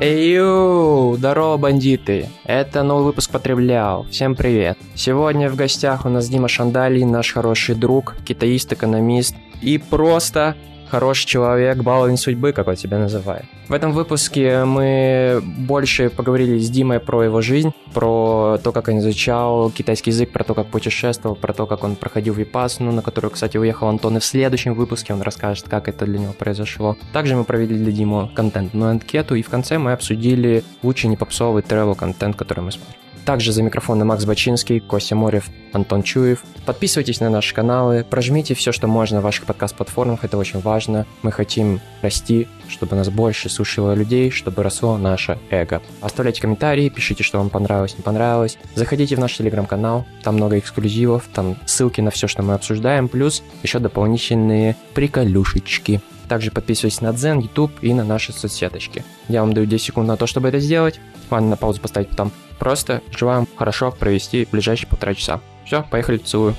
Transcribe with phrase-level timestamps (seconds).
[0.00, 2.28] Эйю, здорово, бандиты!
[2.44, 4.04] Это новый выпуск «Потреблял».
[4.10, 4.76] Всем привет!
[4.94, 10.56] Сегодня в гостях у нас Дима Шандали, наш хороший друг, китаист-экономист и просто
[10.94, 13.46] хороший человек, баловень судьбы, как он себя называет.
[13.68, 18.98] В этом выпуске мы больше поговорили с Димой про его жизнь, про то, как он
[18.98, 23.32] изучал китайский язык, про то, как путешествовал, про то, как он проходил випасну, на которую,
[23.32, 26.96] кстати, уехал Антон, и в следующем выпуске он расскажет, как это для него произошло.
[27.12, 31.96] Также мы провели для Димы контентную анкету, и в конце мы обсудили лучший непопсовый travel
[31.96, 32.94] контент, который мы смотрим.
[33.24, 36.44] Также за микрофоны Макс Бачинский, Костя Морев, Антон Чуев.
[36.66, 41.06] Подписывайтесь на наши каналы, прожмите все, что можно в ваших подкаст-платформах, это очень важно.
[41.22, 45.80] Мы хотим расти, чтобы нас больше слушало людей, чтобы росло наше эго.
[46.02, 48.58] Оставляйте комментарии, пишите, что вам понравилось, не понравилось.
[48.74, 53.42] Заходите в наш телеграм-канал, там много эксклюзивов, там ссылки на все, что мы обсуждаем, плюс
[53.62, 56.02] еще дополнительные приколюшечки.
[56.28, 59.02] Также подписывайтесь на Дзен, YouTube и на наши соцсеточки.
[59.28, 61.00] Я вам даю 10 секунд на то, чтобы это сделать.
[61.30, 62.32] Ладно, на паузу поставить потом.
[62.58, 65.40] Просто желаем хорошо провести ближайшие полтора часа.
[65.64, 66.54] Все, поехали, целую.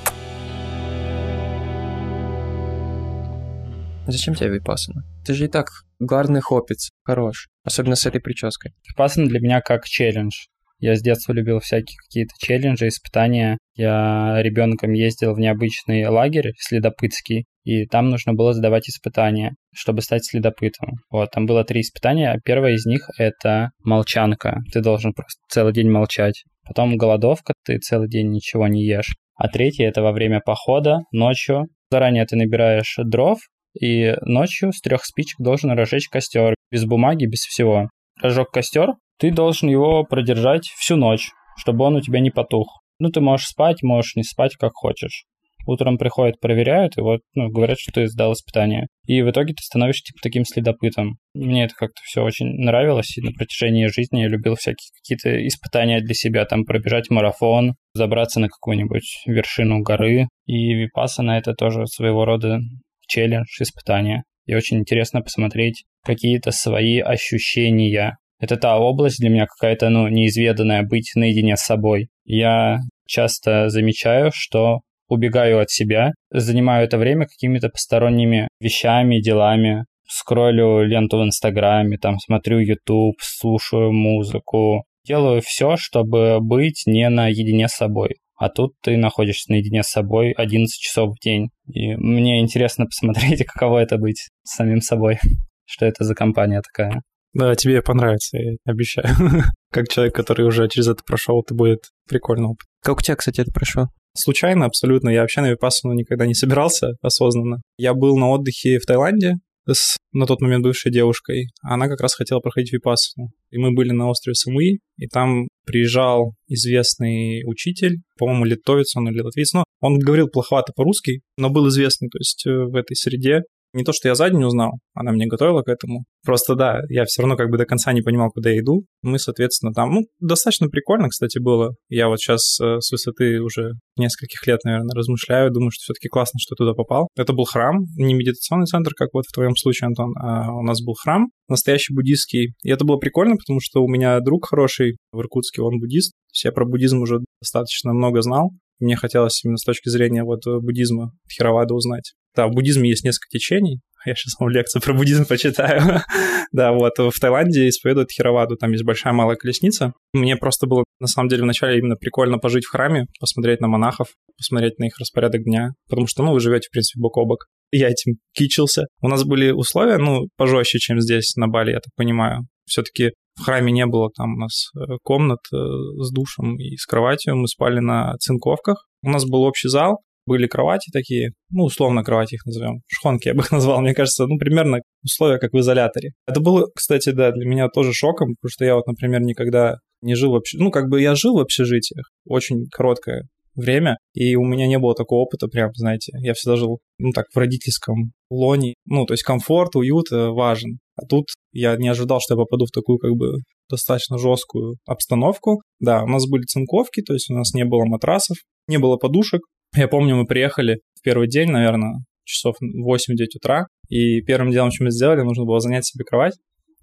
[4.07, 5.03] Зачем тебе випасана?
[5.25, 7.47] Ты же и так гарный хопец, хорош.
[7.63, 8.73] Особенно с этой прической.
[8.87, 10.45] Випасана для меня как челлендж.
[10.85, 13.57] Я с детства любил всякие какие-то челленджи, испытания.
[13.73, 20.25] Я ребенком ездил в необычный лагерь следопытский, и там нужно было сдавать испытания, чтобы стать
[20.25, 20.91] следопытом.
[21.09, 22.39] Вот, там было три испытания.
[22.45, 24.59] Первое из них— это молчанка.
[24.71, 26.43] Ты должен просто целый день молчать.
[26.67, 29.15] Потом голодовка, ты целый день ничего не ешь.
[29.33, 31.65] А третье— это во время похода, ночью.
[31.89, 33.39] Заранее ты набираешь дров,
[33.73, 36.53] и ночью с трех спичек должен разжечь костер.
[36.69, 37.89] Без бумаги, без всего.
[38.21, 42.81] Разжег костер, ты должен его продержать всю ночь, чтобы он у тебя не потух.
[42.99, 45.25] Ну, ты можешь спать, можешь не спать, как хочешь.
[45.67, 48.87] Утром приходят, проверяют, и вот ну, говорят, что ты сдал испытание.
[49.07, 51.17] И в итоге ты становишься типа таким следопытом.
[51.33, 56.01] Мне это как-то все очень нравилось, и на протяжении жизни я любил всякие какие-то испытания
[56.01, 60.27] для себя, там пробежать марафон, забраться на какую-нибудь вершину горы.
[60.45, 62.59] И Випассана— это тоже своего рода
[63.07, 64.23] челлендж, испытание.
[64.45, 70.83] И очень интересно посмотреть какие-то свои ощущения это та область для меня какая-то, ну, неизведанная,
[70.83, 72.09] быть наедине с собой.
[72.23, 80.83] Я часто замечаю, что убегаю от себя, занимаю это время какими-то посторонними вещами, делами, скроллю
[80.83, 87.73] ленту в Инстаграме, там смотрю YouTube, слушаю музыку, делаю все, чтобы быть не наедине с
[87.73, 88.15] собой.
[88.37, 91.49] А тут ты находишься наедине с собой 11 часов в день.
[91.67, 95.19] И мне интересно посмотреть, каково это быть самим собой.
[95.65, 97.01] Что это за компания такая.
[97.35, 99.13] Да, тебе понравится, я обещаю.
[99.71, 102.65] как человек, который уже через это прошел, это будет прикольно опыт.
[102.81, 103.89] Как у тебя, кстати, это прошло?
[104.17, 105.09] Случайно абсолютно.
[105.09, 107.61] Я вообще на Випассану никогда не собирался осознанно.
[107.77, 109.33] Я был на отдыхе в Таиланде
[109.69, 111.49] с на тот момент бывшей девушкой.
[111.61, 113.31] Она как раз хотела проходить Випассану.
[113.51, 119.19] И мы были на острове Самуи, и там приезжал известный учитель, по-моему, литовец он или
[119.19, 123.41] латвийц, но он говорил плоховато по-русски, но был известный, то есть э, в этой среде.
[123.75, 126.05] Не то, что я за день узнал, она меня готовила к этому.
[126.25, 128.85] Просто да, я все равно как бы до конца не понимал, куда я иду.
[129.01, 131.75] Мы, соответственно, там, ну, достаточно прикольно, кстати, было.
[131.89, 136.39] Я вот сейчас э, с высоты уже нескольких лет, наверное, размышляю, думаю, что все-таки классно,
[136.39, 137.09] что туда попал.
[137.17, 140.81] Это был храм, не медитационный центр, как вот в твоем случае, Антон, а у нас
[140.81, 142.53] был храм настоящий буддийский.
[142.63, 146.13] И это было прикольно, потому что у меня друг хороший в Иркутске, он буддист.
[146.13, 148.51] То есть я про буддизм уже достаточно много знал.
[148.79, 152.13] Мне хотелось именно с точки зрения вот буддизма Тхеравада узнать.
[152.35, 153.79] Да, в буддизме есть несколько течений.
[154.05, 155.81] Я сейчас вам лекцию про буддизм почитаю.
[156.51, 159.93] да, вот в Таиланде исповедуют Хираваду, там есть большая малая колесница.
[160.13, 164.09] Мне просто было, на самом деле, вначале именно прикольно пожить в храме, посмотреть на монахов,
[164.37, 167.47] посмотреть на их распорядок дня, потому что, ну, вы живете, в принципе, бок о бок.
[167.71, 168.85] Я этим кичился.
[169.01, 172.47] У нас были условия, ну, пожестче, чем здесь, на Бали, я так понимаю.
[172.65, 176.85] Все-таки в храме не было там у нас э, комнат э, с душем и с
[176.85, 177.35] кроватью.
[177.35, 178.87] Мы спали на цинковках.
[179.03, 183.33] У нас был общий зал, были кровати такие, ну, условно кровати их назовем, шхонки я
[183.33, 186.11] бы их назвал, мне кажется, ну, примерно условия, как в изоляторе.
[186.27, 190.15] Это было, кстати, да, для меня тоже шоком, потому что я вот, например, никогда не
[190.15, 194.43] жил в общежитии, ну, как бы я жил в общежитиях, очень короткое время, и у
[194.43, 198.75] меня не было такого опыта, прям, знаете, я всегда жил, ну, так, в родительском лоне,
[198.85, 200.79] ну, то есть комфорт, уют э, важен.
[200.97, 203.35] А тут я не ожидал, что я попаду в такую, как бы,
[203.69, 205.61] достаточно жесткую обстановку.
[205.79, 209.41] Да, у нас были цинковки, то есть у нас не было матрасов, не было подушек,
[209.75, 214.85] я помню, мы приехали в первый день, наверное, часов 8-9 утра, и первым делом, что
[214.85, 216.33] мы сделали, нужно было занять себе кровать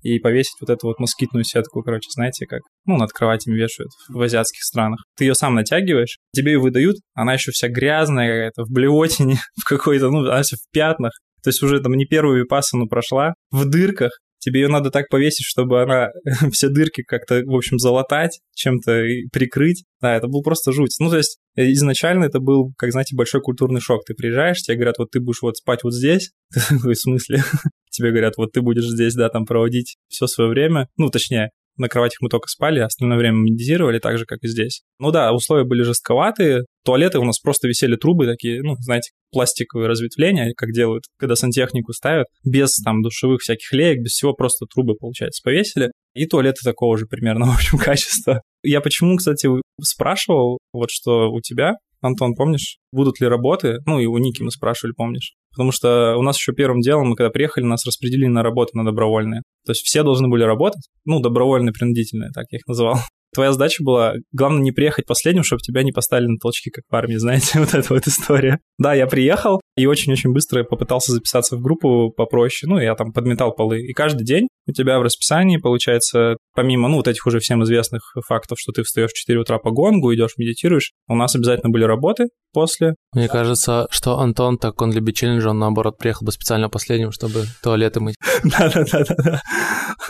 [0.03, 4.21] и повесить вот эту вот москитную сетку, короче, знаете, как, ну, над кроватями вешают в
[4.21, 5.05] азиатских странах.
[5.17, 9.65] Ты ее сам натягиваешь, тебе ее выдают, она еще вся грязная какая-то, в блевотине, в
[9.65, 11.13] какой-то, ну, она вся в пятнах.
[11.43, 14.13] То есть уже там не первую випассану прошла, в дырках,
[14.43, 16.09] тебе ее надо так повесить, чтобы она
[16.53, 19.85] все дырки как-то, в общем, залатать, чем-то прикрыть.
[20.01, 20.97] Да, это был просто жуть.
[20.99, 24.05] Ну, то есть э, изначально это был, как знаете, большой культурный шок.
[24.05, 26.33] Ты приезжаешь, тебе говорят, вот ты будешь вот спать вот здесь.
[26.71, 27.43] В смысле?
[27.91, 30.89] Тебе говорят, вот ты будешь здесь, да, там проводить все свое время.
[30.97, 34.83] Ну, точнее, на кроватях мы только спали, остальное время медитировали, так же, как и здесь.
[34.99, 36.65] Ну да, условия были жестковатые.
[36.85, 41.93] Туалеты у нас просто висели трубы такие, ну, знаете, пластиковые разветвления, как делают, когда сантехнику
[41.93, 45.91] ставят, без там душевых всяких леек, без всего, просто трубы, получается, повесили.
[46.15, 48.43] И туалеты такого же примерно, в общем, качества.
[48.63, 49.49] Я почему, кстати,
[49.81, 53.79] спрашивал, вот что у тебя, Антон, помнишь, будут ли работы?
[53.87, 55.35] Ну, и у Ники мы спрашивали, помнишь?
[55.53, 58.85] Потому что у нас еще первым делом, мы когда приехали, нас распределили на работы, на
[58.85, 59.43] добровольные.
[59.67, 62.97] То есть все должны были работать, ну, добровольные, принудительные, так я их называл.
[63.35, 66.95] Твоя задача была, главное, не приехать последним, чтобы тебя не поставили на толчки, как в
[66.95, 68.61] армии, знаете, вот эта вот история.
[68.79, 73.55] Да, я приехал и очень-очень быстро попытался записаться в группу попроще, ну, я там подметал
[73.55, 73.81] полы.
[73.81, 78.03] И каждый день у тебя в расписании, получается, помимо, ну, вот этих уже всем известных
[78.27, 81.85] фактов, что ты встаешь в 4 утра по гонгу, идешь, медитируешь, у нас обязательно были
[81.85, 82.95] работы после.
[83.15, 87.45] Мне кажется, что Антон, так он любит челленджи, он, наоборот, приехал бы специально последним, чтобы
[87.63, 88.17] туалеты мыть.
[88.45, 89.43] Да-да-да.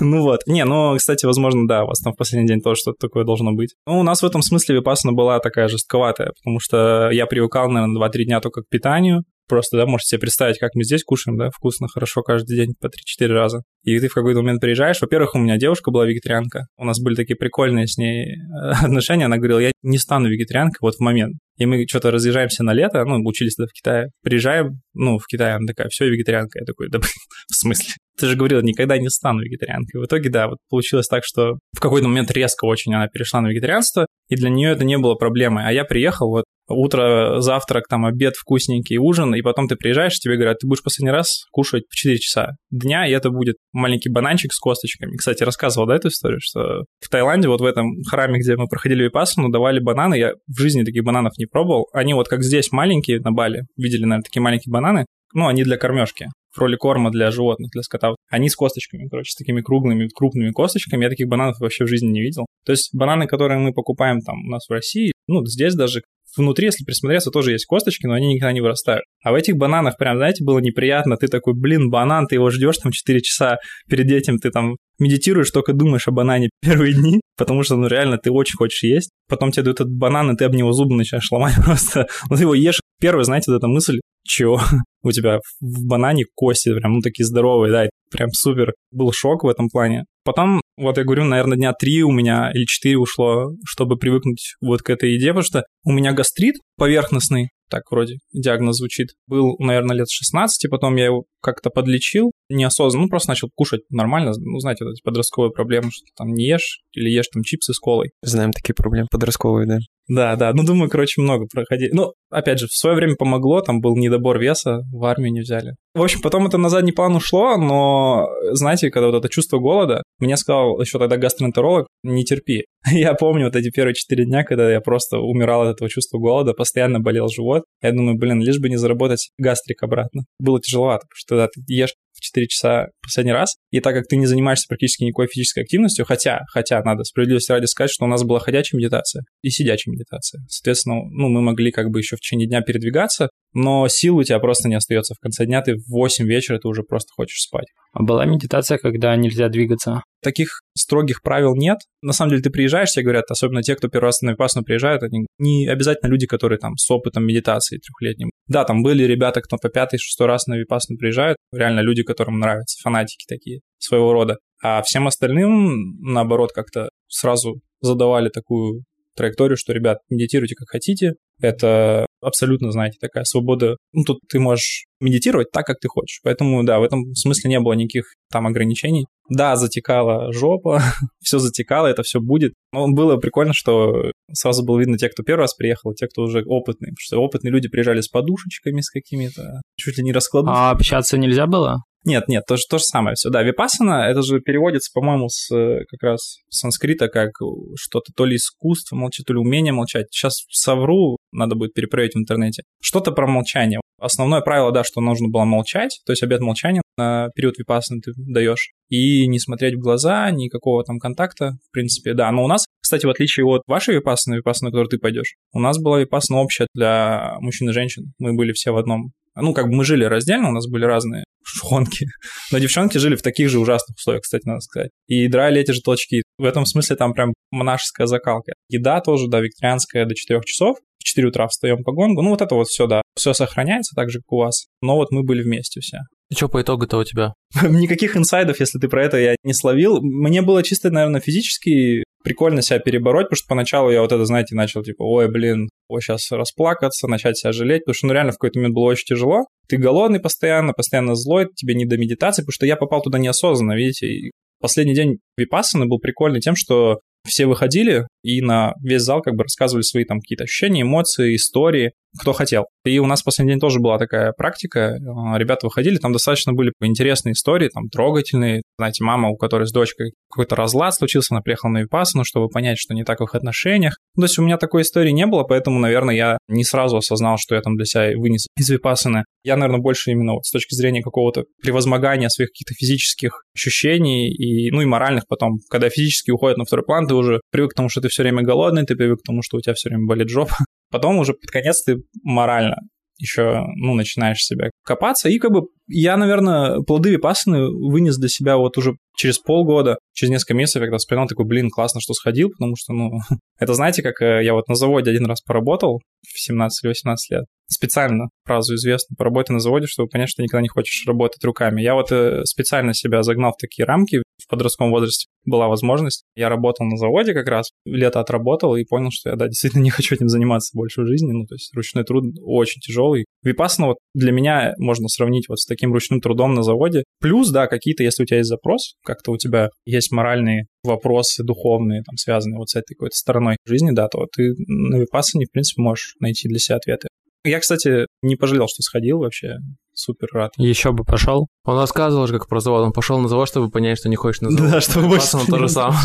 [0.00, 0.40] Ну вот.
[0.46, 3.52] Не, ну, кстати, возможно, да, у вас там в последний день тоже что-то такое должно
[3.52, 3.74] быть.
[3.86, 8.08] Ну, у нас в этом смысле Випассана была такая жестковатая, потому что я привыкал, наверное,
[8.08, 11.50] 2-3 дня только к питанию, Просто, да, можете себе представить, как мы здесь кушаем, да,
[11.50, 13.62] вкусно, хорошо, каждый день по 3-4 раза.
[13.82, 15.02] И ты в какой-то момент приезжаешь.
[15.02, 16.68] Во-первых, у меня девушка была вегетарианка.
[16.78, 19.26] У нас были такие прикольные с ней э, отношения.
[19.26, 21.34] Она говорила, я не стану вегетарианкой вот в момент.
[21.62, 24.08] И мы что-то разъезжаемся на лето, ну, учились в Китае.
[24.24, 26.58] Приезжаем, ну, в Китай, она такая, все, вегетарианка.
[26.58, 26.98] Я такой, да,
[27.50, 27.94] в смысле?
[28.18, 30.00] Ты же говорила, никогда не стану вегетарианкой.
[30.00, 33.46] В итоге, да, вот получилось так, что в какой-то момент резко очень она перешла на
[33.46, 35.64] вегетарианство, и для нее это не было проблемой.
[35.64, 40.36] А я приехал, вот утро, завтрак, там, обед вкусненький, ужин, и потом ты приезжаешь, тебе
[40.36, 44.52] говорят, ты будешь последний раз кушать в 4 часа дня, и это будет маленький бананчик
[44.52, 45.16] с косточками.
[45.16, 49.04] Кстати, рассказывал, да, эту историю, что в Таиланде, вот в этом храме, где мы проходили
[49.04, 53.20] випассану, давали бананы, я в жизни таких бананов не пробовал, они вот как здесь маленькие
[53.20, 57.30] на Бали, видели, наверное, такие маленькие бананы, ну, они для кормежки в роли корма для
[57.30, 58.14] животных, для скота.
[58.30, 61.04] Они с косточками, короче, с такими круглыми, крупными косточками.
[61.04, 62.46] Я таких бананов вообще в жизни не видел.
[62.64, 66.02] То есть бананы, которые мы покупаем там у нас в России, ну, здесь даже
[66.36, 69.04] внутри, если присмотреться, тоже есть косточки, но они никогда не вырастают.
[69.22, 71.16] А в этих бананах прям, знаете, было неприятно.
[71.16, 73.58] Ты такой, блин, банан, ты его ждешь там 4 часа
[73.88, 78.18] перед этим, ты там медитируешь, только думаешь о банане первые дни, потому что, ну, реально,
[78.18, 79.10] ты очень хочешь есть.
[79.28, 82.06] Потом тебе дают этот банан, и ты об него зубы начинаешь ломать просто.
[82.30, 82.80] Ну, ты его ешь.
[83.00, 84.58] Первая, знаете, вот эта мысль, чё?
[85.02, 88.72] У тебя в банане кости прям, ну, такие здоровые, да, прям супер.
[88.90, 90.04] Был шок в этом плане.
[90.24, 94.82] Потом, вот я говорю, наверное, дня три у меня или четыре ушло, чтобы привыкнуть вот
[94.82, 99.96] к этой еде, потому что у меня гастрит поверхностный, так вроде диагноз звучит, был, наверное,
[99.96, 104.84] лет 16, потом я его как-то подлечил неосознанно, ну, просто начал кушать нормально, ну, знаете,
[104.84, 108.10] вот эти подростковые проблемы, что там не ешь или ешь там чипсы с колой.
[108.22, 109.78] Знаем такие проблемы подростковые, да.
[110.08, 111.90] Да, да, ну, думаю, короче, много проходили.
[111.92, 115.76] Ну, опять же, в свое время помогло, там был недобор веса, в армию не взяли.
[115.94, 120.02] В общем, потом это на задний план ушло, но, знаете, когда вот это чувство голода,
[120.18, 122.64] мне сказал еще тогда гастроэнтеролог, не терпи.
[122.90, 126.52] Я помню вот эти первые четыре дня, когда я просто умирал от этого чувства голода,
[126.52, 127.62] постоянно болел живот.
[127.80, 130.22] Я думаю, блин, лишь бы не заработать гастрик обратно.
[130.40, 133.56] Было тяжеловато, потому что тогда ты ешь 4 часа последний раз.
[133.70, 137.66] И так как ты не занимаешься практически никакой физической активностью, хотя, хотя надо справедливости ради
[137.66, 140.42] сказать, что у нас была ходячая медитация и сидячая медитация.
[140.48, 144.38] Соответственно, ну, мы могли как бы еще в течение дня передвигаться, но сил у тебя
[144.38, 145.14] просто не остается.
[145.14, 147.66] В конце дня ты в 8 вечера ты уже просто хочешь спать.
[147.92, 150.02] А была медитация, когда нельзя двигаться?
[150.22, 151.78] Таких строгих правил нет.
[152.00, 155.02] На самом деле ты приезжаешь, тебе говорят, особенно те, кто первый раз на Випассану приезжают,
[155.02, 158.30] они не обязательно люди, которые там с опытом медитации трехлетним.
[158.46, 162.38] Да, там были ребята, кто по пятый, шестой раз на Випассану приезжают, реально люди, которым
[162.38, 164.38] нравятся, фанатики такие своего рода.
[164.62, 168.84] А всем остальным, наоборот, как-то сразу задавали такую
[169.16, 173.76] траекторию, что, ребят, медитируйте как хотите, это абсолютно, знаете, такая свобода.
[173.92, 176.20] Ну, тут ты можешь медитировать так, как ты хочешь.
[176.22, 179.06] Поэтому, да, в этом смысле не было никаких там ограничений.
[179.28, 180.80] Да, затекала жопа,
[181.20, 182.54] все затекало, это все будет.
[182.72, 186.44] Но было прикольно, что сразу было видно те, кто первый раз приехал, те, кто уже
[186.46, 186.90] опытный.
[186.90, 190.68] Потому что опытные люди приезжали с подушечками, с какими-то, чуть ли не раскладушками.
[190.68, 191.82] А общаться нельзя было?
[192.04, 193.30] Нет, нет, то то же самое все.
[193.30, 197.30] Да, випасана, это же переводится, по-моему, с как раз санскрита как
[197.76, 200.06] что-то то ли искусство молчать, то ли умение молчать.
[200.10, 202.64] Сейчас совру, надо будет перепроверить в интернете.
[202.82, 203.80] Что-то про молчание.
[204.00, 208.12] Основное правило, да, что нужно было молчать, то есть обед молчания на период випасаны ты
[208.16, 212.30] даешь, и не смотреть в глаза, никакого там контакта, в принципе, да.
[212.32, 215.60] Но у нас, кстати, в отличие от вашей випасаны, випасаны, на которую ты пойдешь, у
[215.60, 218.12] нас была випасана общая для мужчин и женщин.
[218.18, 221.24] Мы были все в одном Ну, как бы мы жили раздельно, у нас были разные
[221.44, 222.06] шонки,
[222.52, 224.90] но девчонки жили в таких же ужасных условиях, кстати, надо сказать.
[225.06, 226.22] И драли эти же толчки.
[226.38, 228.52] В этом смысле там прям монашеская закалка.
[228.68, 230.78] Еда тоже, да, викторианская до 4 часов.
[230.98, 232.22] В 4 утра встаем по гонгу.
[232.22, 233.02] Ну, вот это вот все, да.
[233.16, 234.66] Все сохраняется так же, как у вас.
[234.80, 235.98] Но вот мы были вместе все.
[236.30, 237.34] И что по итогу-то у тебя?
[237.62, 240.00] Никаких инсайдов, если ты про это я не словил.
[240.00, 244.54] Мне было чисто, наверное, физически прикольно себя перебороть, потому что поначалу я вот это, знаете,
[244.54, 248.36] начал типа, ой, блин, ой, сейчас расплакаться, начать себя жалеть, потому что, ну, реально в
[248.36, 249.46] какой-то момент было очень тяжело.
[249.68, 253.76] Ты голодный постоянно, постоянно злой, тебе не до медитации, потому что я попал туда неосознанно,
[253.76, 254.06] видите.
[254.06, 259.34] И последний день Випассаны был прикольный тем, что все выходили и на весь зал как
[259.34, 262.66] бы рассказывали свои там какие-то ощущения, эмоции, истории, кто хотел.
[262.84, 264.96] И у нас в последний день тоже была такая практика.
[264.96, 268.62] А, ребята выходили, там достаточно были интересные истории, там трогательные.
[268.78, 272.78] Знаете, мама, у которой с дочкой какой-то разлад случился, она приехала на Випассану, чтобы понять,
[272.78, 273.96] что не так в их отношениях.
[274.16, 277.38] Ну, то есть у меня такой истории не было, поэтому, наверное, я не сразу осознал,
[277.38, 279.24] что я там для себя вынес из Випассаны.
[279.44, 284.70] Я, наверное, больше именно вот с точки зрения какого-то превозмогания своих каких-то физических ощущений и,
[284.70, 285.58] ну, и моральных потом.
[285.70, 288.42] Когда физически уходят на второй план, ты уже привык к тому, что ты все время
[288.42, 290.56] голодный, ты привык к тому, что у тебя все время болит жопа.
[290.92, 292.76] Потом уже под конец ты морально
[293.18, 295.28] еще, ну, начинаешь себя копаться.
[295.28, 300.32] И как бы я, наверное, плоды випассаны вынес для себя вот уже через полгода, через
[300.32, 303.10] несколько месяцев, когда вспоминал, такой, блин, классно, что сходил, потому что, ну,
[303.58, 307.30] это знаете, как э, я вот на заводе один раз поработал в 17 или 18
[307.30, 311.42] лет, специально фразу известную поработай на заводе, чтобы понять, что ты никогда не хочешь работать
[311.44, 311.82] руками.
[311.82, 315.28] Я вот э, специально себя загнал в такие рамки в подростковом возрасте.
[315.44, 316.24] Была возможность.
[316.34, 319.90] Я работал на заводе как раз, лето отработал и понял, что я, да, действительно не
[319.90, 321.32] хочу этим заниматься больше в жизни.
[321.32, 323.24] Ну, то есть ручной труд очень тяжелый.
[323.42, 327.04] Випассана вот для меня можно сравнить вот с таким ручным трудом на заводе.
[327.20, 332.02] Плюс, да, какие-то, если у тебя есть запрос, как-то у тебя есть моральные вопросы духовные,
[332.02, 335.82] там, связанные вот с этой какой-то стороной жизни, да, то ты на Випассане, в принципе,
[335.82, 337.08] можешь найти для себя ответы.
[337.44, 339.56] Я, кстати, не пожалел, что сходил вообще.
[339.94, 340.52] Супер рад.
[340.56, 341.48] Еще бы пошел.
[341.64, 342.82] Он рассказывал же, как про завод.
[342.82, 344.70] Он пошел на завод, чтобы понять, что не хочешь на завод.
[344.70, 346.00] Да, чтобы больше то же самое.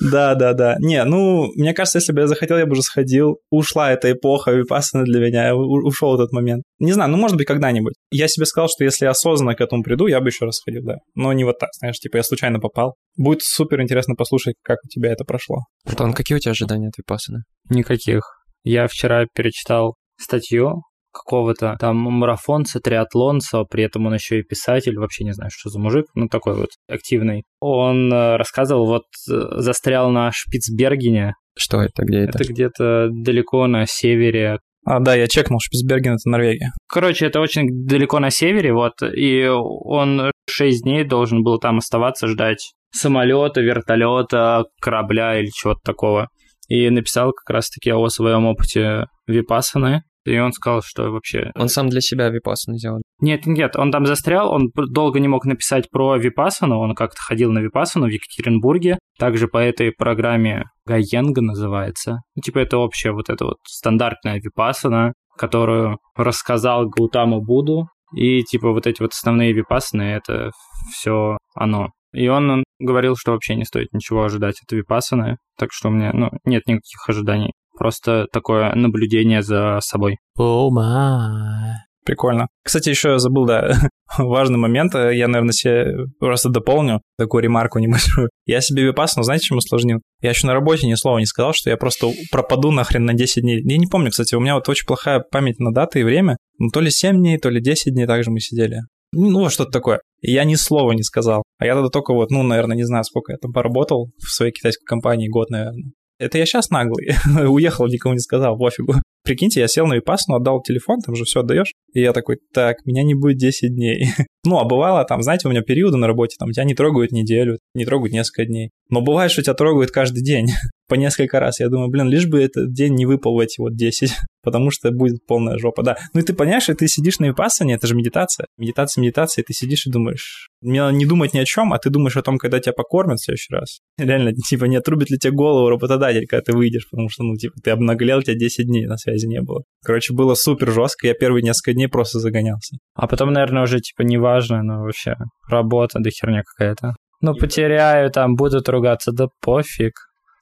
[0.00, 0.76] Да, да, да.
[0.78, 3.40] Не, ну, мне кажется, если бы я захотел, я бы уже сходил.
[3.50, 5.54] Ушла эта эпоха випассана для меня.
[5.54, 6.62] Ушел этот момент.
[6.78, 7.94] Не знаю, ну, может быть, когда-нибудь.
[8.10, 10.82] Я себе сказал, что если я осознанно к этому приду, я бы еще раз сходил,
[10.84, 10.96] да.
[11.14, 12.94] Но не вот так, знаешь, типа я случайно попал.
[13.16, 15.58] Будет супер интересно послушать, как у тебя это прошло.
[15.84, 17.42] Антон, какие у тебя ожидания от випассаны?
[17.68, 18.22] Никаких.
[18.64, 20.82] Я вчера перечитал статью
[21.12, 25.78] какого-то там марафонца, триатлонца, при этом он еще и писатель, вообще не знаю, что за
[25.78, 27.44] мужик, ну такой вот активный.
[27.60, 31.34] Он э, рассказывал, вот э, застрял на Шпицбергене.
[31.56, 32.38] Что это, где это?
[32.38, 34.58] Это где-то далеко на севере.
[34.84, 36.72] А, да, я чекнул, Шпицберген— это Норвегия.
[36.88, 42.26] Короче, это очень далеко на севере, вот, и он 6 дней должен был там оставаться,
[42.26, 46.28] ждать самолета, вертолета, корабля или чего-то такого.
[46.68, 51.50] И написал как раз-таки о своем опыте Випассаны, и он сказал, что вообще...
[51.54, 53.00] Он сам для себя Випассану сделал.
[53.20, 57.50] Нет, нет, он там застрял, он долго не мог написать про Випассану, он как-то ходил
[57.50, 62.18] на Випассану в Екатеринбурге, также по этой программе Гаенга называется.
[62.36, 68.72] Ну, типа это общая вот эта вот стандартная Випассана, которую рассказал Гаутама Буду, и типа
[68.72, 70.50] вот эти вот основные Випассаны, это
[70.92, 71.88] все оно.
[72.18, 76.10] И он говорил, что вообще не стоит ничего ожидать от Випассаны, так что у меня
[76.12, 77.52] ну, нет никаких ожиданий.
[77.78, 80.16] Просто такое наблюдение за собой.
[80.36, 81.74] О, oh my.
[82.04, 82.48] Прикольно.
[82.64, 83.70] Кстати, еще я забыл, да,
[84.18, 84.94] важный момент.
[84.94, 88.30] Я, наверное, себе просто дополню такую ремарку небольшую.
[88.46, 90.00] Я себе випассану, знаете, чем усложнил?
[90.20, 93.42] Я еще на работе ни слова не сказал, что я просто пропаду нахрен на 10
[93.42, 93.62] дней.
[93.62, 96.36] Я не помню, кстати, у меня вот очень плохая память на даты и время.
[96.58, 98.80] Ну, то ли 7 дней, то ли 10 дней также мы сидели.
[99.12, 100.00] Ну, вот что-то такое.
[100.20, 101.42] И я ни слова не сказал.
[101.58, 104.52] А я тогда только вот, ну, наверное, не знаю, сколько я там поработал в своей
[104.52, 105.92] китайской компании, год, наверное.
[106.18, 107.14] Это я сейчас наглый.
[107.48, 108.94] Уехал, никому не сказал, пофигу.
[109.28, 111.74] Прикиньте, я сел на Випассану, отдал телефон, там же все отдаешь.
[111.92, 114.06] И я такой, так, меня не будет 10 дней.
[114.44, 117.58] ну, а бывало там, знаете, у меня периоды на работе, там тебя не трогают неделю,
[117.74, 118.70] не трогают несколько дней.
[118.88, 120.46] Но бывает, что тебя трогают каждый день,
[120.88, 121.60] по несколько раз.
[121.60, 124.90] Я думаю, блин, лишь бы этот день не выпал в эти вот 10, потому что
[124.90, 125.98] будет полная жопа, да.
[126.14, 128.46] Ну и ты понимаешь, что ты сидишь на випассане, это же медитация.
[128.56, 131.78] Медитация, медитация, и ты сидишь и думаешь, мне надо не думать ни о чем, а
[131.78, 133.80] ты думаешь о том, когда тебя покормят в следующий раз.
[133.98, 137.54] Реально, типа, не отрубит ли тебе голову работодатель, когда ты выйдешь, потому что, ну, типа,
[137.62, 139.62] ты обнаглел, тебя 10 дней на связи не было.
[139.84, 142.76] Короче, было супер жестко, я первые несколько дней просто загонялся.
[142.94, 145.16] А потом, наверное, уже, типа, неважно, но вообще
[145.48, 146.94] работа, да херня какая-то.
[147.20, 149.92] Ну, потеряю, там, будут ругаться, да пофиг.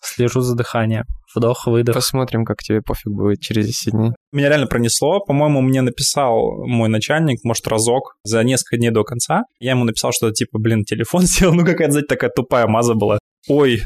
[0.02, 1.04] Слежу за дыханием.
[1.35, 1.95] Вдох, выдох.
[1.95, 4.12] Посмотрим, как тебе пофиг будет через 10 дней.
[4.33, 5.21] Меня реально пронесло.
[5.21, 9.42] По-моему, мне написал мой начальник, может, разок, за несколько дней до конца.
[9.59, 11.52] Я ему написал, что типа, блин, телефон сел.
[11.52, 13.18] Ну, какая-то, знаете, такая тупая маза была.
[13.49, 13.81] Ой,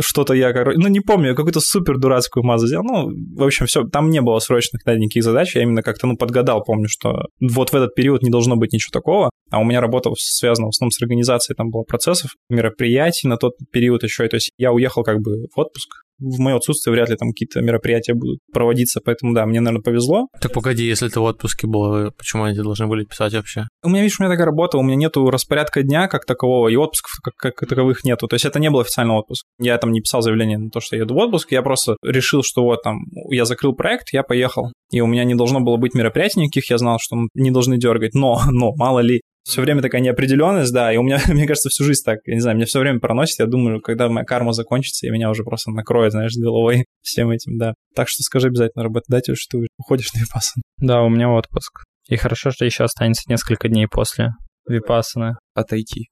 [0.00, 2.84] что-то я, короче, ну, не помню, какую-то супер дурацкую мазу сделал.
[2.84, 6.16] Ну, в общем, все, там не было срочных да, никаких задач, я именно как-то, ну,
[6.16, 9.80] подгадал, помню, что вот в этот период не должно быть ничего такого, а у меня
[9.80, 14.36] работа связана в основном с организацией, там было процессов, мероприятий на тот период еще, то
[14.36, 18.14] есть я уехал как бы в отпуск, в мое отсутствие вряд ли там какие-то мероприятия
[18.14, 20.28] будут проводиться, поэтому да, мне, наверное, повезло.
[20.40, 23.66] Так погоди, если ты в отпуске был, почему они должны были писать вообще?
[23.82, 26.76] У меня, видишь, у меня такая работа, у меня нету распорядка дня как такового, и
[26.76, 28.28] отпусков как, как таковых нету.
[28.28, 29.44] То есть это не был официальный отпуск.
[29.58, 32.42] Я там не писал заявление на то, что я еду в отпуск, я просто решил,
[32.42, 32.98] что вот там
[33.30, 34.72] я закрыл проект, я поехал.
[34.90, 38.14] И у меня не должно было быть мероприятий никаких, я знал, что не должны дергать.
[38.14, 41.84] Но, но, мало ли, все время такая неопределенность, да, и у меня, мне кажется, всю
[41.84, 45.06] жизнь так, я не знаю, меня все время проносит, я думаю, когда моя карма закончится,
[45.06, 47.73] и меня уже просто накроет, знаешь, с головой всем этим, да.
[47.95, 50.63] Так что скажи обязательно работодателю, что ты уходишь на Випассану.
[50.77, 51.83] Да, у меня отпуск.
[52.07, 54.29] И хорошо, что еще останется несколько дней после
[54.67, 55.35] Випассаны.
[55.53, 56.09] Отойти.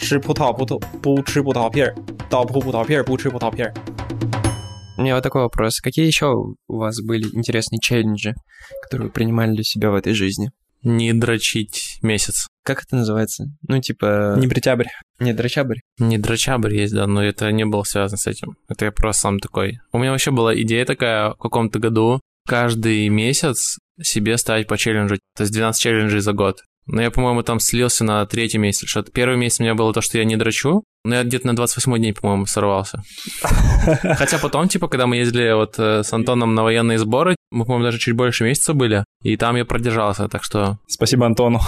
[0.00, 1.94] 吃葡萄不吐不吃葡萄皮儿，
[2.30, 3.74] 倒扑葡萄皮儿不吃葡萄皮儿。
[4.96, 5.80] У меня вот такой вопрос.
[5.80, 8.34] Какие еще у вас были интересные челленджи,
[8.82, 10.50] которые вы принимали для себя в этой жизни?
[10.82, 12.46] Не дрочить месяц.
[12.67, 13.45] Как это называется?
[13.65, 14.35] Ну, типа...
[14.37, 14.87] Не бритябрь.
[15.19, 15.77] Не дрочабрь?
[15.99, 18.57] Не дрочабрь есть, да, но это не было связано с этим.
[18.67, 19.79] Это я просто сам такой.
[19.93, 25.15] У меня вообще была идея такая в каком-то году каждый месяц себе ставить по челленджу.
[25.37, 26.65] То есть 12 челленджей за год.
[26.87, 28.87] Но я, по-моему, там слился на третий месяц.
[28.87, 29.11] Что-то.
[29.11, 32.01] Первый месяц у меня было то, что я не дрочу, но я где-то на 28
[32.01, 33.03] день, по-моему, сорвался.
[34.01, 37.85] Хотя потом, типа, когда мы ездили вот э, с Антоном на военные сборы, мы, по-моему,
[37.85, 40.79] даже чуть больше месяца были, и там я продержался, так что...
[40.87, 41.59] Спасибо Антону.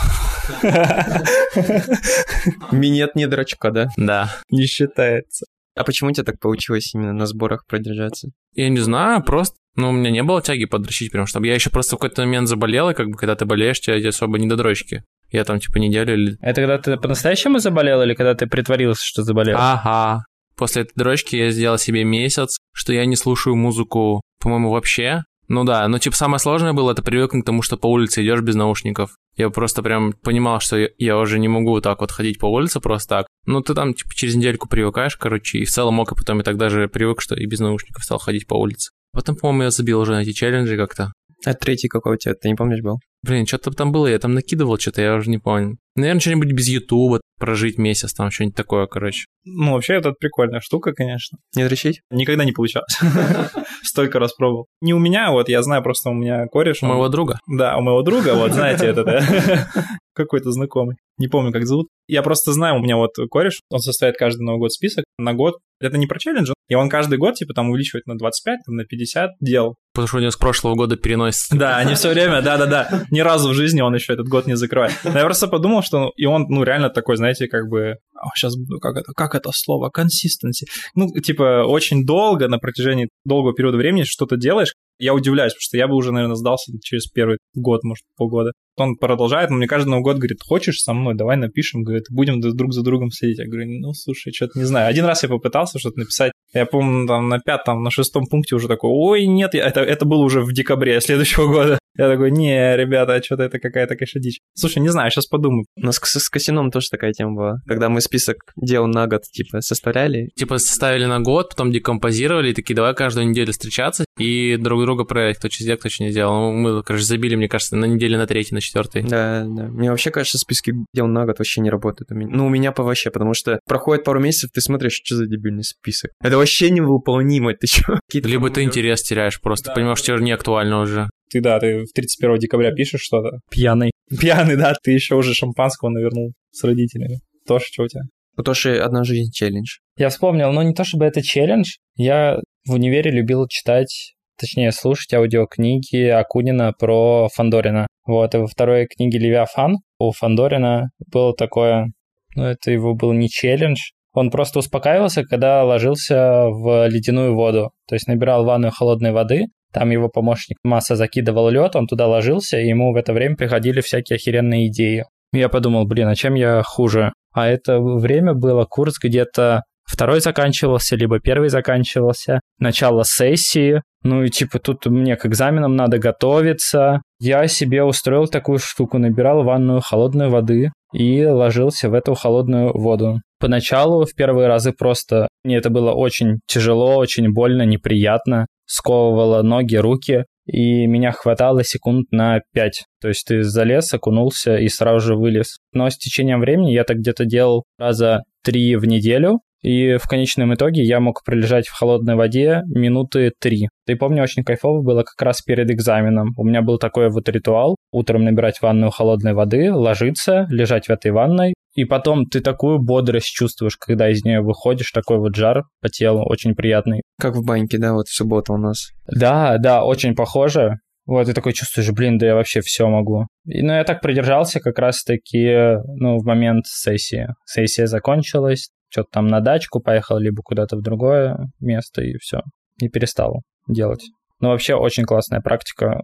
[2.72, 3.88] Минет не дрочка, да?
[3.98, 4.36] Да.
[4.50, 5.46] Не считается.
[5.80, 8.28] А почему у тебя так получилось именно на сборах продержаться?
[8.54, 11.70] Я не знаю, просто, ну, у меня не было тяги подрочить прям, чтобы я еще
[11.70, 14.58] просто в какой-то момент заболел, и как бы, когда ты болеешь, тебе особо не до
[14.58, 15.06] дрочки.
[15.32, 16.38] Я там, типа, неделю или...
[16.42, 19.56] Это когда ты по-настоящему заболел или когда ты притворился, что заболел?
[19.58, 20.26] Ага.
[20.58, 25.24] После этой дрочки я сделал себе месяц, что я не слушаю музыку, по-моему, вообще.
[25.50, 28.42] Ну да, но типа самое сложное было это привыкнуть к тому, что по улице идешь
[28.42, 29.18] без наушников.
[29.36, 32.46] Я просто прям понимал, что я- я уже не могу вот так вот ходить по
[32.46, 33.28] улице просто так.
[33.46, 36.44] Ну ты там типа через недельку привыкаешь, короче, и в целом мог, и потом и
[36.44, 38.92] тогда же привык, что и без наушников стал ходить по улице.
[39.12, 41.14] Потом, по-моему, я забил уже на эти челленджи как-то.
[41.46, 43.00] А третий какой у тебя, ты не помнишь был?
[43.22, 45.78] Блин, что-то там было, я там накидывал что-то, я уже не помню.
[45.96, 49.26] Наверное, что-нибудь без Ютуба, прожить месяц, там что-нибудь такое, короче.
[49.44, 51.38] Ну, вообще, это прикольная штука, конечно.
[51.56, 52.02] Не дрочить?
[52.12, 52.98] Никогда не получалось.
[53.84, 54.68] Столько раз пробовал.
[54.82, 56.82] Не у меня, вот я знаю, просто у меня кореш.
[56.82, 57.40] У моего друга.
[57.48, 59.70] Да, у моего друга, вот знаете, это да.
[60.14, 60.96] Какой-то знакомый.
[61.18, 61.88] Не помню, как зовут.
[62.08, 65.56] Я просто знаю, у меня вот кореш, он составит каждый Новый год список на год.
[65.82, 68.86] Это не про челлендж, и он каждый год, типа, там увеличивает на 25, там, на
[68.86, 69.76] 50 дел.
[69.92, 71.58] Потому что у него с прошлого года переносится.
[71.58, 73.06] Да, они все время, да-да-да.
[73.10, 74.94] Ни разу в жизни он еще этот год не закрывает.
[75.04, 77.96] Но я просто подумал, что ну, и он, ну, реально такой, знаете, как бы...
[78.36, 79.90] сейчас буду, как это, как это слово?
[79.90, 80.68] Consistency.
[80.94, 84.74] Ну, типа, очень долго, на протяжении долгого периода времени что-то делаешь.
[85.00, 88.52] Я удивляюсь, потому что я бы уже, наверное, сдался через первый год, может, полгода.
[88.76, 92.42] Он продолжает, но мне каждый Новый год говорит, хочешь со мной, давай напишем, говорит, будем
[92.42, 93.40] друг за другом следить.
[93.40, 94.90] Я говорю, ну, слушай, что-то не знаю.
[94.90, 98.68] Один раз я попытался что-то написать, я помню, там на пятом, на шестом пункте уже
[98.68, 101.80] такой, ой, нет, это, это было уже в декабре следующего года.
[102.00, 104.40] Я такой, не, ребята, что-то это какая-то, конечно, дичь.
[104.54, 105.66] Слушай, не знаю, сейчас подумаю.
[105.76, 107.56] У нас с, с Косином тоже такая тема была.
[107.68, 110.30] Когда мы список дел на год, типа, составляли.
[110.36, 115.04] Типа составили на год, потом декомпозировали, и такие, давай каждую неделю встречаться и друг друга
[115.04, 116.34] проверять, кто что сделал, кто что не сделал.
[116.34, 119.04] Ну, мы, короче, забили, мне кажется, на неделе на третий, на четвертый.
[119.04, 119.64] Да, да.
[119.68, 122.30] Мне вообще кажется, списки дел на год вообще не работают у меня.
[122.34, 125.64] Ну, у меня по вообще, потому что проходит пару месяцев, ты смотришь, что за дебильный
[125.64, 126.12] список.
[126.24, 127.98] Это вообще невыполнимо, ты чё?
[128.08, 129.74] Какие-то Либо ты интерес теряешь, просто Да.
[129.76, 131.10] понимаешь, что не актуально уже.
[131.30, 133.40] Ты, да, ты в 31 декабря пишешь что-то.
[133.52, 133.92] Пьяный.
[134.10, 137.20] Пьяный, да, ты еще уже шампанского навернул с родителями.
[137.48, 138.02] Тоже что у тебя?
[138.38, 139.80] У Тоши «Одна жизнь» челлендж.
[139.98, 145.14] Я вспомнил, ну не то чтобы это челлендж, я в универе любил читать, точнее слушать
[145.14, 147.88] аудиокниги Акунина про Фандорина.
[148.06, 151.88] Вот, и во второй книге «Левиафан» у Фандорина было такое,
[152.36, 153.80] ну это его был не челлендж,
[154.14, 159.90] он просто успокаивался, когда ложился в ледяную воду, то есть набирал ванную холодной воды, там
[159.90, 164.16] его помощник Масса закидывал лед, он туда ложился, и ему в это время приходили всякие
[164.16, 165.06] охеренные идеи.
[165.32, 167.14] Я подумал, блин, а чем я хуже?
[167.34, 174.30] А это время было курс где-то второй заканчивался, либо первый заканчивался, начало сессии, ну и
[174.30, 177.02] типа тут мне к экзаменам надо готовиться.
[177.20, 183.22] Я себе устроил такую штуку, набирал ванную холодной воды и ложился в эту холодную воду.
[183.40, 189.76] Поначалу, в первые разы просто мне это было очень тяжело, очень больно, неприятно, сковывало ноги,
[189.76, 192.86] руки, и меня хватало секунд на 5.
[193.02, 195.58] То есть ты залез, окунулся и сразу же вылез.
[195.74, 200.54] Но с течением времени я так где-то делал раза три в неделю, и в конечном
[200.54, 203.68] итоге я мог пролежать в холодной воде минуты три.
[203.88, 206.30] И помню, очень кайфово было как раз перед экзаменом.
[206.38, 207.76] У меня был такой вот ритуал.
[207.92, 211.54] Утром набирать ванную холодной воды, ложиться, лежать в этой ванной.
[211.80, 216.26] И потом ты такую бодрость чувствуешь, когда из нее выходишь, такой вот жар по телу,
[216.26, 217.04] очень приятный.
[217.18, 218.90] Как в баньке, да, вот в субботу у нас.
[219.08, 220.80] Да, да, очень похоже.
[221.06, 223.28] Вот, и такой чувствуешь, блин, да я вообще все могу.
[223.46, 227.30] И, ну, я так продержался как раз-таки, ну, в момент сессии.
[227.46, 232.42] Сессия закончилась, что-то там на дачку поехал, либо куда-то в другое место, и все.
[232.82, 234.04] Не перестал делать.
[234.42, 236.02] Но вообще очень классная практика.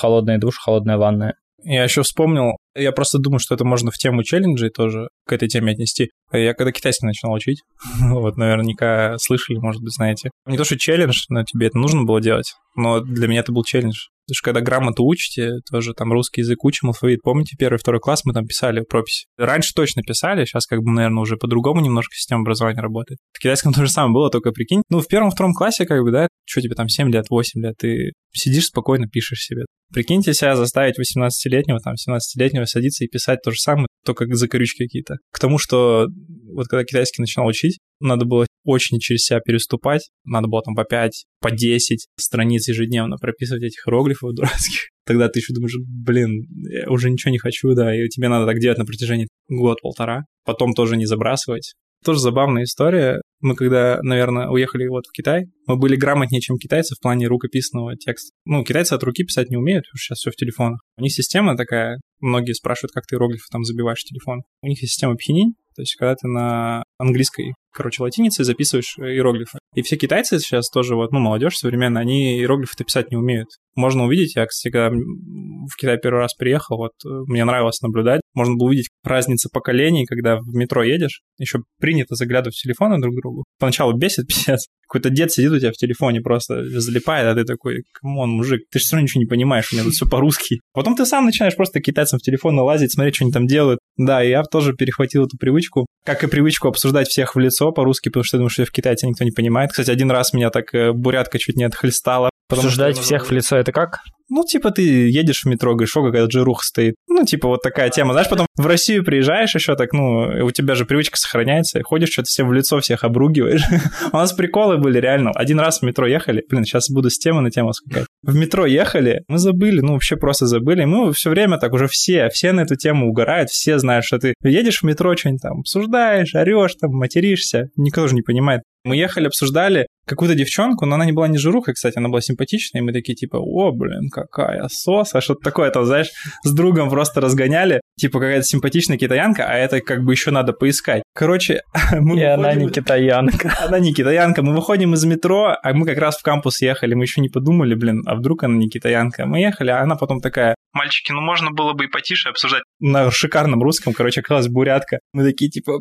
[0.00, 1.34] Холодный душ, холодная ванная.
[1.62, 5.48] Я еще вспомнил, я просто думаю, что это можно в тему челленджей тоже к этой
[5.48, 6.10] теме отнести.
[6.32, 7.62] Я когда китайский начинал учить,
[8.00, 10.30] вот наверняка слышали, может быть, знаете.
[10.46, 13.64] Не то, что челлендж, но тебе это нужно было делать, но для меня это был
[13.64, 14.06] челлендж.
[14.30, 17.20] Потому что когда грамоту учите, тоже там русский язык учим, алфавит.
[17.22, 19.26] Помните, первый, второй класс мы там писали прописи.
[19.36, 23.18] Раньше точно писали, сейчас как бы, наверное, уже по-другому немножко система образования работает.
[23.32, 24.82] В китайском то же самое было, только прикинь.
[24.88, 27.74] Ну, в первом, втором классе, как бы, да, что тебе там 7 лет, 8 лет,
[27.78, 29.64] ты сидишь спокойно, пишешь себе.
[29.92, 35.16] Прикиньте себя заставить 18-летнего, там, 17-летнего садиться и писать то же самое, только закорючки какие-то.
[35.32, 36.06] К тому, что
[36.54, 40.10] вот когда китайский начинал учить, надо было очень через себя переступать.
[40.24, 44.88] Надо было там по 5, по 10 страниц ежедневно прописывать этих иероглифов дурацких.
[45.06, 48.58] Тогда ты еще думаешь, блин, я уже ничего не хочу, да, и тебе надо так
[48.58, 50.24] делать на протяжении год-полтора.
[50.44, 51.74] Потом тоже не забрасывать.
[52.04, 53.20] Тоже забавная история.
[53.40, 57.96] Мы когда, наверное, уехали вот в Китай, мы были грамотнее, чем китайцы в плане рукописного
[57.96, 58.32] текста.
[58.44, 60.80] Ну, китайцы от руки писать не умеют, потому что сейчас все в телефонах.
[60.98, 64.42] У них система такая, многие спрашивают, как ты иероглифы там забиваешь в телефон.
[64.62, 69.58] У них есть система пхининь, то есть когда ты на английской, короче, латинице записываешь иероглифы.
[69.74, 73.48] И все китайцы сейчас тоже, вот, ну, молодежь современная, они иероглифы-то писать не умеют.
[73.76, 78.56] Можно увидеть, я, кстати, когда в Китай первый раз приехал, вот, мне нравилось наблюдать, можно
[78.56, 83.20] было увидеть разницу поколений, когда в метро едешь, еще принято заглядывать в телефоны друг к
[83.20, 83.44] другу.
[83.58, 84.66] Поначалу бесит писец.
[84.90, 88.62] Какой-то дед сидит у тебя в телефоне, просто залипает, а ты такой, come on, мужик,
[88.72, 90.60] ты же все равно ничего не понимаешь, у меня тут все по-русски.
[90.72, 93.78] Потом ты сам начинаешь просто китайцам в телефон залазить, смотреть, что они там делают.
[93.96, 98.08] Да, и я тоже перехватил эту привычку, как и привычку обсуждать всех в лицо по-русски,
[98.08, 99.70] потому что я думаю, что в Китае никто не понимает.
[99.70, 102.29] Кстати, один раз меня так э, бурятка чуть не отхлестала.
[102.50, 104.00] Обсуждать всех в лицо это как?
[104.32, 106.94] Ну, типа, ты едешь в метро, говоришь, о, какая джируха стоит.
[107.08, 108.12] Ну, типа, вот такая тема.
[108.12, 112.26] Знаешь, потом в Россию приезжаешь еще так, ну, у тебя же привычка сохраняется, ходишь, что-то
[112.26, 113.62] всем в лицо всех обругиваешь.
[114.12, 115.32] у нас приколы были реально.
[115.34, 118.06] Один раз в метро ехали, блин, сейчас буду с темы на тему скакать.
[118.22, 120.84] В метро ехали, мы забыли, ну, вообще просто забыли.
[120.84, 124.34] Мы все время так уже все, все на эту тему угорают, все знают, что ты
[124.44, 127.64] едешь в метро, что-нибудь там обсуждаешь, орешь, там, материшься.
[127.76, 128.62] Никто же не понимает.
[128.84, 132.82] Мы ехали, обсуждали какую-то девчонку, но она не была не жирухой, кстати, она была симпатичная,
[132.82, 136.10] и мы такие, типа, о, блин, какая соса, что-то такое, там, знаешь,
[136.44, 141.02] с другом просто разгоняли, типа, какая-то симпатичная китаянка, а это как бы еще надо поискать.
[141.14, 142.32] Короче, мы И выходим...
[142.32, 143.54] она не китаянка.
[143.66, 147.04] Она не китаянка, мы выходим из метро, а мы как раз в кампус ехали, мы
[147.04, 149.26] еще не подумали, блин, а вдруг она не китаянка.
[149.26, 152.62] Мы ехали, а она потом такая, мальчики, ну можно было бы и потише обсуждать.
[152.78, 154.98] На шикарном русском, короче, оказалась бурятка.
[155.12, 155.80] Мы такие, типа,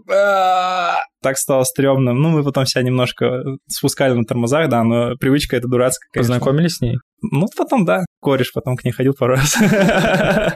[1.21, 2.19] так стало стрёмным.
[2.19, 6.10] Ну, мы потом себя немножко спускали на тормозах, да, но привычка это дурацкая.
[6.13, 6.97] Познакомились с ней?
[7.21, 8.05] Ну, потом, да.
[8.21, 9.55] Кореш потом к ней ходил пару раз.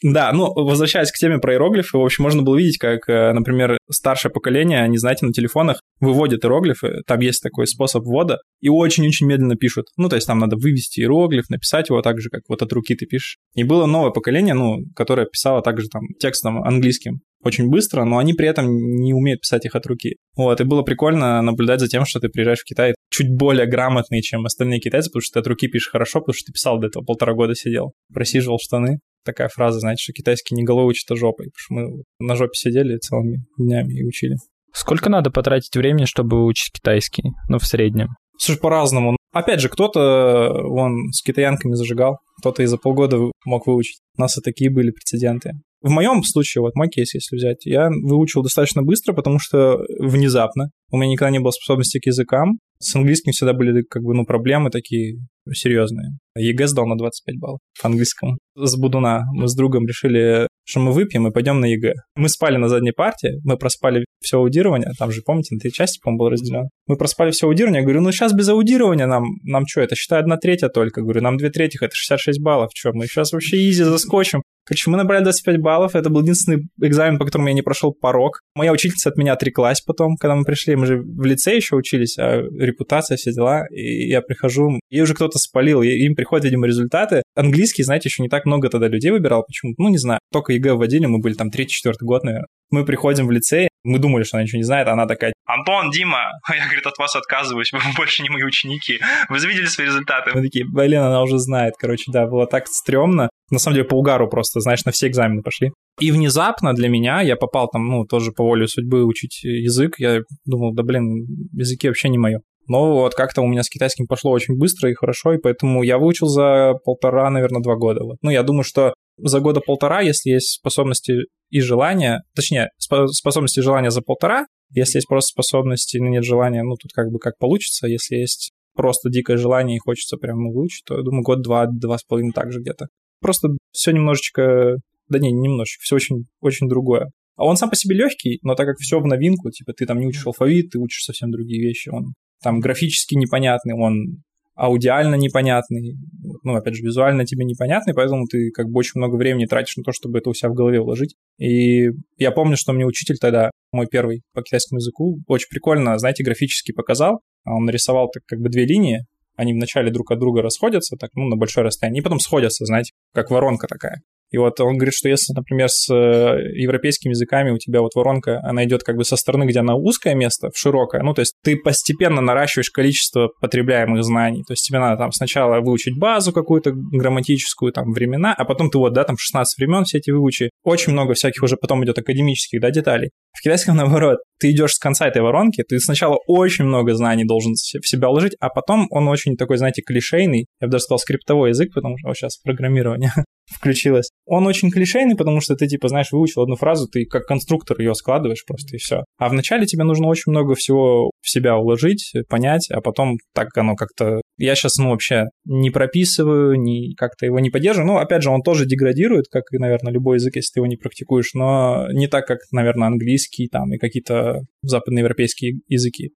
[0.00, 3.78] Да, ну, возвращаясь к теме про иероглифы, в общем, можно было видеть, как, э, например,
[3.90, 9.26] старшее поколение, они, знаете, на телефонах выводят иероглифы, там есть такой способ ввода, и очень-очень
[9.26, 9.86] медленно пишут.
[9.96, 12.94] Ну, то есть там надо вывести иероглиф, написать его так же, как вот от руки
[12.94, 13.38] ты пишешь.
[13.56, 18.34] И было новое поколение, ну, которое писало также там текстом английским очень быстро, но они
[18.34, 20.16] при этом не умеют писать их от руки.
[20.36, 24.20] Вот, и было прикольно наблюдать за тем, что ты приезжаешь в Китай чуть более грамотный,
[24.22, 26.88] чем остальные китайцы, потому что ты от руки пишешь хорошо, потому что ты писал до
[26.88, 28.98] этого полтора года сидел, просиживал штаны.
[29.24, 32.54] Такая фраза, знаете, что китайский не головой учат, а жопой, потому что мы на жопе
[32.54, 34.36] сидели целыми днями и учили.
[34.72, 37.24] Сколько надо потратить времени, чтобы учить китайский?
[37.48, 38.08] Ну, в среднем.
[38.38, 39.16] Слушай, по-разному.
[39.32, 43.98] Опять же, кто-то, вон, с китаянками зажигал, кто-то и за полгода мог выучить.
[44.16, 45.52] У нас и такие были прецеденты.
[45.80, 50.70] В моем случае, вот мой кейс, если взять, я выучил достаточно быстро, потому что внезапно.
[50.90, 52.58] У меня никогда не было способности к языкам.
[52.80, 55.18] С английским всегда были как бы, ну, проблемы такие
[55.52, 56.18] серьезные.
[56.36, 58.38] ЕГЭ сдал на 25 баллов по английскому.
[58.54, 61.94] С бодуна мы с другом решили, что мы выпьем и пойдем на ЕГЭ.
[62.16, 66.00] Мы спали на задней парте, мы проспали все аудирование, там же, помните, на три части,
[66.02, 66.68] по-моему, был разделен.
[66.86, 70.20] Мы проспали все аудирование, я говорю, ну сейчас без аудирования нам, нам что, это считай
[70.20, 71.02] одна третья только.
[71.02, 74.42] Говорю, нам две трети, это 66 баллов, что, мы сейчас вообще easy заскочим.
[74.64, 78.40] Короче, мы набрали 25 баллов, это был единственный экзамен, по которому я не прошел порог.
[78.54, 82.18] Моя учительница от меня отреклась потом, когда мы пришли, мы же в лицее еще учились,
[82.18, 83.66] а репутация, все дела.
[83.70, 87.22] И я прихожу, и уже кто-то спалил, и им приходят, видимо, результаты.
[87.34, 89.82] Английский, знаете, еще не так много тогда людей выбирал почему-то.
[89.82, 90.20] Ну, не знаю.
[90.32, 92.46] Только ЕГЭ вводили, мы были там 3-4 год, наверное.
[92.70, 95.90] Мы приходим в лицей, мы думали, что она ничего не знает, а она такая, Антон,
[95.90, 99.00] Дима, я, говорит, от вас отказываюсь, вы больше не мои ученики.
[99.30, 100.30] Вы видели свои результаты?
[100.34, 101.74] Мы такие, блин, она уже знает.
[101.78, 103.30] Короче, да, было так стрёмно.
[103.50, 105.72] На самом деле, по угару просто, знаешь, на все экзамены пошли.
[106.00, 110.20] И внезапно для меня, я попал там, ну, тоже по воле судьбы учить язык, я
[110.44, 112.40] думал, да, блин, языки вообще не мое.
[112.68, 115.96] Но вот как-то у меня с китайским пошло очень быстро и хорошо, и поэтому я
[115.98, 118.04] выучил за полтора, наверное, два года.
[118.04, 118.18] Вот.
[118.20, 121.14] Ну, я думаю, что за года полтора, если есть способности
[121.50, 126.62] и желания, точнее, способности и желания за полтора, если есть просто способности, но нет желания,
[126.62, 127.86] ну, тут как бы как получится.
[127.86, 132.04] Если есть просто дикое желание и хочется прям выучить, то, я думаю, год-два, два с
[132.04, 132.88] половиной так же где-то.
[133.20, 134.76] Просто все немножечко...
[135.08, 137.10] Да не, немножечко, все очень, очень другое.
[137.36, 139.98] А он сам по себе легкий, но так как все в новинку, типа ты там
[140.00, 144.22] не учишь алфавит, ты учишь совсем другие вещи, он там графически непонятный, он
[144.58, 145.96] аудиально непонятный,
[146.42, 149.84] ну, опять же, визуально тебе непонятный, поэтому ты как бы очень много времени тратишь на
[149.84, 151.14] то, чтобы это у себя в голове уложить.
[151.38, 156.24] И я помню, что мне учитель тогда, мой первый по китайскому языку, очень прикольно, знаете,
[156.24, 157.20] графически показал.
[157.44, 159.04] Он нарисовал так как бы две линии,
[159.38, 162.92] они вначале друг от друга расходятся, так, ну, на большое расстояние, и потом сходятся, знаете,
[163.14, 164.02] как воронка такая.
[164.30, 168.40] И вот он говорит, что если, например, с э, европейскими языками у тебя вот воронка,
[168.42, 171.34] она идет как бы со стороны, где она узкое место, в широкое, ну, то есть
[171.42, 174.42] ты постепенно наращиваешь количество потребляемых знаний.
[174.46, 178.78] То есть тебе надо там сначала выучить базу какую-то грамматическую, там, времена, а потом ты
[178.78, 180.50] вот, да, там 16 времен все эти выучи.
[180.62, 183.10] Очень много всяких уже потом идет академических, да, деталей.
[183.32, 187.54] В китайском, наоборот, ты идешь с конца этой воронки, ты сначала очень много знаний должен
[187.54, 191.50] в себя уложить, а потом он очень такой, знаете, клишейный, я бы даже сказал скриптовой
[191.50, 193.12] язык, потому что сейчас программирование
[193.47, 194.09] включилось.
[194.25, 197.93] Он очень клишейный, потому что ты, типа, знаешь, выучил одну фразу, ты как конструктор ее
[197.93, 199.03] складываешь просто и все.
[199.17, 203.75] А вначале тебе нужно очень много всего в себя уложить, понять, а потом так оно
[203.75, 204.21] как-то...
[204.37, 207.93] Я сейчас, ну, вообще не прописываю, не как-то его не поддерживаю.
[207.93, 210.77] Ну, опять же, он тоже деградирует, как и, наверное, любой язык, если ты его не
[210.77, 216.11] практикуешь, но не так, как, наверное, английский там и какие-то западноевропейские языки.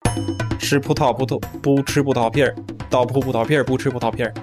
[0.61, 1.27] 吃葡萄不
[1.61, 2.57] 不吃葡萄皮儿，
[2.91, 4.35] 倒葡葡萄皮儿不吃葡萄皮儿。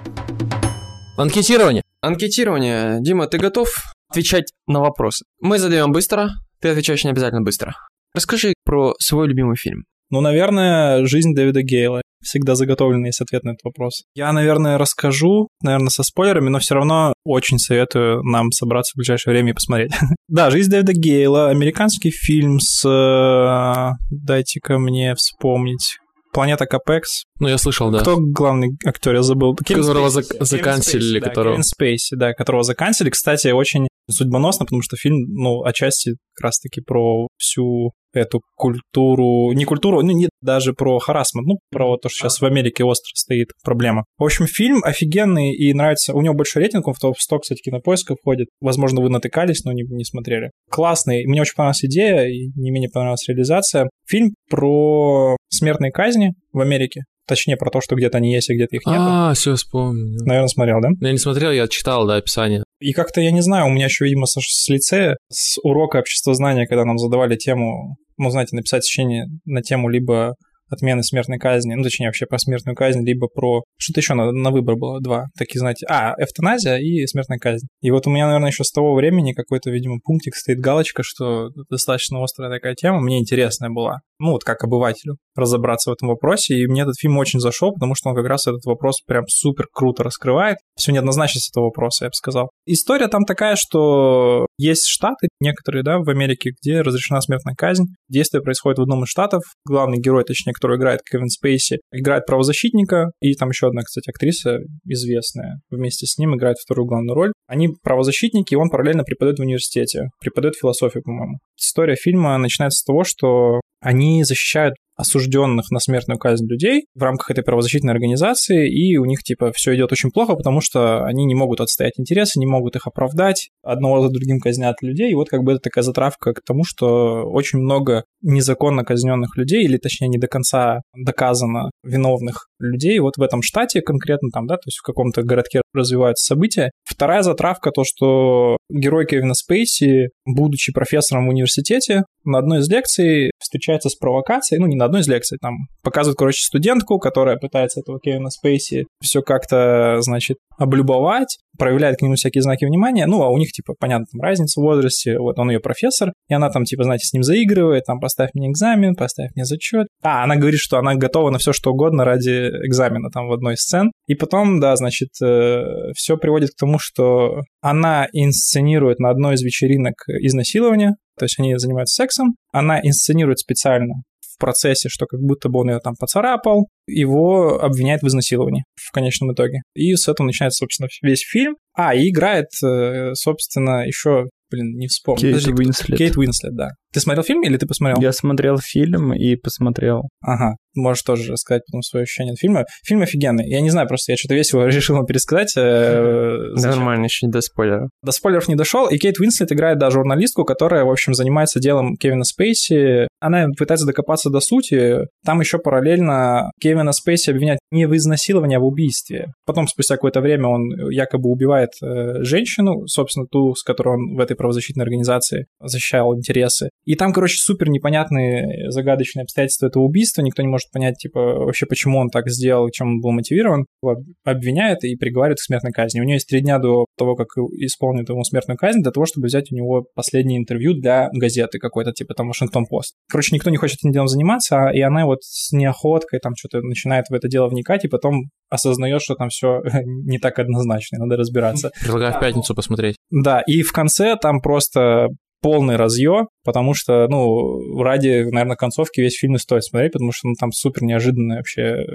[1.17, 1.81] Анкетирование.
[2.01, 2.99] Анкетирование.
[3.01, 3.69] Дима, ты готов
[4.07, 5.25] отвечать на вопросы?
[5.41, 6.29] Мы задаем быстро,
[6.61, 7.75] ты отвечаешь не обязательно быстро.
[8.13, 9.85] Расскажи про свой любимый фильм.
[10.11, 12.01] Ну, наверное, «Жизнь Дэвида Гейла».
[12.23, 14.03] Всегда заготовленный есть ответ на этот вопрос.
[14.13, 19.33] Я, наверное, расскажу, наверное, со спойлерами, но все равно очень советую нам собраться в ближайшее
[19.33, 19.93] время и посмотреть.
[20.27, 22.87] да, «Жизнь Дэвида Гейла», американский фильм с...
[22.87, 25.97] Э, дайте-ка мне вспомнить
[26.33, 27.23] Планета Капекс.
[27.39, 27.99] Ну, я слышал, да.
[27.99, 29.55] Кто главный актер, я забыл.
[29.55, 31.55] которого зак- заканчивали, которого...
[31.55, 33.09] Кевин Спейси, да, которого заканчивали.
[33.09, 39.65] Кстати, очень судьбоносно, потому что фильм, ну, отчасти как раз-таки про всю эту культуру, не
[39.65, 43.49] культуру, ну, не даже про харасмент, ну, про то, что сейчас в Америке остро стоит
[43.63, 44.05] проблема.
[44.17, 48.15] В общем, фильм офигенный и нравится, у него большой рейтинг, он в топ-100, кстати, кинопоиска
[48.15, 48.47] входит.
[48.59, 50.51] Возможно, вы натыкались, но не, не смотрели.
[50.69, 53.89] Классный, мне очень понравилась идея, и не менее понравилась реализация.
[54.07, 57.03] Фильм про смертные казни в Америке.
[57.27, 58.95] Точнее, про то, что где-то они есть, а где-то их нет.
[58.97, 60.17] А, все, вспомнил.
[60.25, 60.89] Наверное, смотрел, да?
[61.01, 62.63] Я не смотрел, я читал, да, описание.
[62.79, 66.67] И как-то, я не знаю, у меня еще, видимо, с, с лицея, с урока обществознания,
[66.67, 70.35] когда нам задавали тему, ну, знаете, написать сочинение на тему либо
[70.69, 73.63] отмены смертной казни, ну, точнее, вообще про смертную казнь, либо про...
[73.77, 75.25] Что-то еще на, на выбор было, два.
[75.37, 77.67] Такие, знаете, а, эвтаназия и смертная казнь.
[77.81, 81.49] И вот у меня, наверное, еще с того времени какой-то, видимо, пунктик стоит галочка, что
[81.69, 83.99] достаточно острая такая тема, мне интересная была.
[84.19, 87.93] Ну, вот как обывателю разобраться в этом вопросе, и мне этот фильм очень зашел, потому
[87.95, 90.57] что он как раз этот вопрос прям супер круто раскрывает.
[90.75, 92.49] Всю неоднозначность этого вопроса, я бы сказал.
[92.65, 97.85] История там такая, что есть штаты, некоторые, да, в Америке, где разрешена смертная казнь.
[98.09, 99.43] Действие происходит в одном из штатов.
[99.65, 104.59] Главный герой, точнее, который играет Кевин Спейси, играет правозащитника, и там еще одна, кстати, актриса
[104.85, 107.31] известная вместе с ним играет вторую главную роль.
[107.47, 111.37] Они правозащитники, и он параллельно преподает в университете, преподает философию, по-моему.
[111.55, 117.29] История фильма начинается с того, что они защищают осужденных на смертную казнь людей в рамках
[117.29, 121.35] этой правозащитной организации, и у них, типа, все идет очень плохо, потому что они не
[121.35, 125.43] могут отстоять интересы, не могут их оправдать, одного за другим казнят людей, и вот как
[125.43, 130.17] бы это такая затравка к тому, что очень много незаконно казненных людей, или точнее не
[130.17, 134.83] до конца доказано виновных людей вот в этом штате конкретно там, да, то есть в
[134.83, 136.71] каком-то городке развиваются события.
[136.83, 143.31] Вторая затравка то, что герой Кевина Спейси, будучи профессором в университете, на одной из лекций
[143.39, 147.79] встречается с провокацией, ну, не на одной из лекций, там показывают, короче, студентку, которая пытается
[147.79, 153.29] этого Кевина Спейси все как-то, значит, облюбовать, проявляет к нему всякие знаки внимания, ну, а
[153.29, 156.65] у них, типа, понятно, там разница в возрасте, вот он ее профессор, и она там,
[156.65, 159.87] типа, знаете, с ним заигрывает, там, поставь мне экзамен, поставь мне зачет.
[160.03, 163.55] А, она говорит, что она готова на все что угодно ради экзамена там в одной
[163.55, 163.91] из сцен.
[164.07, 169.41] И потом, да, значит, э, все приводит к тому, что она инсценирует на одной из
[169.41, 173.93] вечеринок изнасилование, то есть они занимаются сексом, она инсценирует специально
[174.37, 178.91] в процессе, что как будто бы он ее там поцарапал, его обвиняют в изнасиловании в
[178.91, 179.61] конечном итоге.
[179.73, 181.55] И с этого начинается, собственно, весь фильм.
[181.75, 185.21] А, и играет, э, собственно, еще, блин, не вспомню.
[185.21, 185.97] Кейт Подожди, Уинслет.
[185.97, 186.69] Кейт Уинслет, да.
[186.97, 188.01] Ты смотрел фильм или ты посмотрел?
[188.01, 190.09] Я смотрел фильм и посмотрел.
[190.19, 192.65] Ага, можешь тоже рассказать потом свое ощущение от фильма.
[192.83, 193.47] Фильм офигенный.
[193.47, 195.53] Я не знаю, просто я что-то весело решил вам пересказать.
[195.55, 197.91] э, Да, нормально, еще не до спойлеров.
[198.01, 201.97] До спойлеров не дошел, и Кейт Уинслет играет, да, журналистку, которая, в общем, занимается делом
[201.97, 203.07] Кевина Спейси.
[203.19, 205.01] Она пытается докопаться до сути.
[205.23, 209.33] Там еще параллельно Кевина Спейси обвиняют не в изнасиловании, а в убийстве.
[209.45, 214.19] Потом, спустя какое-то время, он якобы убивает э, женщину, собственно, ту, с которой он в
[214.19, 216.69] этой правозащитной организации защищал интересы.
[216.87, 220.21] И там, короче, супер непонятные, загадочные обстоятельства этого убийства.
[220.21, 223.65] Никто не может понять, типа, вообще, почему он так сделал, чем он был мотивирован.
[223.83, 225.99] Его обвиняет и приговаривает к смертной казни.
[225.99, 227.27] У него есть три дня до того, как
[227.59, 231.91] исполнит ему смертную казнь, для того, чтобы взять у него последнее интервью для газеты какой-то,
[231.91, 232.93] типа там Вашингтон-Пост.
[233.11, 236.61] Короче, никто не хочет этим делом заниматься, а- и она вот с неохоткой там что-то
[236.61, 241.17] начинает в это дело вникать, и потом осознает, что там все не так однозначно, надо
[241.17, 241.71] разбираться.
[241.81, 242.95] Предлагаю в пятницу посмотреть.
[243.11, 245.09] Да, и в конце там просто
[245.41, 250.27] полный разъё, потому что, ну, ради, наверное, концовки весь фильм и стоит смотреть, потому что
[250.29, 251.85] ну, там супер неожиданно вообще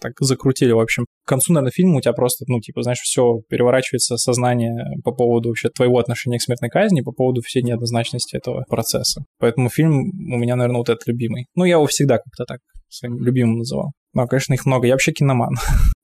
[0.00, 1.06] так закрутили, в общем.
[1.24, 5.50] К концу, наверное, фильма у тебя просто, ну, типа, знаешь, все переворачивается сознание по поводу
[5.50, 9.24] вообще твоего отношения к смертной казни, по поводу всей неоднозначности этого процесса.
[9.38, 11.46] Поэтому фильм у меня, наверное, вот этот любимый.
[11.54, 13.92] Ну, я его всегда как-то так своим любимым называл.
[14.12, 14.86] Ну, конечно, их много.
[14.86, 15.54] Я вообще киноман.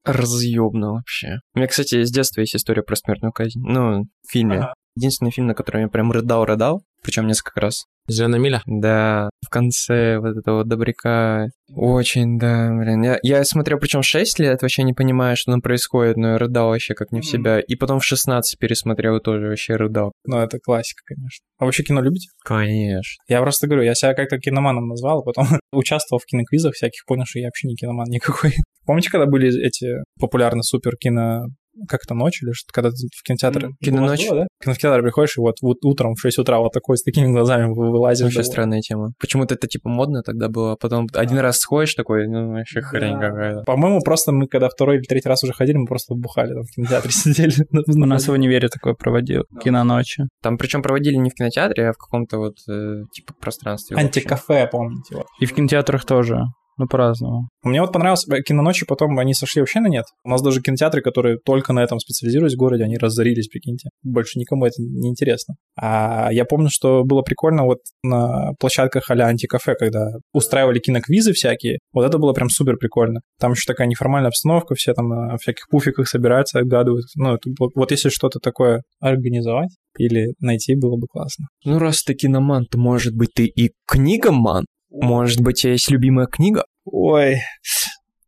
[0.04, 1.38] Разъебно вообще.
[1.54, 3.60] У меня, кстати, с детства есть история про смертную казнь.
[3.62, 4.56] Ну, в фильме.
[4.56, 4.74] Ага.
[4.96, 7.84] Единственный фильм, на котором я прям рыдал-рыдал, причем несколько раз.
[8.08, 8.62] Зеленая миля?
[8.66, 11.48] Да, в конце вот этого добряка.
[11.74, 13.02] Очень, да, блин.
[13.02, 16.68] Я, я смотрел, причем 6 лет, вообще не понимая, что там происходит, но я рыдал
[16.68, 17.60] вообще как не в себя.
[17.60, 20.12] И потом в 16 пересмотрел и тоже вообще рыдал.
[20.26, 21.44] Ну, это классика, конечно.
[21.58, 22.28] А вообще кино любите?
[22.44, 23.22] Конечно.
[23.28, 27.24] Я просто говорю, я себя как-то киноманом назвал, а потом участвовал в киноквизах всяких, понял,
[27.26, 28.54] что я вообще не киноман никакой.
[28.86, 31.44] Помните, когда были эти популярные супер кино
[31.88, 33.64] как это ночь или что когда ты в кинотеатр...
[33.66, 34.28] М, киноночь.
[34.28, 34.46] Было, да?
[34.60, 37.66] В кинотеатр приходишь, и вот, вот утром в 6 утра вот такой с такими глазами
[37.72, 38.24] вы- вылазишь.
[38.24, 39.12] Вообще да, странная тема.
[39.18, 43.18] Почему-то это типа модно тогда было, а потом один раз сходишь такой, ну вообще хрень
[43.18, 43.28] Да.
[43.30, 43.62] какая-то.
[43.62, 46.70] По-моему, просто мы, когда второй или третий раз уже ходили, мы просто бухали там в
[46.74, 47.52] кинотеатре сидели.
[47.72, 49.44] У нас в универе такое проводил.
[49.62, 50.24] Киноночи.
[50.42, 53.96] Там причем проводили не в кинотеатре, а в каком-то вот э, типа пространстве.
[53.96, 55.24] Антикафе, помните.
[55.40, 56.42] И в кинотеатрах тоже.
[56.80, 57.48] Ну, по-разному.
[57.62, 60.06] Мне вот понравилось, э, киноночи потом они сошли вообще на нет.
[60.24, 63.90] У нас даже кинотеатры, которые только на этом специализируются в городе, они разорились, прикиньте.
[64.02, 65.56] Больше никому это не интересно.
[65.78, 71.80] А я помню, что было прикольно вот на площадках а-ля антикафе, когда устраивали киноквизы всякие.
[71.92, 73.20] Вот это было прям супер прикольно.
[73.38, 77.04] Там еще такая неформальная обстановка, все там на всяких пуфиках собираются, отгадывают.
[77.14, 81.48] Ну, это было- вот если что-то такое организовать или найти, было бы классно.
[81.66, 84.64] Ну раз ты киноман, то может быть ты и книгоман?
[84.90, 86.64] Может быть, у тебя есть любимая книга?
[86.84, 87.36] Ой,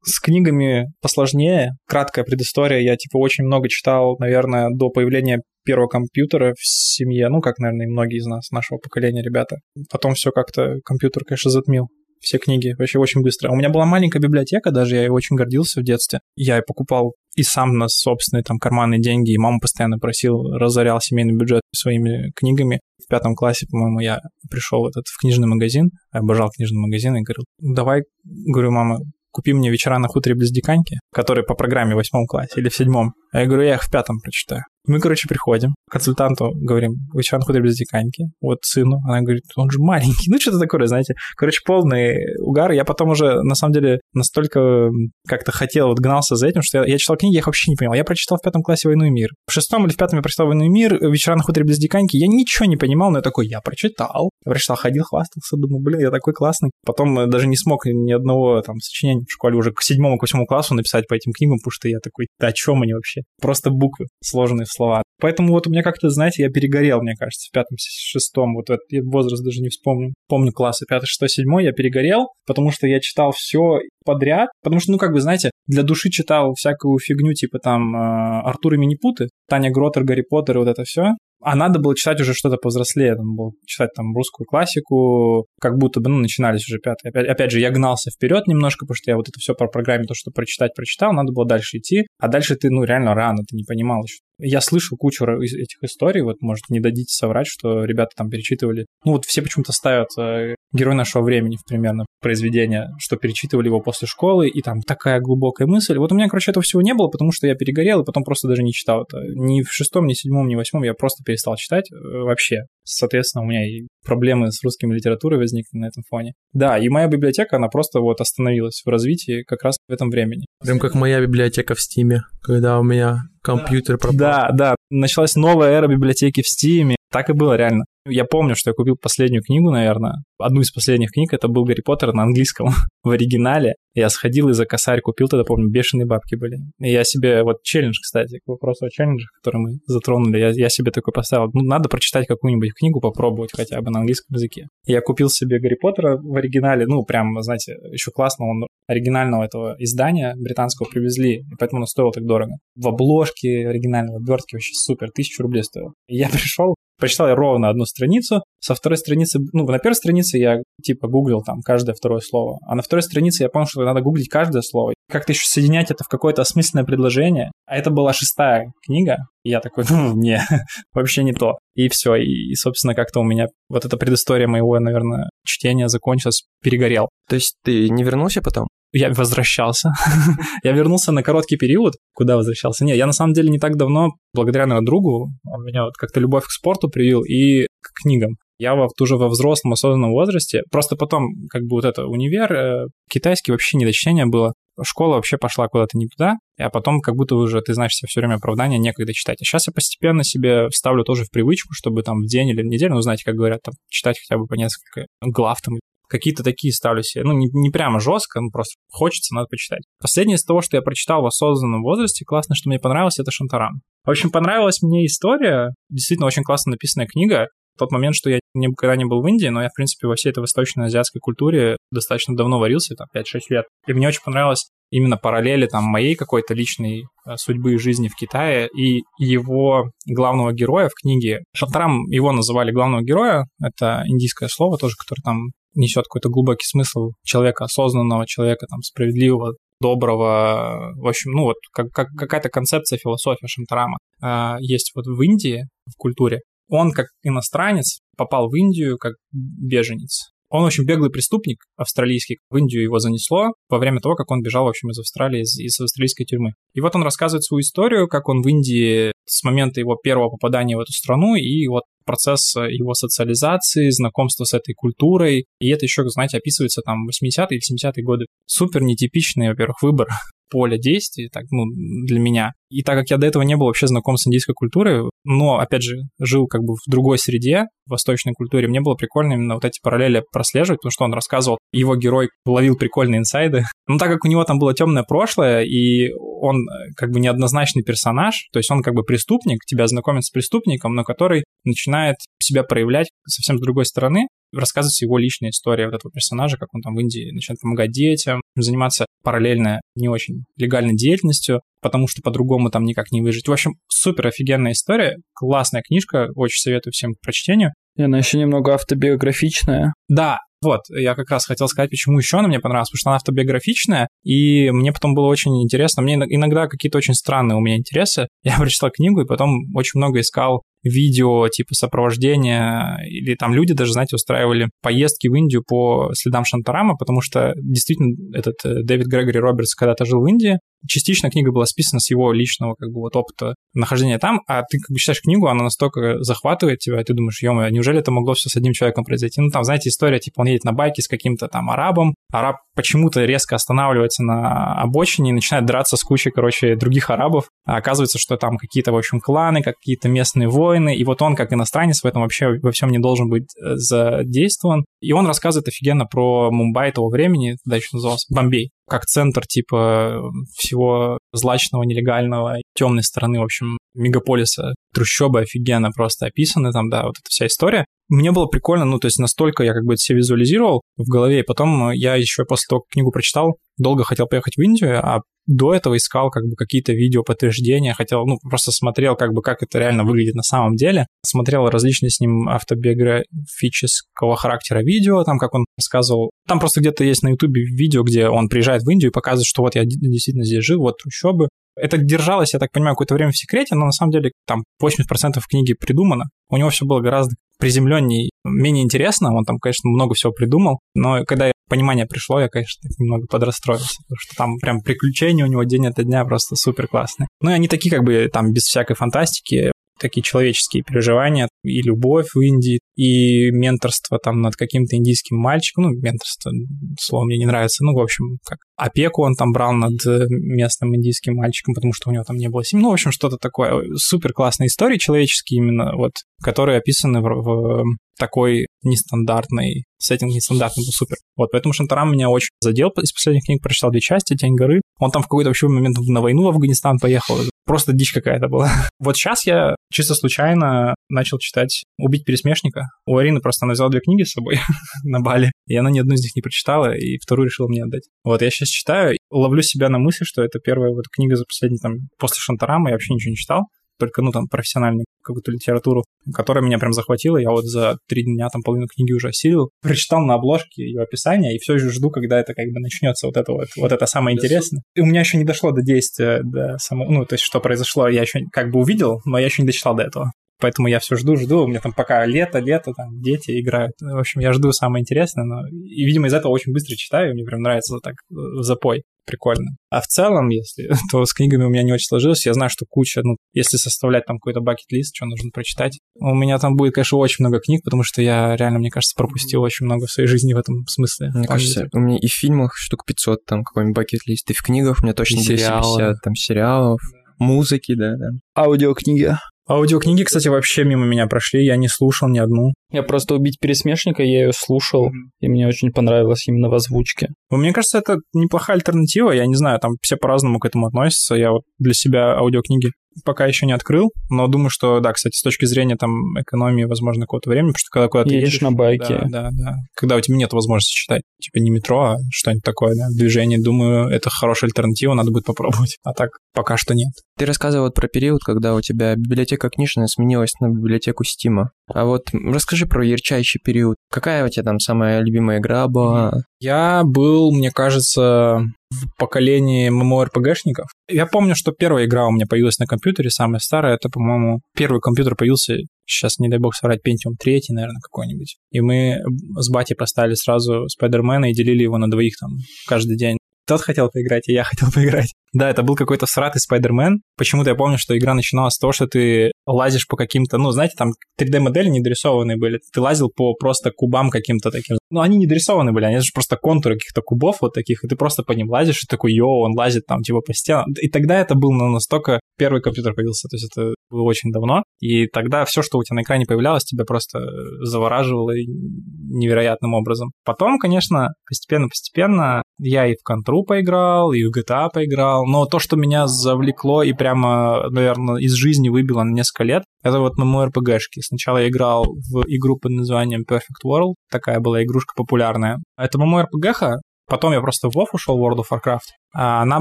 [0.05, 1.73] с книгами посложнее.
[1.87, 2.81] Краткая предыстория.
[2.81, 7.29] Я, типа, очень много читал, наверное, до появления первого компьютера в семье.
[7.29, 9.57] Ну, как, наверное, и многие из нас, нашего поколения, ребята.
[9.91, 11.89] Потом все как-то компьютер, конечно, затмил.
[12.21, 13.51] Все книги вообще очень быстро.
[13.51, 16.21] У меня была маленькая библиотека, даже я ей очень гордился в детстве.
[16.37, 21.01] Я и покупал и сам на собственные там карманные деньги, и маму постоянно просил, разорял
[21.01, 22.81] семейный бюджет своими книгами.
[23.03, 27.45] В пятом классе, по-моему, я пришел этот в книжный магазин, обожал книжный магазин, и говорил,
[27.59, 28.99] давай, говорю, мама,
[29.33, 32.77] купи мне «Вечера на хуторе близ Диканьки», который по программе в восьмом классе или в
[32.77, 33.15] седьмом.
[33.33, 34.63] А я говорю, я их в пятом прочитаю.
[34.87, 38.99] Мы, короче, приходим к консультанту, говорим, «Вечера на хуторе близ Диканьки», вот сыну.
[39.07, 40.13] Она говорит, он же маленький.
[40.33, 41.15] Ну, что-то такое, знаете.
[41.37, 42.73] Короче, полный угар.
[42.73, 44.89] Я потом уже, на самом деле, настолько
[45.29, 47.77] как-то хотел, вот гнался за этим, что я, я читал книги, я их вообще не
[47.77, 47.95] понимал.
[47.95, 49.29] Я прочитал в пятом классе «Войну и мир».
[49.47, 52.17] В шестом или в пятом я прочитал «Войну и мир», «Вечера на хуторе близ Диканьки».
[52.17, 54.31] Я ничего не понимал, но я такой, я прочитал.
[54.45, 56.71] Я прочитал, ходил, хвастался, думаю, блин, я такой классный.
[56.85, 60.23] Потом э, даже не смог ни одного там сочинения в школе уже к седьмому, к
[60.23, 63.21] восьмому классу написать по этим книгам, потому что я такой, да о чем они вообще?
[63.41, 65.03] Просто буквы, сложенные в слова.
[65.21, 68.83] Поэтому вот у меня как-то, знаете, я перегорел, мне кажется, в пятом, шестом, вот этот
[69.05, 70.15] возраст даже не вспомню.
[70.29, 74.93] Помню классы пятый, шестой, седьмой, я перегорел, потому что я читал все подряд, потому что,
[74.93, 79.29] ну, как бы, знаете, для души читал всякую фигню, типа там э, Артур и Минипуты,
[79.49, 81.13] Таня Гротер, Гарри Поттер и вот это все.
[81.45, 86.01] А надо было читать уже что-то повзрослее, там было читать там русскую классику, как будто
[86.01, 87.11] бы, ну, начинались уже пятые.
[87.11, 90.05] Опять, опять же, я гнался вперед немножко, потому что я вот это все по программе,
[90.05, 93.57] то, что прочитать, прочитал, надо было дальше идти, а дальше ты, ну, реально рано, ты
[93.57, 94.19] не понимал еще.
[94.39, 98.87] Я слышал кучу этих историй, вот, может, не дадите соврать, что ребята там перечитывали.
[99.05, 104.09] Ну, вот все почему-то ставят э, «Герой нашего времени» примерно произведение, что перечитывали его после
[104.09, 105.99] школы, и там такая глубокая мысль.
[105.99, 108.49] Вот у меня, короче, этого всего не было, потому что я перегорел, и потом просто
[108.49, 109.19] даже не читал это.
[109.35, 112.63] Ни в шестом, ни в седьмом, ни в восьмом я просто перестал читать э, вообще.
[112.85, 116.35] Соответственно, у меня и проблемы с русским литературой возникли на этом фоне.
[116.53, 120.45] Да, и моя библиотека, она просто вот остановилась в развитии как раз в этом времени.
[120.61, 124.19] Прям как моя библиотека в Стиме, когда у меня компьютер пропал.
[124.19, 126.97] Да, да, началась новая эра библиотеки в Стиме.
[127.11, 127.85] Так и было реально.
[128.09, 130.25] Я помню, что я купил последнюю книгу, наверное.
[130.39, 132.71] Одну из последних книг, это был Гарри Поттер на английском
[133.05, 133.75] в оригинале.
[133.95, 136.57] Я сходил и за косарь купил, тогда помню, бешеные бабки были.
[136.81, 140.69] И я себе, вот челлендж, кстати, к вопросу о челлендже, который мы затронули, я, я
[140.69, 144.67] себе такой поставил, ну, надо прочитать какую-нибудь книгу, попробовать хотя бы на английском языке.
[144.87, 149.77] Я купил себе Гарри Поттера в оригинале, ну, прям, знаете, еще классно, он оригинального этого
[149.79, 152.55] издания британского привезли, и поэтому он стоил так дорого.
[152.75, 155.95] В обложке оригинальной, в обертке вообще супер, тысячу рублей стоил.
[156.09, 158.43] Я пришел, Прочитал я ровно одну страницу.
[158.61, 162.59] Со второй страницы, ну, на первой странице я типа гуглил там каждое второе слово.
[162.67, 164.95] А на второй странице я понял, что надо гуглить каждое слово.
[165.11, 167.51] Как-то еще соединять это в какое-то осмысленное предложение.
[167.67, 169.17] А это была шестая книга.
[169.45, 170.41] И я такой, ну, не,
[170.95, 171.59] вообще не то.
[171.75, 172.15] И все.
[172.17, 177.09] И, собственно, как-то у меня вот эта предыстория моего, наверное, чтения закончилась, перегорел.
[177.29, 178.67] То есть ты не вернулся потом?
[178.93, 179.91] я возвращался.
[180.63, 181.95] я вернулся на короткий период.
[182.15, 182.85] Куда возвращался?
[182.85, 186.21] Не, я на самом деле не так давно, благодаря, наверное, другу, он меня вот как-то
[186.21, 188.37] любовь к спорту привил и книгам.
[188.59, 192.87] Я вот уже во взрослом осознанном возрасте, просто потом как бы вот это универ, э,
[193.11, 194.53] китайский вообще недочтение было.
[194.83, 198.37] Школа вообще пошла куда-то не туда, а потом как будто уже ты знаешь все время
[198.37, 199.39] оправдания, некогда читать.
[199.41, 202.67] А сейчас я постепенно себе ставлю тоже в привычку, чтобы там в день или в
[202.67, 205.75] неделю, ну знаете, как говорят, там читать хотя бы по несколько глав там
[206.13, 207.25] какие-то такие ставлю себе.
[207.25, 209.83] Ну, не, не прямо жестко, ну, просто хочется, надо почитать.
[209.99, 213.81] Последнее из того, что я прочитал в осознанном возрасте, классно, что мне понравилось, это Шантарам.
[214.05, 217.49] В общем, понравилась мне история, действительно очень классно написанная книга.
[217.79, 220.31] Тот момент, что я никогда не был в Индии, но я, в принципе, во всей
[220.31, 223.65] этой восточно-азиатской культуре достаточно давно варился, там, 5-6 лет.
[223.87, 228.15] И мне очень понравилось именно параллели там моей какой-то личной э, судьбы и жизни в
[228.15, 231.41] Китае и его главного героя в книге.
[231.55, 235.41] Шантарам его называли главного героя, это индийское слово тоже, которое там
[235.75, 241.91] несет какой-то глубокий смысл человека осознанного, человека там справедливого, доброго, в общем, ну вот как,
[241.91, 246.41] как, какая-то концепция, философия Шантарама э, есть вот в Индии, в культуре.
[246.73, 250.31] Он как иностранец попал в Индию как беженец.
[250.49, 252.39] Он очень беглый преступник австралийский.
[252.49, 255.59] В Индию его занесло во время того, как он бежал, в общем, из Австралии, из,
[255.59, 256.53] из австралийской тюрьмы.
[256.73, 260.77] И вот он рассказывает свою историю, как он в Индии с момента его первого попадания
[260.77, 265.45] в эту страну и вот процесс его социализации, знакомства с этой культурой.
[265.61, 268.27] И это еще, знаете, описывается там 80-е или 70-е годы.
[268.47, 270.09] Супер нетипичный, во-первых, выбор
[270.53, 271.65] поля действий, так, ну,
[272.07, 272.53] для меня.
[272.71, 275.83] И так как я до этого не был вообще знаком с индийской культурой, но, опять
[275.83, 279.65] же, жил как бы в другой среде, в восточной культуре, мне было прикольно именно вот
[279.65, 283.65] эти параллели прослеживать, потому что он рассказывал, его герой ловил прикольные инсайды.
[283.87, 287.83] Но так как у него там было темное прошлое, и он э, как бы неоднозначный
[287.83, 292.63] персонаж, то есть он как бы преступник, тебя знакомит с преступником, но который начинает себя
[292.63, 296.95] проявлять совсем с другой стороны, рассказывается его личная история вот этого персонажа, как он там
[296.95, 302.85] в Индии начинает помогать детям, заниматься параллельно не очень легальной деятельностью, потому что по-другому там
[302.85, 303.49] никак не выжить.
[303.49, 307.73] В общем, супер офигенная история, классная книжка, очень советую всем к прочтению.
[307.97, 309.93] И она еще немного автобиографичная.
[310.09, 313.17] Да, вот, я как раз хотел сказать, почему еще она мне понравилась, потому что она
[313.17, 316.03] автобиографичная, и мне потом было очень интересно.
[316.03, 318.29] Мне иногда какие-то очень странные у меня интересы.
[318.45, 323.93] Я прочитал книгу и потом очень много искал видео типа сопровождения, или там люди даже,
[323.93, 329.39] знаете, устраивали поездки в Индию по следам Шантарама, потому что действительно этот э, Дэвид Грегори
[329.39, 330.59] Робертс когда-то жил в Индии,
[330.89, 334.79] частично книга была списана с его личного как бы вот опыта нахождения там, а ты
[334.79, 338.35] как бы читаешь книгу, она настолько захватывает тебя, и ты думаешь, ё неужели это могло
[338.35, 339.41] все с одним человеком произойти?
[339.41, 343.25] Ну, там, знаете, история, типа, он едет на байке с каким-то там арабом, араб почему-то
[343.25, 348.37] резко останавливается на обочине и начинает драться с кучей, короче, других арабов, а оказывается, что
[348.37, 352.23] там какие-то, в общем, кланы, какие-то местные воины, и вот он, как иностранец, в этом
[352.23, 354.85] вообще во всем не должен быть э, задействован.
[355.01, 360.21] И он рассказывает офигенно про Мумбай того времени, тогда еще назывался Бомбей, как центр типа
[360.55, 364.75] всего злачного, нелегального, темной стороны, в общем, мегаполиса.
[364.95, 367.87] Трущобы офигенно просто описаны там, да, вот эта вся история.
[368.09, 371.41] Мне было прикольно, ну, то есть настолько я как бы это все визуализировал в голове,
[371.41, 375.23] и потом я еще после того, как книгу прочитал, долго хотел поехать в Индию, а
[375.47, 379.63] до этого искал как бы какие-то видео подтверждения, хотел, ну, просто смотрел как бы, как
[379.63, 385.55] это реально выглядит на самом деле, смотрел различные с ним автобиографического характера видео, там, как
[385.55, 386.31] он рассказывал.
[386.47, 389.63] Там просто где-то есть на ютубе видео, где он приезжает в Индию и показывает, что
[389.63, 393.37] вот я действительно здесь жил, вот трущобы, это держалось, я так понимаю, какое-то время в
[393.37, 396.27] секрете, но на самом деле там 80% книги придумано.
[396.51, 399.35] У него все было гораздо приземленнее, менее интересно.
[399.35, 400.81] Он там, конечно, много всего придумал.
[400.95, 404.03] Но когда понимание пришло, я, конечно, немного подрастроился.
[404.03, 407.29] Потому что там прям приключения у него день ото дня просто супер классные.
[407.41, 409.73] Ну и они такие как бы там без всякой фантастики
[410.03, 415.91] такие человеческие переживания, и любовь в Индии, и менторство там над каким-то индийским мальчиком, ну,
[415.91, 416.53] менторство,
[417.01, 421.35] слово мне не нравится, ну, в общем, как опеку он там брал над местным индийским
[421.35, 423.83] мальчиком, потому что у него там не было семьи, ну, в общем, что-то такое.
[423.97, 426.13] Супер классные истории человеческие именно, вот,
[426.43, 427.85] которые описаны в, в
[428.19, 431.17] такой нестандартный сеттинг нестандартный был супер.
[431.37, 434.81] Вот, поэтому Шантарам меня очень задел из последних книг, прочитал две части, «Тень горы».
[434.99, 437.39] Он там в какой-то вообще момент на войну в Афганистан поехал.
[437.65, 438.71] Просто дичь какая-то была.
[438.99, 442.87] Вот сейчас я чисто случайно начал читать «Убить пересмешника».
[443.07, 444.59] У Арины просто она взяла две книги с собой
[445.05, 448.09] на Бали, и она ни одну из них не прочитала, и вторую решила мне отдать.
[448.25, 451.79] Вот, я сейчас читаю, ловлю себя на мысли, что это первая вот книга за последний,
[451.79, 453.65] там, после Шантарама, я вообще ничего не читал
[454.03, 456.03] только, ну, там, профессиональную какую-то литературу,
[456.35, 457.37] которая меня прям захватила.
[457.37, 459.71] Я вот за три дня там половину книги уже осилил.
[459.81, 463.37] Прочитал на обложке ее описание, и все же жду, когда это как бы начнется вот
[463.37, 464.83] это вот, вот это самое интересное.
[464.97, 468.09] И у меня еще не дошло до действия, до самого, ну, то есть что произошло,
[468.09, 470.33] я еще как бы увидел, но я еще не дочитал до этого.
[470.63, 471.65] Поэтому я все жду, жду.
[471.65, 473.95] У меня там пока лето, лето, там дети играют.
[474.01, 475.45] В общем, я жду самое интересное.
[475.45, 475.67] Но...
[475.69, 477.35] И, видимо, из этого очень быстро читаю.
[477.35, 479.71] Мне прям нравится так в запой прикольно.
[479.91, 482.47] А в целом, если, то с книгами у меня не очень сложилось.
[482.47, 486.59] Я знаю, что куча, ну, если составлять там какой-то бакет-лист, что нужно прочитать, у меня
[486.59, 490.07] там будет, конечно, очень много книг, потому что я реально, мне кажется, пропустил очень много
[490.07, 491.31] в своей жизни в этом смысле.
[491.35, 495.01] Мне кажется, у меня и в фильмах штук 500 там какой-нибудь бакет-лист, и в книгах
[495.01, 497.01] у меня точно и 250 там сериалов,
[497.39, 498.29] музыки, да, да.
[498.57, 499.37] Аудиокниги.
[499.73, 502.75] Аудиокниги, кстати, вообще мимо меня прошли, я не слушал ни одну.
[502.91, 505.31] Я просто «Убить пересмешника», я ее слушал, mm-hmm.
[505.41, 507.29] и мне очень понравилось именно в озвучке.
[507.51, 511.37] Ну, мне кажется, это неплохая альтернатива, я не знаю, там все по-разному к этому относятся,
[511.37, 512.91] я вот для себя аудиокниги
[513.25, 516.11] пока еще не открыл, но думаю, что, да, кстати, с точки зрения там
[516.41, 518.49] экономии, возможно, какого-то времени, потому что когда куда-то едешь...
[518.49, 519.21] едешь на байке.
[519.29, 519.77] Да, да, да.
[519.95, 524.09] Когда у тебя нет возможности читать, типа не метро, а что-нибудь такое, да, движение, думаю,
[524.09, 525.99] это хорошая альтернатива, надо будет попробовать.
[526.05, 527.13] А так пока что нет.
[527.39, 531.71] Ты рассказывал вот про период, когда у тебя библиотека книжная сменилась на библиотеку Стима.
[531.93, 533.97] А вот расскажи про ярчайший период.
[534.11, 536.43] Какая у тебя там самая любимая игра была?
[536.61, 538.63] Я был, мне кажется,
[538.93, 540.87] в поколении MMORPG-шников.
[541.09, 545.01] Я помню, что первая игра у меня появилась на компьютере, самая старая, это, по-моему, первый
[545.01, 548.57] компьютер появился, сейчас, не дай бог соврать, Pentium 3, наверное, какой-нибудь.
[548.71, 549.19] И мы
[549.57, 552.51] с батей поставили сразу Спайдермена и делили его на двоих там
[552.87, 553.39] каждый день.
[553.67, 555.33] Тот хотел поиграть, и я хотел поиграть.
[555.53, 557.21] Да, это был какой-то сратый Спайдермен.
[557.37, 560.95] Почему-то я помню, что игра начиналась с того, что ты лазишь по каким-то, ну, знаете,
[560.97, 562.81] там 3D-модели недорисованные были.
[562.93, 564.97] Ты лазил по просто кубам каким-то таким.
[565.11, 568.17] Ну, они не дорисованы были, они же просто контуры каких-то кубов вот таких, и ты
[568.17, 570.87] просто по ним лазишь, и такой, йоу, он лазит там типа по стенам.
[571.01, 572.41] И тогда это был ну, настолько...
[572.59, 574.85] Первый компьютер появился, то есть это было очень давно.
[575.01, 577.41] И тогда все, что у тебя на экране появлялось, тебя просто
[577.81, 580.31] завораживало невероятным образом.
[580.45, 585.97] Потом, конечно, постепенно-постепенно я и в Контру поиграл, и в GTA поиграл, но то, что
[585.97, 591.21] меня завлекло и прямо, наверное, из жизни выбило на несколько лет, это вот MMORPG-шки.
[591.21, 595.79] Сначала я играл в игру под названием Perfect World, такая была игрушка популярная.
[595.97, 596.99] Это MMORPG,
[597.33, 599.09] Потом я просто в WoW ушел, World of Warcraft.
[599.35, 599.81] А она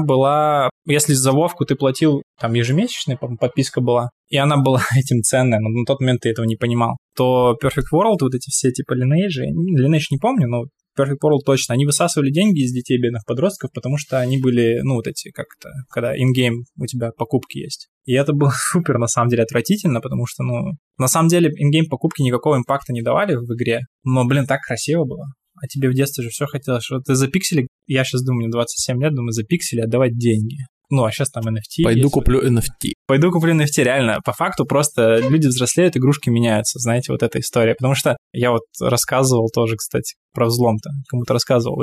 [0.00, 0.70] была...
[0.86, 5.68] Если за Вовку ты платил, там ежемесячная подписка была, и она была этим ценная, но
[5.68, 9.44] на тот момент ты этого не понимал, то Perfect World, вот эти все типа Lineage,
[9.78, 10.62] Lineage не помню, но
[10.98, 14.94] Perfect World точно, они высасывали деньги из детей бедных подростков, потому что они были, ну,
[14.94, 17.88] вот эти, как то когда ингейм у тебя покупки есть.
[18.04, 21.86] И это было супер, на самом деле, отвратительно, потому что, ну, на самом деле, ингейм
[21.86, 25.26] покупки никакого импакта не давали в игре, но, блин, так красиво было.
[25.62, 28.50] А тебе в детстве же все хотелось, что ты за пиксели, я сейчас думаю, мне
[28.50, 30.56] 27 лет, думаю, за пиксели отдавать деньги.
[30.92, 31.84] Ну, а сейчас там NFT.
[31.84, 32.12] Пойду есть.
[32.12, 32.92] куплю NFT.
[33.06, 34.18] Пойду куплю NFT, реально.
[34.22, 37.74] По факту просто люди взрослеют, игрушки меняются, знаете, вот эта история.
[37.74, 40.90] Потому что я вот рассказывал тоже, кстати, про взлом-то.
[41.08, 41.82] Кому-то рассказывал.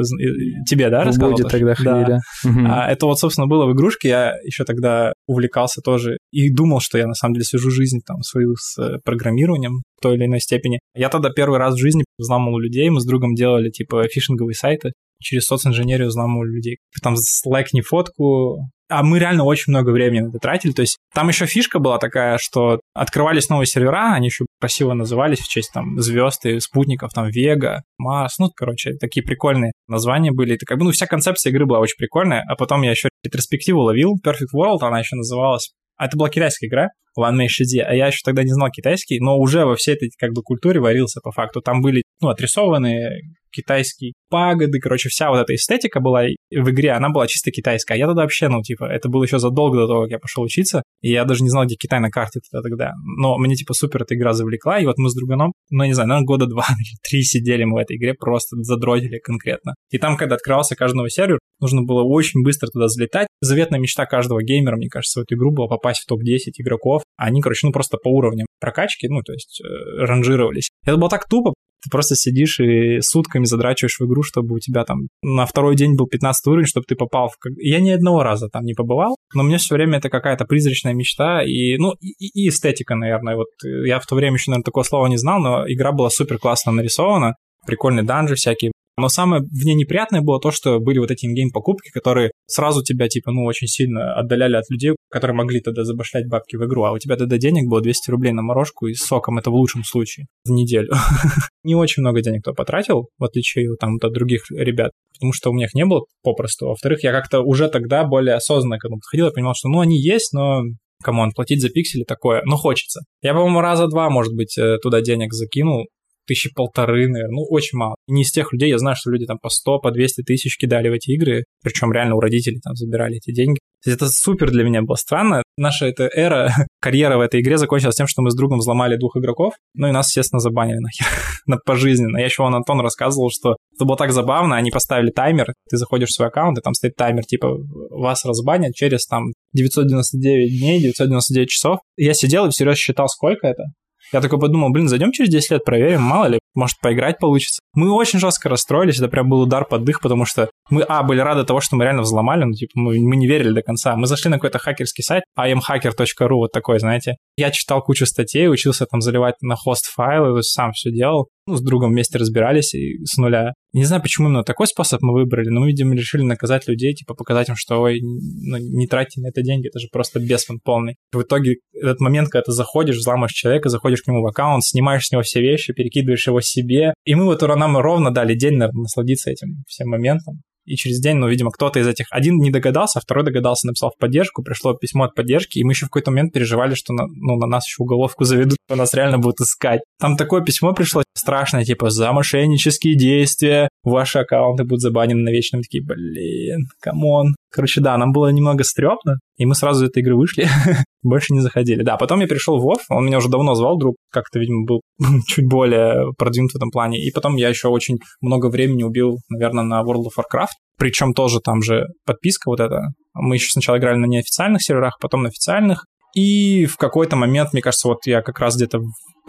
[0.67, 1.31] Тебе, да, рассказывал?
[1.31, 2.19] Будет тогда ходили.
[2.43, 2.49] Да.
[2.49, 2.59] Угу.
[2.67, 4.09] А, это вот, собственно, было в игрушке.
[4.09, 8.21] Я еще тогда увлекался тоже и думал, что я на самом деле свяжу жизнь там
[8.21, 10.77] свою с э, программированием в той или иной степени.
[10.95, 14.91] Я тогда первый раз в жизни взломал людей, мы с другом делали типа фишинговые сайты,
[15.21, 16.77] через социнженерию взламывали людей.
[17.01, 20.71] Там слайкни фотку, а мы реально очень много времени на это тратили.
[20.71, 25.39] То есть там еще фишка была такая, что открывались новые сервера, они еще красиво назывались
[25.39, 30.55] в честь там звезд и спутников, там Вега, Марс, ну, короче, такие прикольные названия были.
[30.55, 33.81] Это как бы, ну, вся концепция игры была очень прикольная, а потом я еще ретроспективу
[33.81, 36.87] ловил, Perfect World, она еще называлась а это была китайская игра,
[37.19, 40.09] One Man Shidi, а я еще тогда не знал китайский, но уже во всей этой
[40.17, 41.61] как бы культуре варился по факту.
[41.61, 43.19] Там были, ну, отрисованные
[43.51, 47.95] китайские пагоды, короче, вся вот эта эстетика была в игре, она была чисто китайская.
[47.95, 50.43] А я тогда вообще, ну, типа, это было еще задолго до того, как я пошел
[50.43, 52.69] учиться, и я даже не знал, где Китай на карте тогда.
[52.69, 52.93] тогда.
[53.17, 56.09] Но мне, типа, супер эта игра завлекла, и вот мы с друганом, ну, не знаю,
[56.09, 59.75] наверное, года два или три сидели мы в этой игре, просто задротили конкретно.
[59.91, 63.27] И там, когда открывался новый сервер, нужно было очень быстро туда залетать.
[63.41, 67.03] Заветная мечта каждого геймера, мне кажется, в эту игру была попасть в топ-10 игроков.
[67.17, 70.69] Они, короче, ну, просто по уровням прокачки, ну, то есть э, ранжировались.
[70.85, 71.53] Это было так тупо,
[71.83, 75.95] ты просто сидишь и сутками задрачиваешь в игру, чтобы у тебя там на второй день
[75.95, 77.35] был 15 уровень, чтобы ты попал в...
[77.57, 81.43] Я ни одного раза там не побывал, но мне все время это какая-то призрачная мечта
[81.43, 83.35] и, ну, и, и эстетика, наверное.
[83.35, 83.47] Вот
[83.85, 86.71] я в то время еще, наверное, такого слова не знал, но игра была супер классно
[86.71, 91.25] нарисована, прикольные данжи всякие, но самое в ней неприятное было то, что были вот эти
[91.25, 95.83] ингейм покупки, которые сразу тебя, типа, ну, очень сильно отдаляли от людей, которые могли тогда
[95.83, 96.83] забашлять бабки в игру.
[96.83, 99.55] А у тебя тогда денег было 200 рублей на морожку и с соком, это в
[99.55, 100.91] лучшем случае, в неделю.
[101.63, 105.53] Не очень много денег кто потратил, в отличие там от других ребят, потому что у
[105.53, 106.67] меня их не было попросту.
[106.67, 109.99] Во-вторых, я как-то уже тогда более осознанно к этому подходил, я понимал, что, ну, они
[109.99, 110.63] есть, но
[111.03, 113.01] come on, платить за пиксели такое, но хочется.
[113.21, 115.87] Я, по-моему, раза два, может быть, э, туда денег закинул,
[116.29, 117.95] тысячи полторы, наверное, ну, очень мало.
[118.07, 120.89] Не из тех людей, я знаю, что люди там по 100, по 200 тысяч кидали
[120.89, 123.59] в эти игры, причем реально у родителей там забирали эти деньги.
[123.85, 125.41] Это супер для меня было странно.
[125.57, 126.51] Наша эта эра,
[126.81, 129.91] карьера в этой игре закончилась тем, что мы с другом взломали двух игроков, ну и
[129.91, 131.07] нас, естественно, забанили нахер
[131.47, 132.17] на пожизненно.
[132.17, 136.09] Я еще вон Антон рассказывал, что это было так забавно, они поставили таймер, ты заходишь
[136.09, 137.57] в свой аккаунт, и там стоит таймер, типа,
[137.91, 141.79] вас разбанят через там 999 дней, 999 часов.
[141.97, 143.63] Я сидел и всерьез считал, сколько это.
[144.11, 147.61] Я такой подумал, блин, зайдем через 10 лет, проверим, мало ли, может, поиграть получится.
[147.73, 151.19] Мы очень жестко расстроились, это прям был удар под дых, потому что мы, а, были
[151.19, 153.95] рады того, что мы реально взломали, ну, типа, мы, мы не верили до конца.
[153.95, 157.15] Мы зашли на какой-то хакерский сайт, imhacker.ru, вот такой, знаете.
[157.37, 161.61] Я читал кучу статей, учился там заливать на хост файлы, сам все делал ну, с
[161.61, 163.53] другом вместе разбирались и с нуля.
[163.73, 167.15] Не знаю, почему именно такой способ мы выбрали, но мы, видимо, решили наказать людей, типа
[167.15, 170.95] показать им, что ой, ну, не тратьте на это деньги, это же просто беспон полный.
[171.11, 175.07] В итоге этот момент, когда ты заходишь, взламываешь человека, заходишь к нему в аккаунт, снимаешь
[175.07, 176.93] с него все вещи, перекидываешь его себе.
[177.05, 181.17] И мы вот нам ровно дали день, наверное, насладиться этим всем моментом и через день,
[181.17, 182.05] ну, видимо, кто-то из этих...
[182.11, 185.71] Один не догадался, а второй догадался, написал в поддержку, пришло письмо от поддержки, и мы
[185.71, 188.93] еще в какой-то момент переживали, что на, ну, на нас еще уголовку заведут, что нас
[188.93, 189.81] реально будут искать.
[189.99, 195.57] Там такое письмо пришло страшное, типа, за мошеннические действия, ваши аккаунты будут забанены навечно.
[195.57, 197.35] Мы такие, блин, come on.
[197.51, 200.47] Короче, да, нам было немного стрёмно, и мы сразу из этой игры вышли,
[201.01, 201.81] больше не заходили.
[201.81, 204.81] Да, потом я перешел в WoW, он меня уже давно звал, друг как-то, видимо, был
[205.27, 207.03] чуть более продвинут в этом плане.
[207.03, 211.39] И потом я еще очень много времени убил, наверное, на World of Warcraft, причем тоже
[211.39, 212.81] там же подписка вот эта.
[213.13, 215.85] Мы еще сначала играли на неофициальных серверах, потом на официальных.
[216.15, 218.79] И в какой-то момент, мне кажется, вот я как раз где-то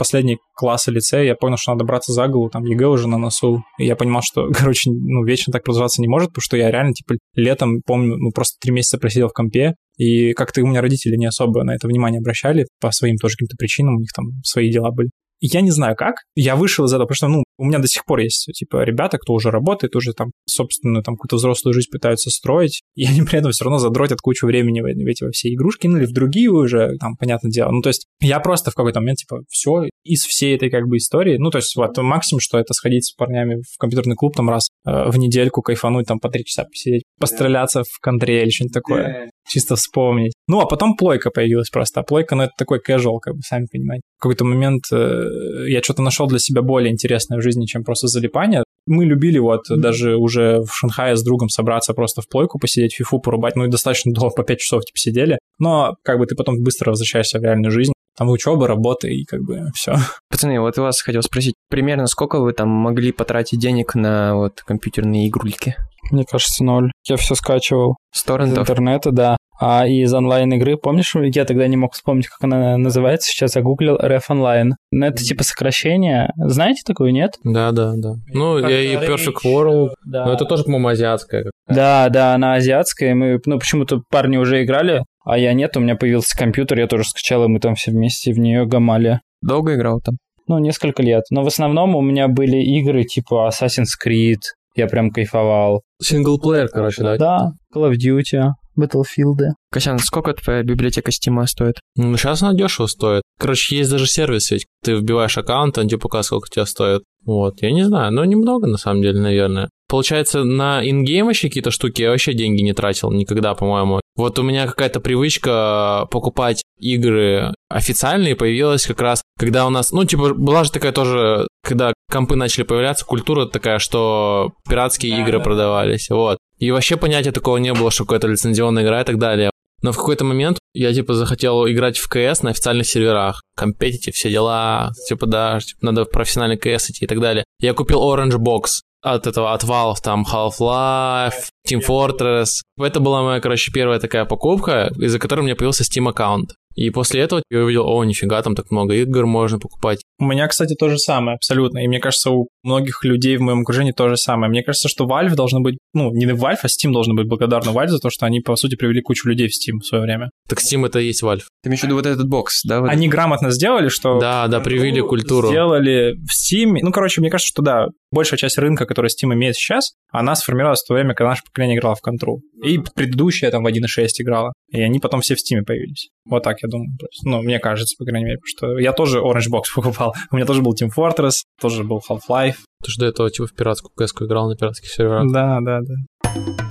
[0.00, 3.18] в последний классы лицея я понял, что надо браться за голову, там ЕГЭ уже на
[3.18, 3.62] носу.
[3.78, 6.94] И я понимал, что, короче, ну, вечно так продолжаться не может, потому что я реально,
[6.94, 11.16] типа, летом, помню, ну, просто три месяца просидел в компе, и как-то у меня родители
[11.16, 14.70] не особо на это внимание обращали по своим тоже каким-то причинам, у них там свои
[14.70, 15.10] дела были.
[15.42, 16.16] Я не знаю как.
[16.34, 19.18] Я вышел из этого, потому что, ну, у меня до сих пор есть, типа, ребята,
[19.18, 23.38] кто уже работает, уже там собственную там какую-то взрослую жизнь пытаются строить, и они при
[23.38, 26.50] этом все равно задротят кучу времени в эти во все игрушки, ну или в другие
[26.50, 27.70] уже, там, понятное дело.
[27.70, 30.96] Ну, то есть я просто в какой-то момент, типа, все, из всей этой как бы
[30.96, 34.48] истории, ну, то есть вот максимум, что это сходить с парнями в компьютерный клуб там
[34.48, 38.74] раз э, в недельку, кайфануть, там, по три часа посидеть, постреляться в контре или что-нибудь
[38.74, 40.32] такое, чисто вспомнить.
[40.48, 43.66] Ну, а потом плойка появилась просто, а плойка, ну, это такой casual, как бы, сами
[43.70, 44.02] понимаете.
[44.16, 48.08] В какой-то момент э, я что-то нашел для себя более интересное в жизни, чем просто
[48.08, 48.64] залипание.
[48.86, 49.76] Мы любили вот mm-hmm.
[49.76, 53.68] даже уже в Шанхае с другом собраться просто в плойку, посидеть, фифу порубать, ну и
[53.68, 55.38] достаточно долго, по 5 часов типа сидели.
[55.58, 57.92] Но как бы ты потом быстро возвращаешься в реальную жизнь.
[58.16, 59.94] Там учеба, работа и как бы все.
[60.28, 64.60] Пацаны, вот у вас хотел спросить, примерно сколько вы там могли потратить денег на вот
[64.62, 65.76] компьютерные игрульки?
[66.10, 66.90] Мне кажется, ноль.
[67.08, 67.96] Я все скачивал.
[68.12, 68.68] С торрентов?
[68.68, 69.36] Интернета, да.
[69.62, 74.22] А из онлайн-игры, помнишь, я тогда не мог вспомнить, как она называется, сейчас загуглил RF
[74.30, 74.70] Online.
[74.90, 76.32] Ну, это типа сокращение.
[76.38, 77.32] Знаете такое, нет?
[77.44, 78.14] Да, да, да.
[78.32, 79.90] Ну, я и Perfect World.
[80.06, 80.24] Да.
[80.24, 81.44] Но это тоже, по-моему, азиатская.
[81.68, 83.14] Да, да, она азиатская.
[83.14, 87.04] Мы, ну, почему-то парни уже играли, а я нет, у меня появился компьютер, я тоже
[87.04, 89.20] скачал, и мы там все вместе в нее гамали.
[89.42, 90.16] Долго играл там?
[90.48, 91.24] Ну, несколько лет.
[91.30, 94.40] Но в основном у меня были игры типа Assassin's Creed,
[94.74, 95.82] Я прям кайфовал.
[96.02, 97.16] Синглплеер, короче, да?
[97.18, 99.54] Да, Call of Duty, Battlefield.
[99.70, 101.76] Косян, сколько твоя библиотека Стима стоит?
[101.96, 103.22] Ну, сейчас она дешево стоит.
[103.38, 104.66] Короче, есть даже сервис ведь.
[104.82, 107.02] Ты вбиваешь аккаунт, он тебе показывает, сколько у тебя стоит.
[107.24, 109.68] Вот, я не знаю, но немного на самом деле, наверное.
[109.88, 114.00] Получается, на ингейм вообще какие-то штуки я вообще деньги не тратил никогда, по-моему.
[114.16, 120.04] Вот у меня какая-то привычка покупать игры официальные появилась как раз, когда у нас, ну,
[120.04, 125.38] типа, была же такая тоже, когда компы начали появляться, культура такая, что пиратские да, игры
[125.38, 125.44] да.
[125.44, 126.38] продавались, вот.
[126.60, 129.50] И вообще понятия такого не было, что какая-то лицензионная игра и так далее.
[129.82, 133.42] Но в какой-то момент я, типа, захотел играть в КС на официальных серверах.
[133.56, 137.44] Компетите, все дела, типа, да, типа, надо в профессиональный КС идти и так далее.
[137.60, 142.60] Я купил Orange Box от этого, от Valve, там, Half-Life, Team Fortress.
[142.78, 146.50] Это была моя, короче, первая такая покупка, из-за которой у меня появился Steam аккаунт.
[146.80, 150.00] И после этого я увидел, о, нифига, там так много игр можно покупать.
[150.18, 151.84] У меня, кстати, то же самое, абсолютно.
[151.84, 154.48] И мне кажется, у многих людей в моем окружении то же самое.
[154.48, 157.88] Мне кажется, что Valve должны быть, ну, не Valve, а Steam должен быть благодарна Valve
[157.88, 160.30] за то, что они, по сути, привели кучу людей в Steam в свое время.
[160.48, 161.42] Так Steam это и есть Valve.
[161.62, 162.80] Ты имеешь в виду вот этот бокс, да?
[162.80, 164.18] Вот они грамотно сделали, что...
[164.18, 165.48] Да, да, привили культуру.
[165.48, 166.78] Сделали в Steam.
[166.80, 170.82] Ну, короче, мне кажется, что да, большая часть рынка, который Steam имеет сейчас, она сформировалась
[170.82, 172.40] в то время, когда наше поколение играло в контру.
[172.64, 174.54] И предыдущая там в 1.6 играла.
[174.72, 176.08] И они потом все в Steam появились.
[176.24, 176.89] Вот так я думаю.
[177.23, 180.13] Ну, мне кажется, по крайней мере, что я тоже Orange Box покупал.
[180.31, 182.57] У меня тоже был Team Fortress, тоже был Half-Life.
[182.83, 185.31] Ты же до этого типа в пиратскую кс играл на пиратских серверах.
[185.31, 185.95] Да, да, да.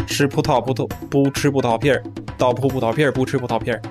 [0.07, 0.75] 吃葡萄不
[1.09, 2.05] 不吃葡萄片儿，
[2.39, 3.83] 倒葡葡萄片儿不吃葡萄片儿。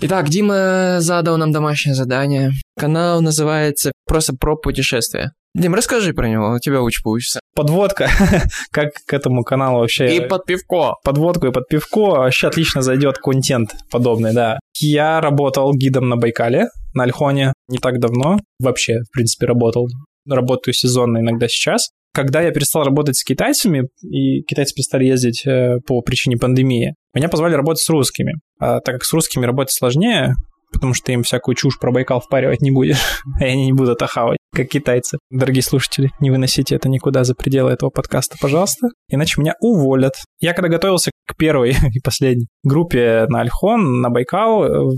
[0.00, 2.52] Итак, Дима задал нам домашнее задание.
[2.78, 5.32] Канал называется просто про путешествия.
[5.56, 7.40] Дим, расскажи про него, у тебя лучше получится.
[7.56, 8.08] Подводка,
[8.70, 10.14] как к этому каналу вообще...
[10.14, 10.94] И под пивко.
[11.02, 14.60] Подводку и под пивко вообще отлично зайдет контент подобный, да.
[14.78, 18.38] Я работал гидом на Байкале, на Альхоне не так давно.
[18.60, 19.88] Вообще, в принципе, работал.
[20.28, 21.88] Работаю сезонно иногда сейчас.
[22.14, 27.28] Когда я перестал работать с китайцами, и китайцы перестали ездить э, по причине пандемии, меня
[27.28, 28.34] позвали работать с русскими.
[28.60, 30.34] А так как с русскими работать сложнее,
[30.72, 33.00] потому что им всякую чушь про Байкал впаривать не будешь,
[33.40, 35.18] и они не будут ахавать, как китайцы.
[35.30, 40.14] Дорогие слушатели, не выносите это никуда за пределы этого подкаста, пожалуйста, иначе меня уволят.
[40.40, 44.90] Я когда готовился к первой и последней группе на Альхон, на Байкал,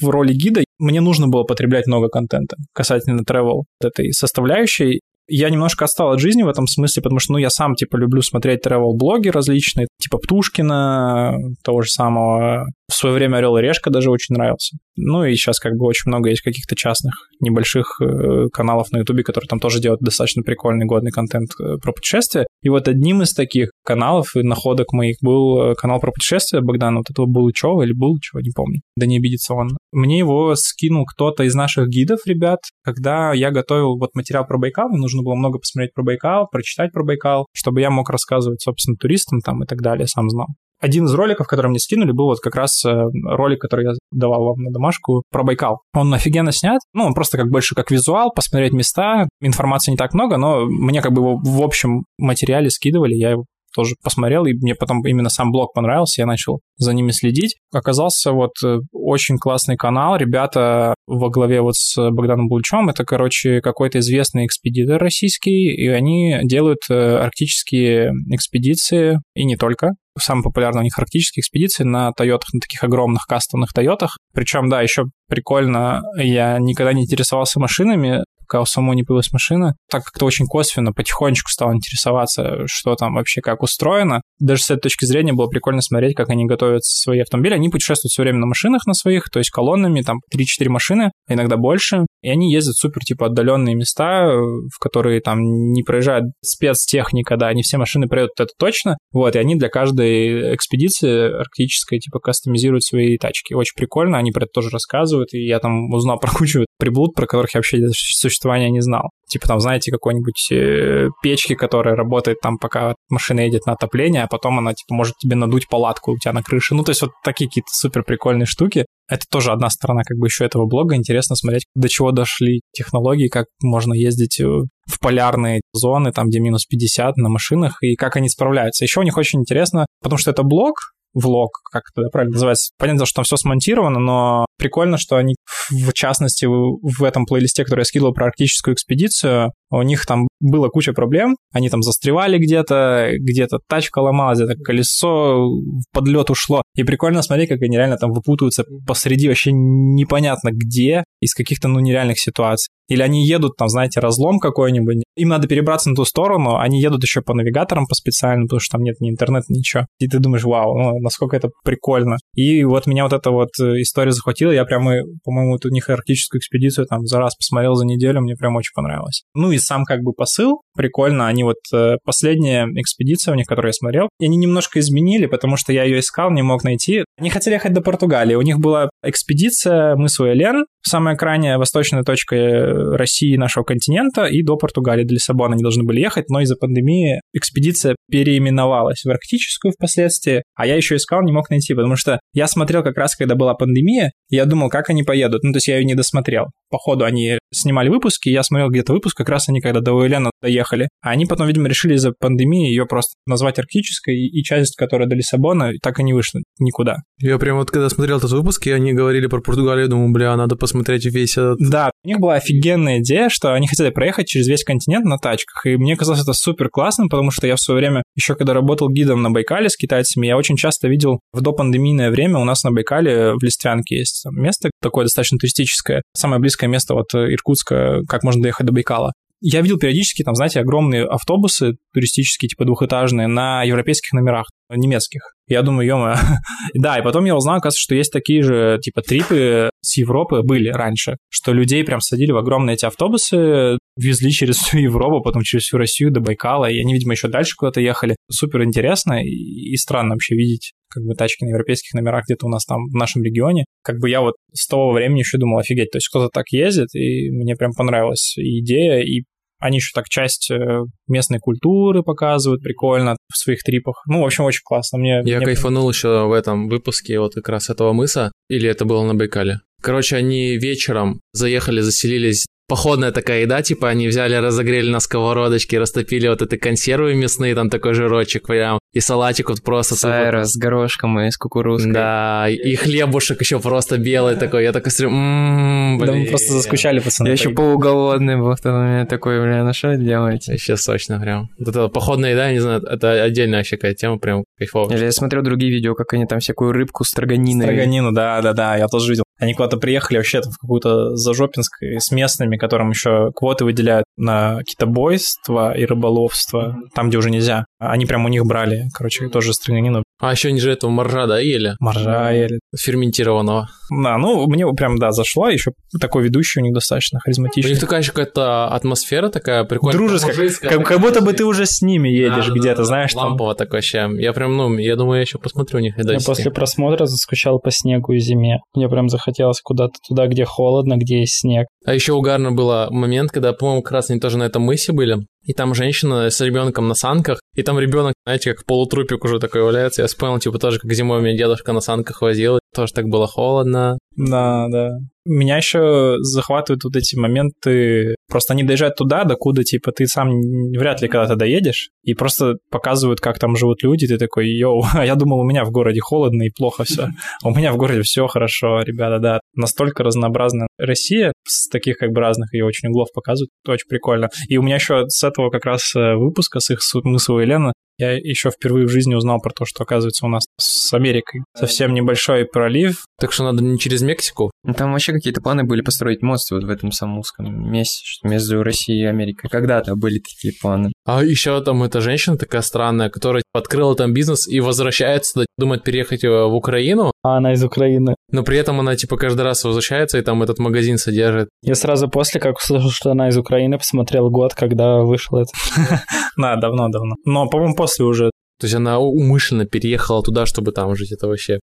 [0.00, 5.84] в роли гида, мне нужно было потреблять много контента касательно travel этой составляющей, я немножко
[5.84, 9.28] отстал от жизни в этом смысле, потому что, ну, я сам, типа, люблю смотреть travel-блоги
[9.28, 12.66] различные, типа Птушкина, того же самого.
[12.92, 14.76] В свое время Орел и Решка даже очень нравился.
[14.96, 19.24] Ну и сейчас как бы очень много есть каких-то частных небольших э, каналов на Ютубе,
[19.24, 22.46] которые там тоже делают достаточно прикольный, годный контент э, про путешествия.
[22.60, 26.98] И вот одним из таких каналов и находок моих был э, канал про путешествия Богдана
[26.98, 28.82] вот этого Булычева или Булычева, не помню.
[28.94, 29.70] Да не обидится он.
[29.90, 34.90] Мне его скинул кто-то из наших гидов, ребят, когда я готовил вот материал про Байкал,
[34.90, 38.98] мне нужно было много посмотреть про Байкал, прочитать про Байкал, чтобы я мог рассказывать, собственно,
[38.98, 40.48] туристам там и так далее, сам знал.
[40.82, 42.90] Один из роликов, который мне скинули, был вот как раз э,
[43.24, 45.78] ролик, который я давал вам на домашку про Байкал.
[45.94, 46.80] Он офигенно снят.
[46.92, 49.28] Ну, он просто как больше как визуал, посмотреть места.
[49.40, 53.44] Информации не так много, но мне как бы его в общем материале скидывали, я его
[53.74, 57.56] тоже посмотрел, и мне потом именно сам блог понравился, я начал за ними следить.
[57.72, 63.60] Оказался вот э, очень классный канал, ребята во главе вот с Богданом Булычевым, это, короче,
[63.60, 69.92] какой-то известный экспедитор российский, и они делают э, арктические экспедиции, и не только.
[70.18, 74.18] Самые популярные у них арктические экспедиции на Тойотах, на таких огромных кастомных Тойотах.
[74.34, 78.22] Причем, да, еще прикольно, я никогда не интересовался машинами,
[78.52, 83.14] пока у самого не появилась машина, так как-то очень косвенно, потихонечку стал интересоваться, что там
[83.14, 84.20] вообще как устроено.
[84.38, 87.54] Даже с этой точки зрения было прикольно смотреть, как они готовят свои автомобили.
[87.54, 91.56] Они путешествуют все время на машинах на своих, то есть колоннами, там 3-4 машины, иногда
[91.56, 92.04] больше.
[92.20, 97.62] И они ездят супер, типа, отдаленные места, в которые там не проезжает спецтехника, да, не
[97.62, 98.98] все машины проедут, это точно.
[99.12, 103.54] Вот, и они для каждой экспедиции арктической, типа, кастомизируют свои тачки.
[103.54, 107.26] Очень прикольно, они про это тоже рассказывают, и я там узнал про кучу приблуд, про
[107.26, 109.10] которых я вообще существования не знал.
[109.28, 114.26] Типа там, знаете, какой-нибудь э, печки, которая работает там, пока машина едет на отопление, а
[114.26, 116.74] потом она, типа, может тебе надуть палатку у тебя на крыше.
[116.74, 118.84] Ну, то есть вот такие какие-то супер прикольные штуки.
[119.08, 120.96] Это тоже одна сторона как бы еще этого блога.
[120.96, 126.40] Интересно смотреть, до чего дошли технологии, как можно ездить э, в полярные зоны, там, где
[126.40, 128.84] минус 50 на машинах, и как они справляются.
[128.84, 130.74] Еще у них очень интересно, потому что это блог,
[131.14, 132.72] влог, как это правильно называется.
[132.78, 135.36] Понятно, что там все смонтировано, но прикольно, что они
[135.70, 140.68] в частности, в этом плейлисте, который я скидывал про арктическую экспедицию, у них там было
[140.68, 146.62] куча проблем, они там застревали где-то, где-то тачка ломалась, где-то колесо в подлет ушло.
[146.76, 151.80] И прикольно смотреть, как они реально там выпутываются посреди вообще непонятно где, из каких-то, ну,
[151.80, 152.68] нереальных ситуаций.
[152.88, 157.02] Или они едут, там, знаете, разлом какой-нибудь, им надо перебраться на ту сторону, они едут
[157.02, 159.86] еще по навигаторам по специальным, потому что там нет ни интернета, ничего.
[159.98, 162.16] И ты думаешь, вау, ну, насколько это прикольно.
[162.34, 165.88] И вот меня вот эта вот э, история захватила, я прямо, по-моему, вот у них
[165.88, 169.22] арктическую экспедицию там за раз посмотрел за неделю, мне прям очень понравилось.
[169.34, 173.70] Ну и сам как бы посыл прикольно, они вот, э, последняя экспедиция у них, которую
[173.70, 177.04] я смотрел, они немножко изменили, потому что я ее искал, не мог найти.
[177.18, 182.02] Они хотели ехать до Португалии, у них была экспедиция мы свой Элен, самая крайняя восточная
[182.02, 186.40] точка э, России, нашего континента, и до Португалии, до Лиссабона они должны были ехать, но
[186.40, 191.96] из-за пандемии экспедиция переименовалась в арктическую впоследствии, а я еще искал, не мог найти, потому
[191.96, 195.52] что я смотрел как раз, когда была пандемия, и я думал, как они поедут, ну,
[195.52, 196.46] то есть я ее не досмотрел.
[196.70, 200.30] По ходу они снимали выпуски, я смотрел где-то выпуск, как раз они когда до Уэлена
[200.40, 200.88] доехали.
[201.02, 205.14] А они потом, видимо, решили из-за пандемии ее просто назвать арктической, и часть, которая до
[205.14, 206.98] Лиссабона, так и не вышла никуда.
[207.18, 210.56] Я прям вот когда смотрел этот выпуск, и они говорили про Португалию, думаю, бля, надо
[210.56, 211.58] посмотреть весь этот...
[211.58, 215.66] Да, у них была офигенная идея, что они хотели проехать через весь континент на тачках,
[215.66, 218.88] и мне казалось это супер классным, потому что я в свое время, еще когда работал
[218.88, 222.72] гидом на Байкале с китайцами, я очень часто видел в допандемийное время у нас на
[222.72, 228.42] Байкале в Листвянке есть место такое достаточно туристическое, самое близкое место от Иркутска, как можно
[228.42, 229.12] доехать до Байкала
[229.42, 235.20] я видел периодически там, знаете, огромные автобусы туристические, типа двухэтажные, на европейских номерах, немецких.
[235.48, 236.14] Я думаю, ё
[236.74, 240.68] Да, и потом я узнал, оказывается, что есть такие же, типа, трипы с Европы были
[240.68, 245.64] раньше, что людей прям садили в огромные эти автобусы, везли через всю Европу, потом через
[245.64, 248.16] всю Россию до Байкала, и они, видимо, еще дальше куда-то ехали.
[248.30, 252.50] Супер интересно и, и странно вообще видеть как бы тачки на европейских номерах где-то у
[252.50, 253.64] нас там в нашем регионе.
[253.82, 256.94] Как бы я вот с того времени еще думал, офигеть, то есть кто-то так ездит,
[256.94, 259.22] и мне прям понравилась идея, и
[259.62, 264.02] они еще так часть э, местной культуры показывают прикольно в своих трипах.
[264.06, 264.98] Ну, в общем, очень классно.
[264.98, 265.46] Мне, Я мне...
[265.46, 268.32] кайфанул еще в этом выпуске вот как раз этого мыса.
[268.48, 269.60] Или это было на Байкале?
[269.80, 276.26] Короче, они вечером заехали, заселились походная такая еда, типа они взяли, разогрели на сковородочке, растопили
[276.26, 279.94] вот эти консервы мясные, там такой жирочек прям, и салатик вот просто...
[279.94, 281.92] Сайра с горошком и с кукурузкой.
[281.92, 287.00] Да, и хлебушек еще просто белый такой, я такой смотрю, ммм, Да мы просто заскучали,
[287.00, 287.28] пацаны.
[287.28, 290.52] Я еще полуголодный был в тот момент такой, бля, ну что делаете?
[290.52, 291.50] Вообще сочно прям.
[291.58, 294.96] Вот это походная еда, не знаю, это отдельная вообще какая тема, прям кайфовая.
[294.96, 297.66] Или я смотрю другие видео, как они там всякую рыбку строганиной.
[297.66, 299.24] Строганину, да-да-да, я тоже видел.
[299.42, 305.76] Они куда-то приехали вообще в какую-то Зажопинск с местными, которым еще квоты выделяют на китобойство
[305.76, 307.64] и рыболовство, там, где уже нельзя.
[307.80, 310.04] Они прям у них брали, короче, тоже строганину.
[310.20, 311.74] А еще они же этого моржа, да, ели?
[311.80, 312.60] Моржа ели.
[312.78, 313.68] Ферментированного.
[313.90, 315.48] Да, ну, мне прям, да, зашло.
[315.48, 317.72] Еще такой ведущий у них достаточно харизматичный.
[317.72, 319.98] У них такая еще какая-то атмосфера такая прикольная.
[319.98, 320.50] Дружеская.
[320.60, 323.14] Как, как будто бы ты уже с ними едешь да, где-то, да, знаешь.
[323.14, 323.66] Лампово там.
[323.66, 324.08] такое вообще.
[324.18, 325.98] Я прям, ну, я думаю, я еще посмотрю у них.
[325.98, 328.60] Я после просмотра заскучал по снегу и зиме.
[328.74, 331.66] Мне прям захотелось куда-то туда, где холодно, где есть снег.
[331.84, 335.26] А еще угарно было момент, когда, по-моему, как раз они тоже на этом мысе были.
[335.44, 339.62] И там женщина с ребенком на санках, и там ребенок, знаете, как полутрупик уже такой
[339.62, 340.02] валяется.
[340.02, 343.26] Я вспомнил, типа, тоже, как зимой у меня дедушка на санках возил, тоже так было
[343.26, 343.98] холодно.
[344.16, 344.90] Да, да.
[345.24, 348.16] Меня еще захватывают вот эти моменты.
[348.28, 350.30] Просто они доезжают туда, докуда, типа, ты сам
[350.76, 354.06] вряд ли когда-то доедешь, и просто показывают, как там живут люди.
[354.06, 357.08] Ты такой, йоу, я думал, у меня в городе холодно и плохо все.
[357.42, 359.40] А у меня в городе все хорошо, ребята, да.
[359.54, 363.50] Настолько разнообразная Россия, с таких как бы разных ее очень углов показывают.
[363.66, 364.28] Очень прикольно.
[364.48, 367.72] И у меня еще с этого как раз э, выпуска, с их мыса Елена,
[368.02, 371.94] я еще впервые в жизни узнал про то, что, оказывается, у нас с Америкой совсем
[371.94, 373.04] небольшой пролив.
[373.18, 374.50] Так что надо не через Мексику?
[374.64, 378.62] Ну, там вообще какие-то планы были построить мост вот в этом самом узком месте между
[378.62, 379.48] Россией и Америкой.
[379.50, 380.92] Когда-то были такие планы.
[381.04, 386.24] А еще там эта женщина такая странная, которая открыла там бизнес и возвращается, думает переехать
[386.24, 387.12] э, в Украину.
[387.22, 388.14] А она из Украины.
[388.30, 391.48] Но при этом она типа каждый раз возвращается и там этот магазин содержит.
[391.62, 395.50] Я сразу после, как услышал, что она из Украины, посмотрел год, когда вышел это.
[396.36, 397.16] Да, давно-давно.
[397.26, 398.30] Но, по-моему, после уже.
[398.58, 401.12] То есть она умышленно переехала туда, чтобы там жить.
[401.12, 401.60] Это вообще...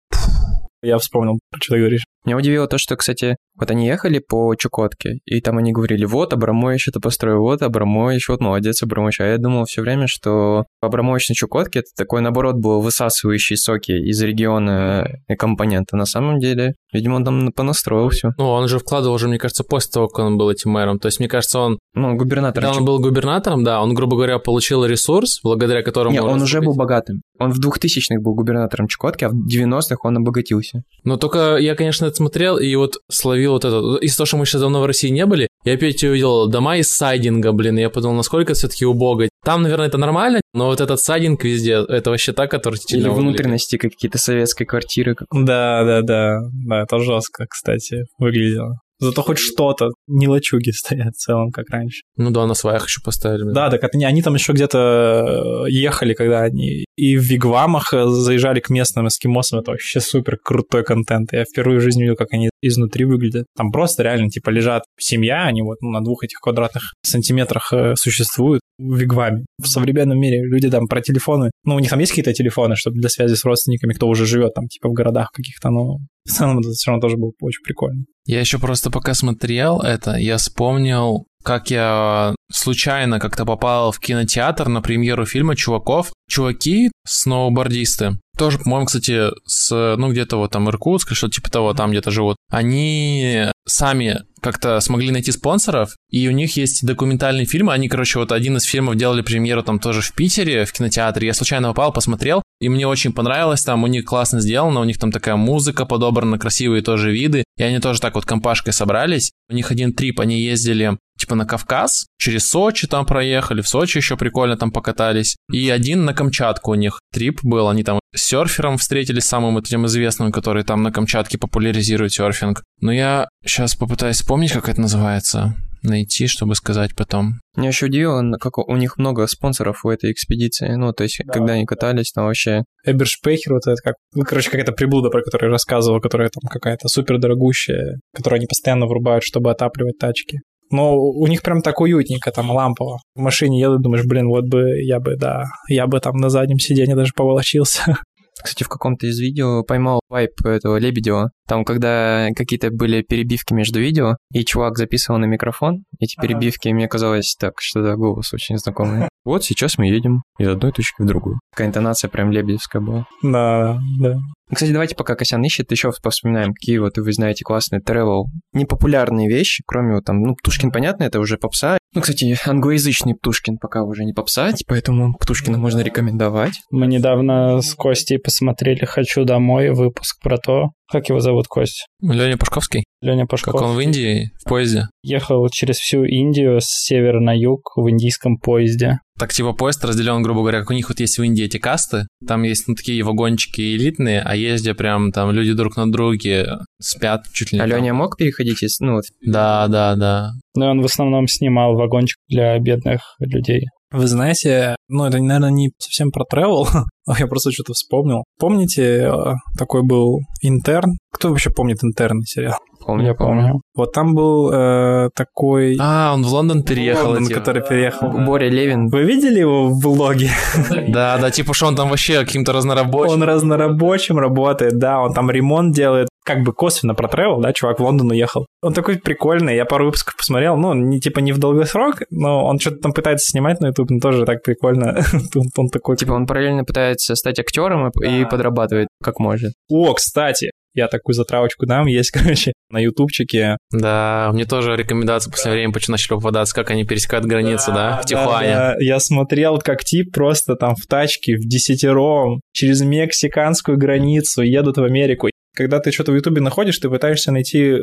[0.81, 2.05] Я вспомнил, про что ты говоришь.
[2.25, 6.33] Меня удивило то, что, кстати, вот они ехали по Чукотке, и там они говорили, вот,
[6.33, 9.21] Абрамович это построил, вот, Абрамович, вот, молодец, Абрамович.
[9.21, 13.91] А я думал все время, что Абрамович на Чукотке это такой, наоборот, был высасывающий соки
[13.91, 15.95] из региона и компонента.
[15.95, 18.31] На самом деле, видимо, он там понастроил все.
[18.37, 20.99] Ну, он же вкладывал уже, мне кажется, после того, как он был этим мэром.
[20.99, 21.79] То есть, мне кажется, он...
[21.93, 22.63] Ну, губернатор.
[22.63, 26.13] Да, он был губернатором, да, он, грубо говоря, получил ресурс, благодаря которому...
[26.13, 27.21] Нет, он, он уже был богатым.
[27.39, 30.83] Он в 2000-х был губернатором Чукотки, а в 90-х он обогатился.
[31.03, 34.03] Но только я, конечно, это смотрел, и вот словил увидел вот это.
[34.05, 36.89] Из-за того, что мы сейчас давно в России не были, я опять увидел дома из
[36.95, 39.27] сайдинга, блин, и я подумал, насколько все-таки убого.
[39.43, 42.99] Там, наверное, это нормально, но вот этот сайдинг везде, это вообще так отвратительно.
[43.01, 43.27] Или выглядит.
[43.39, 45.15] внутренности какие-то советской квартиры.
[45.15, 46.39] как- Да, да, да.
[46.67, 48.75] Да, это жестко, кстати, выглядело.
[49.01, 52.01] Зато хоть что-то, не лачуги стоят в целом, как раньше.
[52.17, 53.49] Ну да, на сваях еще поставили.
[53.53, 58.05] Да, так не- они там еще где-то э, ехали, когда они и в вигвамах э,
[58.07, 59.59] заезжали к местным эскимосам.
[59.59, 61.31] Это вообще супер крутой контент.
[61.31, 63.45] Я впервые в жизни видел, как они изнутри выглядят.
[63.55, 67.93] Там просто реально, типа, лежат семья, они вот ну, на двух этих квадратных сантиметрах э,
[67.95, 69.45] существуют в вигваме.
[69.61, 72.99] В современном мире люди там про телефоны, ну, у них там есть какие-то телефоны, чтобы
[72.99, 76.59] для связи с родственниками, кто уже живет там, типа, в городах каких-то, но в целом
[76.59, 78.03] это все равно тоже было очень прикольно.
[78.25, 84.67] Я еще просто пока смотрел это, я вспомнил, как я случайно как-то попал в кинотеатр
[84.67, 86.11] на премьеру фильма «Чуваков».
[86.29, 91.91] Чуваки, сноубордисты, тоже, по-моему, кстати, с, ну, где-то вот там Иркутск, что-то типа того, там
[91.91, 97.89] где-то живут, они сами как-то смогли найти спонсоров, и у них есть документальный фильм, они,
[97.89, 101.67] короче, вот один из фильмов делали премьеру там тоже в Питере, в кинотеатре, я случайно
[101.67, 105.35] попал, посмотрел, и мне очень понравилось, там у них классно сделано, у них там такая
[105.35, 109.93] музыка подобрана, красивые тоже виды, и они тоже так вот компашкой собрались, у них один
[109.93, 114.71] трип, они ездили типа на Кавказ, через Сочи там проехали, в Сочи еще прикольно там
[114.71, 119.57] покатались, и один на Камчатку у них трип был, они там с серфером встретились, самым
[119.57, 122.63] этим известным, который там на Камчатке популяризирует серфинг.
[122.81, 127.39] Но я сейчас попытаюсь вспомнить, как это называется, найти, чтобы сказать потом.
[127.55, 130.73] Меня еще удивило, как у них много спонсоров у этой экспедиции.
[130.75, 132.63] Ну, то есть, когда они катались, там вообще...
[132.85, 136.87] Эбершпейхер, вот это как, ну, короче, какая-то приблуда, про которую я рассказывал, которая там какая-то
[136.87, 140.39] супер дорогущая, которую они постоянно врубают, чтобы отапливать тачки.
[140.71, 142.99] Но у них прям так уютненько, там лампово.
[143.15, 146.59] В машине еду, думаешь, блин, вот бы я бы, да, я бы там на заднем
[146.59, 147.97] сиденье даже поволочился.
[148.41, 151.31] Кстати, в каком-то из видео поймал вайп этого Лебедева.
[151.45, 156.27] Там, когда какие-то были перебивки между видео, и чувак записывал на микрофон эти Ага.
[156.27, 159.09] перебивки, и мне казалось, так, что-то голос очень знакомый.
[159.25, 161.39] Вот сейчас мы едем из одной точки в другую.
[161.51, 163.05] Такая интонация прям лебедевская была.
[163.21, 164.15] Да, да.
[164.49, 169.29] Ну, Кстати, давайте пока Косян ищет, еще повспоминаем, какие вот вы знаете классные travel, непопулярные
[169.29, 171.77] вещи, кроме вот там, ну, Птушкин, понятно, это уже попса.
[171.93, 176.61] Ну, кстати, англоязычный Птушкин пока уже не попса, поэтому Птушкина можно рекомендовать.
[176.71, 181.85] Мы недавно с Костей посмотрели «Хочу домой» выпуск про то, как его зовут Кость?
[182.01, 182.83] Леня Пашковский?
[183.01, 183.61] Леня Как Пашков.
[183.61, 184.87] он в Индии, в поезде?
[185.03, 188.99] Ехал через всю Индию с севера на юг в индийском поезде.
[189.17, 192.07] Так типа поезд разделен, грубо говоря, как у них вот есть в Индии эти касты,
[192.27, 196.57] там есть ну, такие вагончики элитные, а есть где прям там люди друг на друге
[196.81, 197.67] спят чуть ли не А.
[197.67, 200.31] Леня мог переходить из, ну, вот, Да, да, да.
[200.55, 203.67] Но он в основном снимал вагончик для бедных людей.
[203.91, 206.67] Вы знаете, ну, это, наверное, не совсем про travel,
[207.19, 208.23] я просто что-то вспомнил.
[208.39, 210.97] Помните, э, такой был интерн?
[211.11, 212.59] Кто вообще помнит интерный сериал?
[212.89, 213.61] помню, Я помню.
[213.75, 215.77] Вот там был э, такой...
[215.79, 217.07] А, он в Лондон переехал.
[217.07, 217.39] Лондон, типа.
[217.39, 218.09] который переехал.
[218.09, 218.87] Боря Левин.
[218.89, 220.31] Вы видели его в влоге?
[220.89, 223.13] Да, да, типа, что он там вообще каким-то разнорабочим.
[223.13, 227.79] Он разнорабочим работает, да, он там ремонт делает, как бы косвенно про travel, да, чувак
[227.79, 228.45] в Лондон уехал.
[228.61, 232.59] Он такой прикольный, я пару выпусков посмотрел, ну, не типа не в долгосрок, но он
[232.59, 235.03] что-то там пытается снимать на YouTube, но тоже так прикольно.
[235.35, 235.97] он, он такой...
[235.97, 238.27] Типа он параллельно пытается стать актером и, и Да.
[238.27, 239.53] подрабатывает как может.
[239.71, 243.57] О, кстати, я такую затравочку дам, есть, короче, на ютубчике.
[243.71, 248.01] Да, мне тоже рекомендации в последнее время почему начали попадаться, как они пересекают границу, да,
[248.01, 248.53] в Тихуане.
[248.53, 248.75] да.
[248.79, 254.83] Я смотрел, как тип просто там в тачке, в десятером, через мексиканскую границу едут в
[254.83, 255.29] Америку.
[255.59, 257.75] Когда ты что-то в Ютубе находишь, ты пытаешься найти э,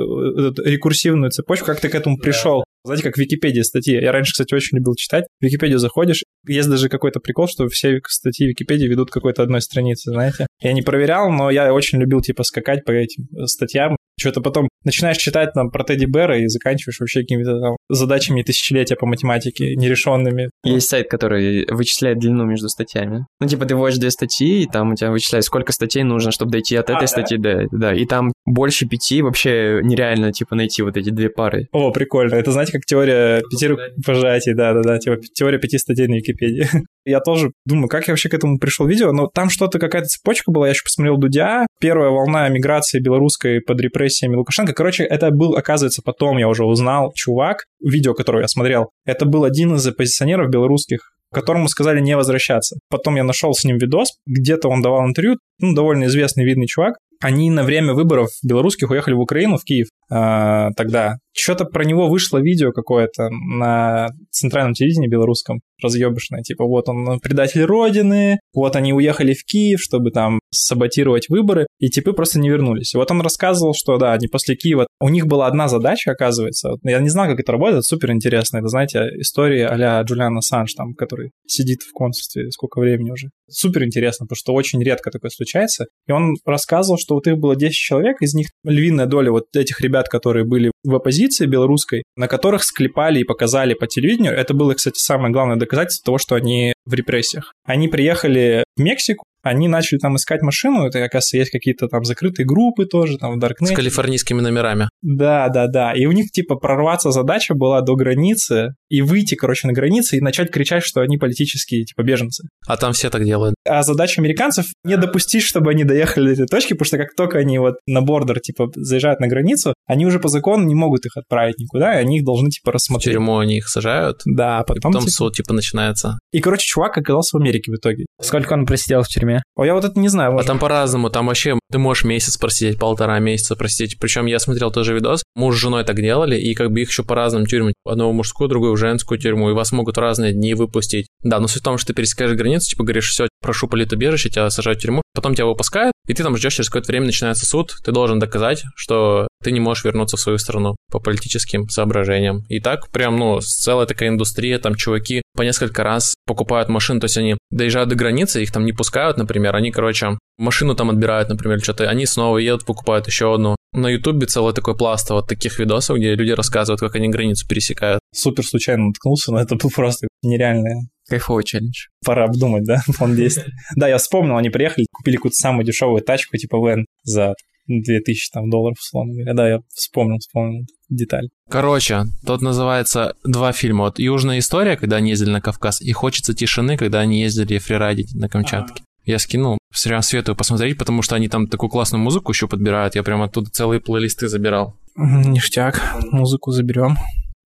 [0.64, 2.64] рекурсивную цепочку, как ты к этому пришел.
[2.86, 4.00] Знаете, как в Википедии статьи.
[4.00, 5.26] Я раньше, кстати, очень любил читать.
[5.40, 9.60] В Википедию заходишь, есть даже какой-то прикол, что все статьи Википедии ведут к какой-то одной
[9.60, 10.46] странице, знаете.
[10.62, 13.96] Я не проверял, но я очень любил, типа, скакать по этим э, статьям.
[14.18, 18.97] Что-то потом начинаешь читать там про Тедди Бера и заканчиваешь вообще какими-то там задачами тысячелетия
[18.97, 20.51] по математике нерешенными.
[20.64, 23.26] Есть сайт, который вычисляет длину между статьями.
[23.41, 26.53] Ну, типа, ты вводишь две статьи, и там у тебя вычисляет, сколько статей нужно, чтобы
[26.53, 27.07] дойти от А, этой да?
[27.07, 27.66] статьи до...
[27.70, 31.66] Да, и там больше пяти вообще нереально, типа, найти вот эти две пары.
[31.72, 32.34] О, прикольно.
[32.34, 33.70] Это, знаете, как теория пяти
[34.05, 36.68] пожатий, да-да-да, типа теория пяти статей на Википедии.
[37.05, 40.51] Я тоже думаю, как я вообще к этому пришел видео, но там что-то, какая-то цепочка
[40.51, 44.74] была, я еще посмотрел Дудя, первая волна миграции белорусской под репрессиями Лукашенко.
[44.76, 49.44] Короче, это был, оказывается, потом я уже узнал, чувак, видео, которое я смотрел, это был
[49.44, 52.76] один из оппозиционеров белорусских, которому сказали не возвращаться.
[52.90, 56.96] Потом я нашел с ним видос, где-то он давал интервью, ну, довольно известный, видный чувак.
[57.22, 62.09] Они на время выборов белорусских уехали в Украину, в Киев, а, тогда Что-то про него
[62.09, 68.95] вышло видео какое-то на центральном телевидении белорусском, разъебышное, типа вот он предатель родины, вот они
[68.95, 72.95] уехали в Киев, чтобы там саботировать выборы, и типы просто не вернулись.
[72.95, 76.70] И вот он рассказывал, что да, они после Киева, у них была одна задача, оказывается,
[76.82, 80.95] я не знал, как это работает, супер интересно, это, знаете, история а-ля Джулиана Санж, там,
[80.95, 83.28] который сидит в консульстве сколько времени уже.
[83.49, 85.87] Супер интересно, потому что очень редко такое случается.
[86.07, 89.80] И он рассказывал, что вот их было 10 человек, из них львиная доля вот этих
[89.80, 94.32] ребят, которые были в оппозиции белорусской, на которых склепали и показали по телевидению.
[94.32, 97.52] Это было, кстати, самое главное доказательство того, что они в репрессиях.
[97.64, 102.47] Они приехали в Мексику, они начали там искать машину, это, оказывается, есть какие-то там закрытые
[102.47, 103.66] группы тоже, там в Darknet.
[103.66, 104.88] С калифорнийскими номерами.
[105.03, 105.92] Да, да, да.
[105.94, 110.20] И у них, типа, прорваться задача была до границы и выйти, короче, на границы и
[110.20, 112.44] начать кричать, что они политические, типа, беженцы.
[112.66, 113.55] А там все так делают.
[113.68, 117.38] А задача американцев не допустить, чтобы они доехали до этой точки, потому что как только
[117.38, 121.16] они вот на бордер, типа, заезжают на границу, они уже по закону не могут их
[121.16, 123.07] отправить никуда, и они их должны, типа, рассмотреть.
[123.07, 124.20] В тюрьму они их сажают.
[124.24, 124.76] Да, потом...
[124.76, 125.12] И потом типа...
[125.12, 126.18] суд, типа, начинается.
[126.32, 128.07] И, короче, чувак оказался в Америке в итоге.
[128.20, 129.36] Сколько он просидел в тюрьме?
[129.57, 130.37] О, я вот это не знаю.
[130.39, 133.99] А там по-разному, там вообще ты можешь месяц просидеть, полтора месяца просидеть.
[133.99, 137.03] Причем я смотрел тоже видос, муж с женой так делали, и как бы их еще
[137.03, 137.72] по разным тюрьмам.
[137.84, 141.07] Одного мужскую, другую женскую тюрьму, и вас могут разные дни выпустить.
[141.26, 144.48] Да, но суть в том, что ты пересекаешь границу, типа говоришь, все, прошу политубежище, тебя
[144.48, 147.74] сажают в тюрьму, потом тебя выпускают, и ты там ждешь, через какое-то время начинается суд,
[147.84, 152.44] ты должен доказать, что ты не можешь вернуться в свою страну по политическим соображениям.
[152.48, 157.06] И так прям, ну, целая такая индустрия, там чуваки по несколько раз покупают машину, то
[157.06, 161.28] есть они доезжают до границы, их там не пускают, например, они, короче, машину там отбирают,
[161.28, 163.56] например, что-то, они снова едут, покупают еще одну.
[163.72, 168.00] На Ютубе целый такой пласт вот таких видосов, где люди рассказывают, как они границу пересекают.
[168.14, 171.86] Супер случайно наткнулся, но это был просто нереальное Кайфовый челлендж.
[172.04, 173.52] Пора обдумать, да, план действий.
[173.76, 177.34] Да, я вспомнил, они приехали, купили какую-то самую дешевую тачку, типа Вен, за
[177.68, 179.34] 2000 там, долларов, условно говоря.
[179.34, 181.28] Да, я вспомнил, вспомнил деталь.
[181.50, 183.84] Короче, тут называется два фильма.
[183.84, 188.14] Вот «Южная история», когда они ездили на Кавказ, и «Хочется тишины», когда они ездили фрирайдить
[188.14, 188.82] на Камчатке.
[189.04, 192.96] Я скинул, прям советую посмотреть, потому что они там такую классную музыку еще подбирают.
[192.96, 194.74] Я прям оттуда целые плейлисты забирал.
[194.96, 195.80] Ништяк,
[196.11, 196.96] музыку заберем.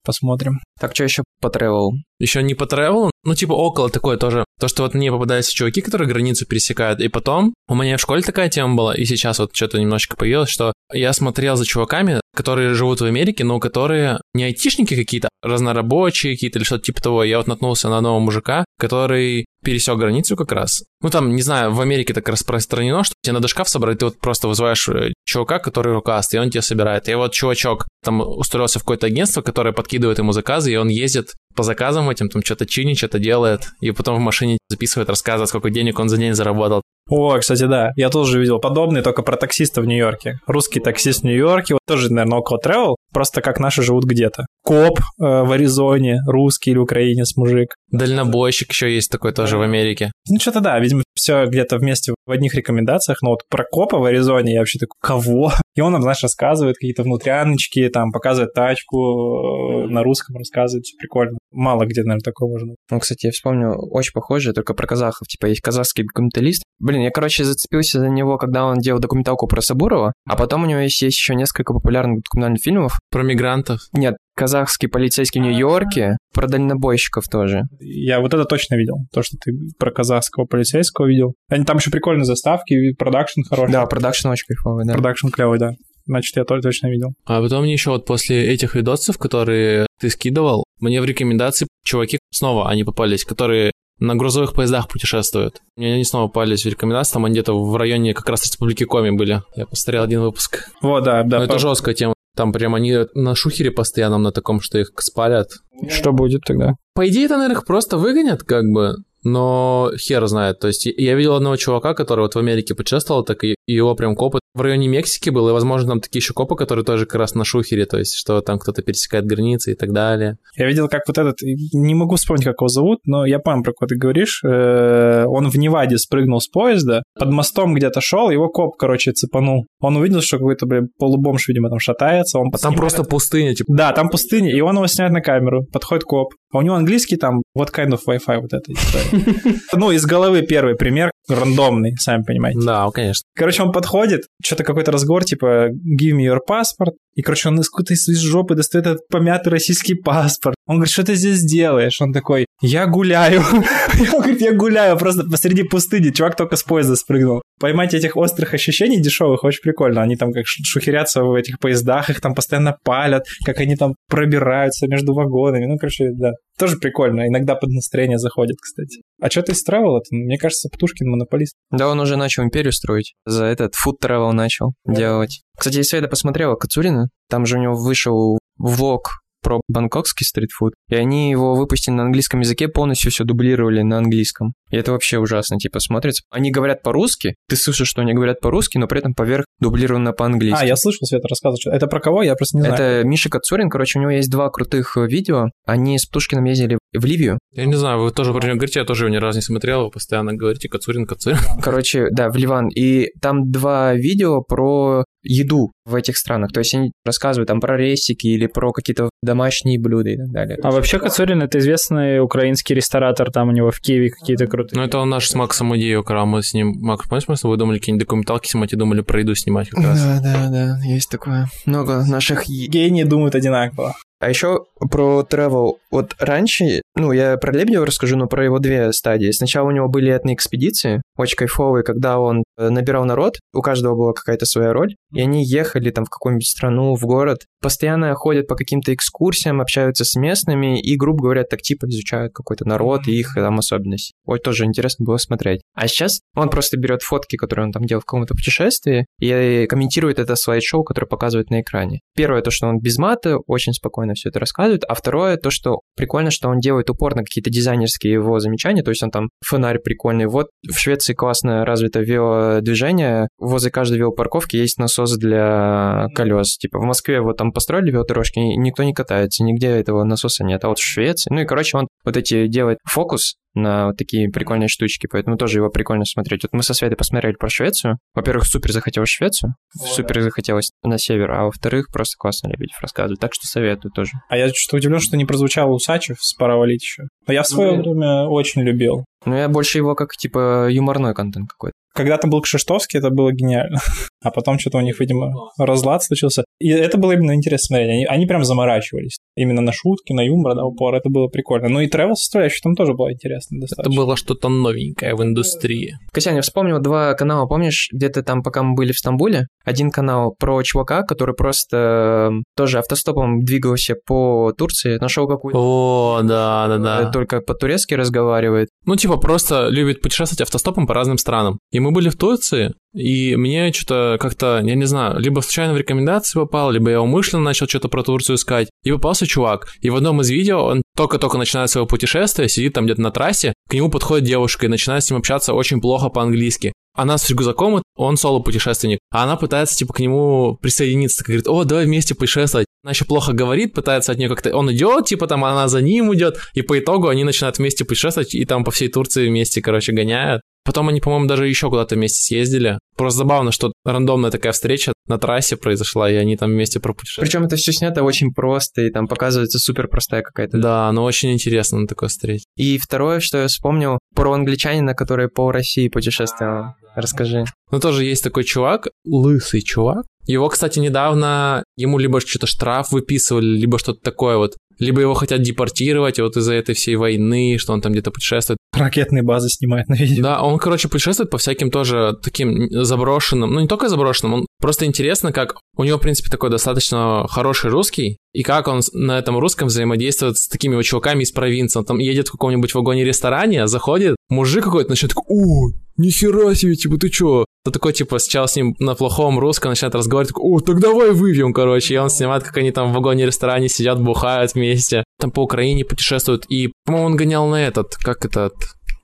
[0.05, 0.61] Посмотрим.
[0.79, 1.93] Так, что еще по тревелу?
[2.19, 4.45] Еще не по тревелу, ну, типа около такое тоже.
[4.59, 7.01] То, что вот мне попадаются чуваки, которые границу пересекают.
[7.01, 10.51] И потом у меня в школе такая тема была, и сейчас вот что-то немножечко появилось,
[10.51, 16.35] что я смотрел за чуваками, которые живут в Америке, но которые не айтишники какие-то, разнорабочие
[16.35, 17.25] какие-то или что-то типа того.
[17.25, 20.83] Я вот наткнулся на одного мужика, который пересек границу как раз.
[21.03, 24.19] Ну, там, не знаю, в Америке так распространено, что тебе надо шкаф собрать, ты вот
[24.19, 27.09] просто вызываешь э, чувака, который рукаст, и он тебе собирает.
[27.09, 31.35] И вот чувачок там устроился в какое-то агентство, которое подкидывает ему заказы, и он ездит
[31.55, 35.71] по заказам этим, там что-то чинит, что-то делает, и потом в машине записывает, рассказывает, сколько
[35.71, 36.83] денег он за день заработал.
[37.11, 40.39] О, кстати, да, я тоже видел подобный, только про таксиста в Нью-Йорке.
[40.47, 44.47] Русский таксист в Нью-Йорке, вот тоже, наверное, около travel, просто как наши живут где-то.
[44.65, 47.75] Коп э, в Аризоне, русский или украинец мужик.
[47.91, 50.13] Дальнобойщик еще есть такой тоже в Америке.
[50.29, 54.05] Ну, что-то да, видимо, все где-то вместе в одних рекомендациях, но вот про копа в
[54.05, 55.53] Аризоне я вообще такой, кого?
[55.75, 60.97] И он нам, знаешь, рассказывает какие-то внутряночки, там, показывает тачку, э, на русском рассказывает, все
[60.99, 61.39] прикольно.
[61.53, 62.75] Мало где, наверное, такое можно.
[62.91, 65.27] Ну, кстати, я вспомнил очень похожее, только про казахов.
[65.27, 66.63] Типа, есть казахский документалист.
[66.79, 70.67] Блин, я, короче, зацепился за него, когда он делал документалку про Сабурова, а потом у
[70.67, 72.99] него есть, есть еще несколько популярных документальных фильмов.
[73.11, 73.81] Про мигрантов?
[73.93, 77.63] Нет, казахский полицейский в Нью-Йорке, про дальнобойщиков тоже.
[77.81, 81.35] Я вот это точно видел, то, что ты про казахского полицейского видел.
[81.49, 83.73] Они там еще прикольные заставки, продакшн хороший.
[83.73, 84.95] Да, продакшн очень кайфовый, да.
[84.95, 85.73] Продакшн клевый, да.
[86.07, 87.15] Значит, я тоже точно видел.
[87.25, 92.19] А потом мне еще вот после этих видосов, которые ты скидывал, мне в рекомендации чуваки
[92.33, 95.61] снова они попались, которые на грузовых поездах путешествуют.
[95.77, 99.11] Мне они снова попались в рекомендации, там они где-то в районе как раз Республики Коми
[99.11, 99.43] были.
[99.55, 100.71] Я посмотрел один выпуск.
[100.81, 101.39] Вот, да, да.
[101.39, 101.51] Но по...
[101.51, 102.15] это жесткая тема.
[102.41, 105.49] Там прям они на шухере постоянном на таком, что их спалят.
[105.91, 106.73] Что будет тогда?
[106.95, 110.59] По идее, это, наверное, их просто выгонят, как бы но хер знает.
[110.59, 114.17] То есть я видел одного чувака, который вот в Америке путешествовал, так и его прям
[114.17, 117.35] копы в районе Мексики был, и, возможно, там такие еще копы, которые тоже как раз
[117.35, 120.37] на шухере, то есть что там кто-то пересекает границы и так далее.
[120.57, 123.73] Я видел, как вот этот, не могу вспомнить, как его зовут, но я понял, про
[123.73, 124.43] кого ты говоришь.
[124.45, 129.67] Э, он в Неваде спрыгнул с поезда, под мостом где-то шел, его коп, короче, цепанул.
[129.81, 132.39] Он увидел, что какой-то, блин, полубомж, видимо, там шатается.
[132.39, 133.73] Он а там просто пустыня, типа.
[133.75, 135.65] Да, там пустыня, и он его снимает на камеру.
[135.73, 136.35] Подходит коп.
[136.53, 139.55] А у него английский там, what kind of Wi-Fi вот эта история.
[139.77, 141.11] Ну, из головы первый пример.
[141.29, 142.59] рандомный, сами понимаете.
[142.65, 143.23] Да, конечно.
[143.37, 146.93] Короче, он подходит, что-то какой-то разговор, типа, give me your passport.
[147.15, 150.55] И, короче, он из какой-то из жопы достает этот помятый российский паспорт.
[150.67, 152.01] Он говорит, что ты здесь делаешь?
[152.01, 153.43] Он такой, я гуляю.
[154.13, 156.11] Он говорит, я гуляю просто посреди пустыни.
[156.11, 157.43] Чувак только с поезда спрыгнул.
[157.59, 160.03] Поймать этих острых ощущений дешевых очень прикольно.
[160.03, 164.87] Они там как шухерятся в этих поездах, их там постоянно палят, как они там пробираются
[164.87, 165.67] между вагонами.
[165.67, 166.33] Ну, короче, да.
[166.59, 167.27] Тоже прикольно.
[167.27, 169.01] Иногда под настроение заходит, кстати.
[169.21, 171.55] А что ты из travel Мне кажется, Птушкин монополист.
[171.71, 173.15] Да, он уже начал империю строить.
[173.27, 175.43] За этот food travel начал делать.
[175.57, 180.75] Кстати, если я это посмотрела Кацурина, там же у него вышел влог про бангкокский стритфуд,
[180.89, 184.53] и они его выпустили на английском языке, полностью все дублировали на английском.
[184.71, 186.23] И это вообще ужасно, типа, смотрится.
[186.31, 190.63] Они говорят по-русски, ты слышишь, что они говорят по-русски, но при этом поверх дублировано по-английски.
[190.63, 191.67] А, я слышал, Света рассказывать.
[191.67, 192.23] Это про кого?
[192.23, 192.75] Я просто не знаю.
[192.75, 195.47] Это Миша Кацурин, короче, у него есть два крутых видео.
[195.65, 197.39] Они с Птушкиным ездили в Ливию.
[197.53, 199.85] Я не знаю, вы тоже про него говорите, я тоже его ни разу не смотрел,
[199.85, 201.39] вы постоянно говорите Кацурин, Кацурин.
[201.63, 202.69] Короче, да, в Ливан.
[202.69, 206.53] И там два видео про еду в этих странах.
[206.53, 210.59] То есть они рассказывают там про ресики или про какие-то домашние блюда и так далее.
[210.63, 214.81] А вообще Кацурин— это известный украинский ресторатор, там у него в Киеве какие-то крутые.
[214.81, 216.73] Ну, это он наш с Максом идею, когда мы с ним...
[216.81, 219.85] Макс, помнишь, мы с тобой думали какие-нибудь документалки снимать и думали про еду снимать как
[219.85, 220.01] раз?
[220.01, 221.49] Да, да, да, есть такое.
[221.67, 222.49] Много наших...
[222.49, 223.95] Гении думают одинаково.
[224.21, 225.77] А еще про travel.
[225.91, 229.31] Вот раньше, ну, я про Лебедева расскажу, но про его две стадии.
[229.31, 233.95] Сначала у него были этные экспедиции, очень кайфовые, когда он э, набирал народ, у каждого
[233.95, 238.47] была какая-то своя роль, и они ехали там в какую-нибудь страну, в город, постоянно ходят
[238.47, 243.19] по каким-то экскурсиям, общаются с местными и, грубо говоря, так типа изучают какой-то народ и
[243.19, 244.13] их там особенности.
[244.27, 245.63] Ой, тоже интересно было смотреть.
[245.75, 250.19] А сейчас он просто берет фотки, которые он там делал в каком-то путешествии, и комментирует
[250.19, 252.01] это слайд-шоу, которое показывает на экране.
[252.15, 255.81] Первое, то, что он без мата, очень спокойно все это рассказывает, а второе, то, что
[255.97, 259.79] прикольно, что он делает упор на какие-то дизайнерские его замечания, то есть он там фонарь
[259.79, 260.27] прикольный.
[260.27, 266.57] Вот в Швеции классно развито велодвижение, возле каждой велопарковки есть насос для колес.
[266.59, 270.65] Типа в Москве вот там построили велодорожки, никто не катается, нигде этого насоса нет.
[270.65, 274.29] А вот в Швеции, ну и, короче, он вот эти делает фокус на вот такие
[274.31, 276.43] прикольные штучки, поэтому тоже его прикольно смотреть.
[276.45, 277.99] Вот мы со Светой посмотрели про Швецию.
[278.15, 283.21] Во-первых, супер захотелось Швецию, супер захотелось на север, а во-вторых, просто классно Лебедев рассказывает.
[283.21, 284.13] Так что советую тоже.
[284.29, 287.05] А я что удивлен, что не прозвучал Усачев с «Пора валить» еще.
[287.27, 289.05] Но я в свое ну, время очень любил.
[289.27, 291.75] Ну, я больше его как, типа, юморной контент какой-то.
[291.95, 293.79] Когда-то был Кшиштовский, это было гениально.
[294.23, 296.45] А потом что-то у них, видимо, разлад случился.
[296.59, 297.89] И это было именно интересно смотреть.
[297.89, 299.17] Они, они прям заморачивались.
[299.35, 300.95] Именно на шутки, на юмор, да, упор.
[300.95, 301.71] Это было прикольно.
[301.71, 303.91] Ну и travel составляющая там тоже была интересно достаточно.
[303.91, 305.95] Это было что-то новенькое в индустрии.
[306.13, 310.35] Косян, я вспомнил два канала, помнишь, где-то там, пока мы были в Стамбуле, один канал
[310.39, 315.59] про чувака, который просто тоже автостопом двигался по Турции, нашел какую-то...
[315.59, 317.09] О, да, да, да.
[317.09, 318.69] Э, только по-турецки разговаривает.
[318.85, 321.59] Ну, типа, просто любит путешествовать автостопом по разным странам.
[321.71, 325.77] И мы были в Турции, и мне что-то как-то, я не знаю, либо случайно в
[325.77, 328.69] рекомендации попал, либо я умышленно начал что-то про Турцию искать.
[328.83, 329.69] И попался чувак.
[329.81, 333.55] И в одном из видео он только-только начинает свое путешествие, сидит там где-то на трассе,
[333.69, 336.73] к нему подходит девушка и начинает с ним общаться очень плохо по-английски.
[336.93, 341.87] Она с рюкзаком, он соло-путешественник, а она пытается, типа, к нему присоединиться, говорит, о, давай
[341.87, 342.67] вместе путешествовать.
[342.83, 344.57] Она еще плохо говорит, пытается от нее как-то...
[344.57, 348.35] Он идет, типа, там, она за ним идет, и по итогу они начинают вместе путешествовать,
[348.35, 350.43] и там по всей Турции вместе, короче, гоняют.
[350.65, 352.79] Потом они, по-моему, даже еще куда-то вместе съездили.
[352.97, 357.29] Просто забавно, что рандомная такая встреча на трассе произошла, и они там вместе пропутешествовали.
[357.29, 360.59] Причем это все снято очень просто, и там показывается супер простая какая-то.
[360.59, 362.47] Да, но очень интересно на такое встретить.
[362.57, 366.75] И второе, что я вспомнил, про англичанина, который по России путешествовал.
[366.95, 367.45] Расскажи.
[367.71, 370.05] Ну, тоже есть такой чувак, лысый чувак.
[370.27, 375.43] Его, кстати, недавно, ему либо что-то штраф выписывали, либо что-то такое вот либо его хотят
[375.43, 378.59] депортировать вот из-за этой всей войны, что он там где-то путешествует.
[378.81, 380.23] Ракетные базы снимает на видео.
[380.23, 384.87] Да, он, короче, путешествует по всяким тоже таким заброшенным, ну не только заброшенным, он просто
[384.87, 389.39] интересно, как у него, в принципе, такой достаточно хороший русский, и как он на этом
[389.39, 391.79] русском взаимодействует с такими вот чуваками из провинции.
[391.79, 396.97] Он там едет в каком-нибудь вагоне-ресторане, заходит, мужик какой-то начинает такой, о, нихера себе, типа,
[396.97, 397.45] ты чё?
[397.71, 401.13] То такой, типа, сначала с ним на плохом русском начинает разговаривать, такой, о, так давай
[401.13, 401.95] выпьем, короче.
[401.95, 405.05] И он снимает, как они там в вагоне-ресторане сидят, бухают вместе.
[405.21, 406.47] Там по Украине путешествуют.
[406.49, 408.55] И, по-моему, он гонял на этот, как этот,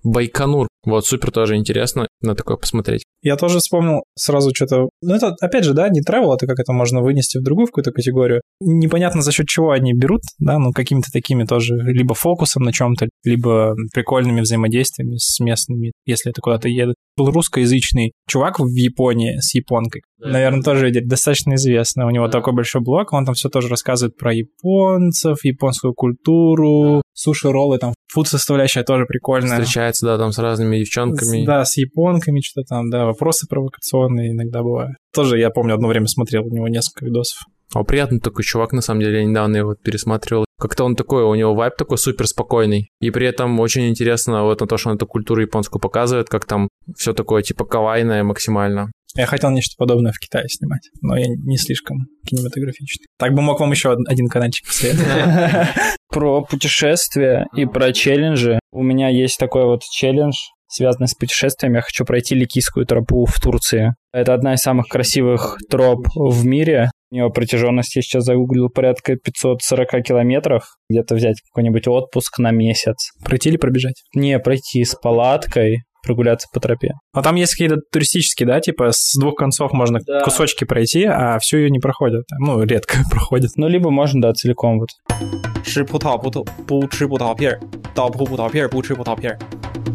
[0.03, 0.67] Байконур.
[0.85, 3.05] Вот, супер тоже интересно на такое посмотреть.
[3.23, 4.89] Я тоже вспомнил сразу что-то...
[5.03, 7.93] Ну, это, опять же, да, не travel, это как это можно вынести в другую какую-то
[7.93, 8.41] категорию.
[8.61, 13.09] Непонятно, за счет чего они берут, да, ну, какими-то такими тоже, либо фокусом на чем-то,
[13.25, 16.95] либо прикольными взаимодействиями с местными, если это куда-то едут.
[17.17, 20.03] Был русскоязычный чувак в Японии с японкой.
[20.19, 20.29] Да.
[20.29, 22.07] Наверное, тоже достаточно известно.
[22.07, 22.33] У него да.
[22.33, 28.29] такой большой блог, он там все тоже рассказывает про японцев, японскую культуру, суши-роллы, там фуд
[28.29, 29.61] составляющая тоже прикольная.
[29.61, 31.43] Встречается, да, там с разными девчонками.
[31.43, 34.97] С, да, с японками девчонками что-то там, да, вопросы провокационные иногда бывают.
[35.15, 37.39] Тоже, я помню, одно время смотрел у него несколько видосов.
[37.75, 40.45] А приятный такой чувак, на самом деле, я недавно его пересматривал.
[40.59, 42.91] Как-то он такой, у него вайп такой супер спокойный.
[43.01, 46.47] И при этом очень интересно вот на то, что он эту культуру японскую показывает, как
[46.47, 48.91] там все такое типа кавайное максимально.
[49.17, 53.07] Я хотел нечто подобное в Китае снимать, но я не слишком кинематографичный.
[53.19, 55.69] Так бы мог вам еще один каналчик посоветовать.
[56.11, 58.61] Про путешествия и про челленджи.
[58.73, 60.37] У меня есть такой вот челлендж,
[60.68, 61.76] связанный с путешествиями.
[61.78, 63.94] Я хочу пройти Ликийскую тропу в Турции.
[64.14, 66.90] Это одна из самых красивых троп в мире.
[67.12, 70.64] У нее протяженность, я сейчас загуглил, порядка 540 километров.
[70.90, 73.12] Где-то взять какой-нибудь отпуск на месяц.
[73.26, 74.04] Пройти или пробежать?
[74.16, 76.94] Не, пройти с палаткой, прогуляться по тропе.
[77.14, 80.22] А там есть какие-то туристические, да, типа с двух концов можно Да.
[80.22, 82.24] кусочки пройти, а всю ее не проходят.
[82.40, 83.52] Ну, редко проходят.
[83.58, 84.88] Ну, либо можно, да, целиком вот.
[85.66, 87.60] 吃葡萄不吐不吃葡萄片儿，
[87.94, 89.95] 倒扑葡萄片儿不吃葡萄片儿。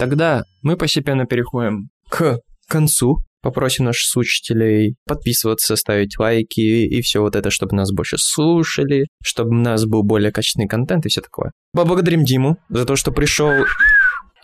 [0.00, 3.18] Тогда мы постепенно переходим к концу.
[3.42, 9.50] Попросим наших слушателей подписываться, ставить лайки и все вот это, чтобы нас больше слушали, чтобы
[9.50, 11.52] у нас был более качественный контент и все такое.
[11.74, 13.50] Поблагодарим Диму за то, что пришел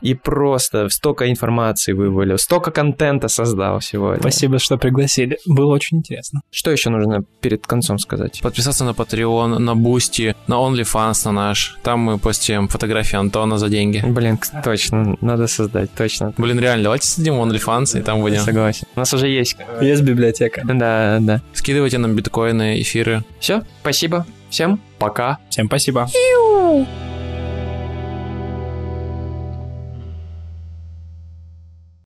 [0.01, 4.21] и просто столько информации вывалил, столько контента создал сегодня.
[4.21, 5.39] Спасибо, что пригласили.
[5.47, 6.41] Было очень интересно.
[6.51, 8.41] Что еще нужно перед концом сказать?
[8.43, 11.77] Подписаться на Patreon, на Boosty, на OnlyFans на наш.
[11.83, 14.03] Там мы постим фотографии Антона за деньги.
[14.07, 16.35] Блин, точно, надо создать, точно.
[16.37, 18.41] Блин, реально, давайте создадим OnlyFans и там будем.
[18.41, 18.87] Согласен.
[18.95, 19.57] У нас уже есть.
[19.81, 20.63] Есть библиотека.
[20.65, 21.43] Да, да.
[21.53, 23.25] Скидывайте нам биткоины, эфиры.
[23.41, 24.27] Все, спасибо.
[24.51, 25.39] Всем пока.
[25.51, 26.07] Всем спасибо.
[26.13, 26.87] Пиу.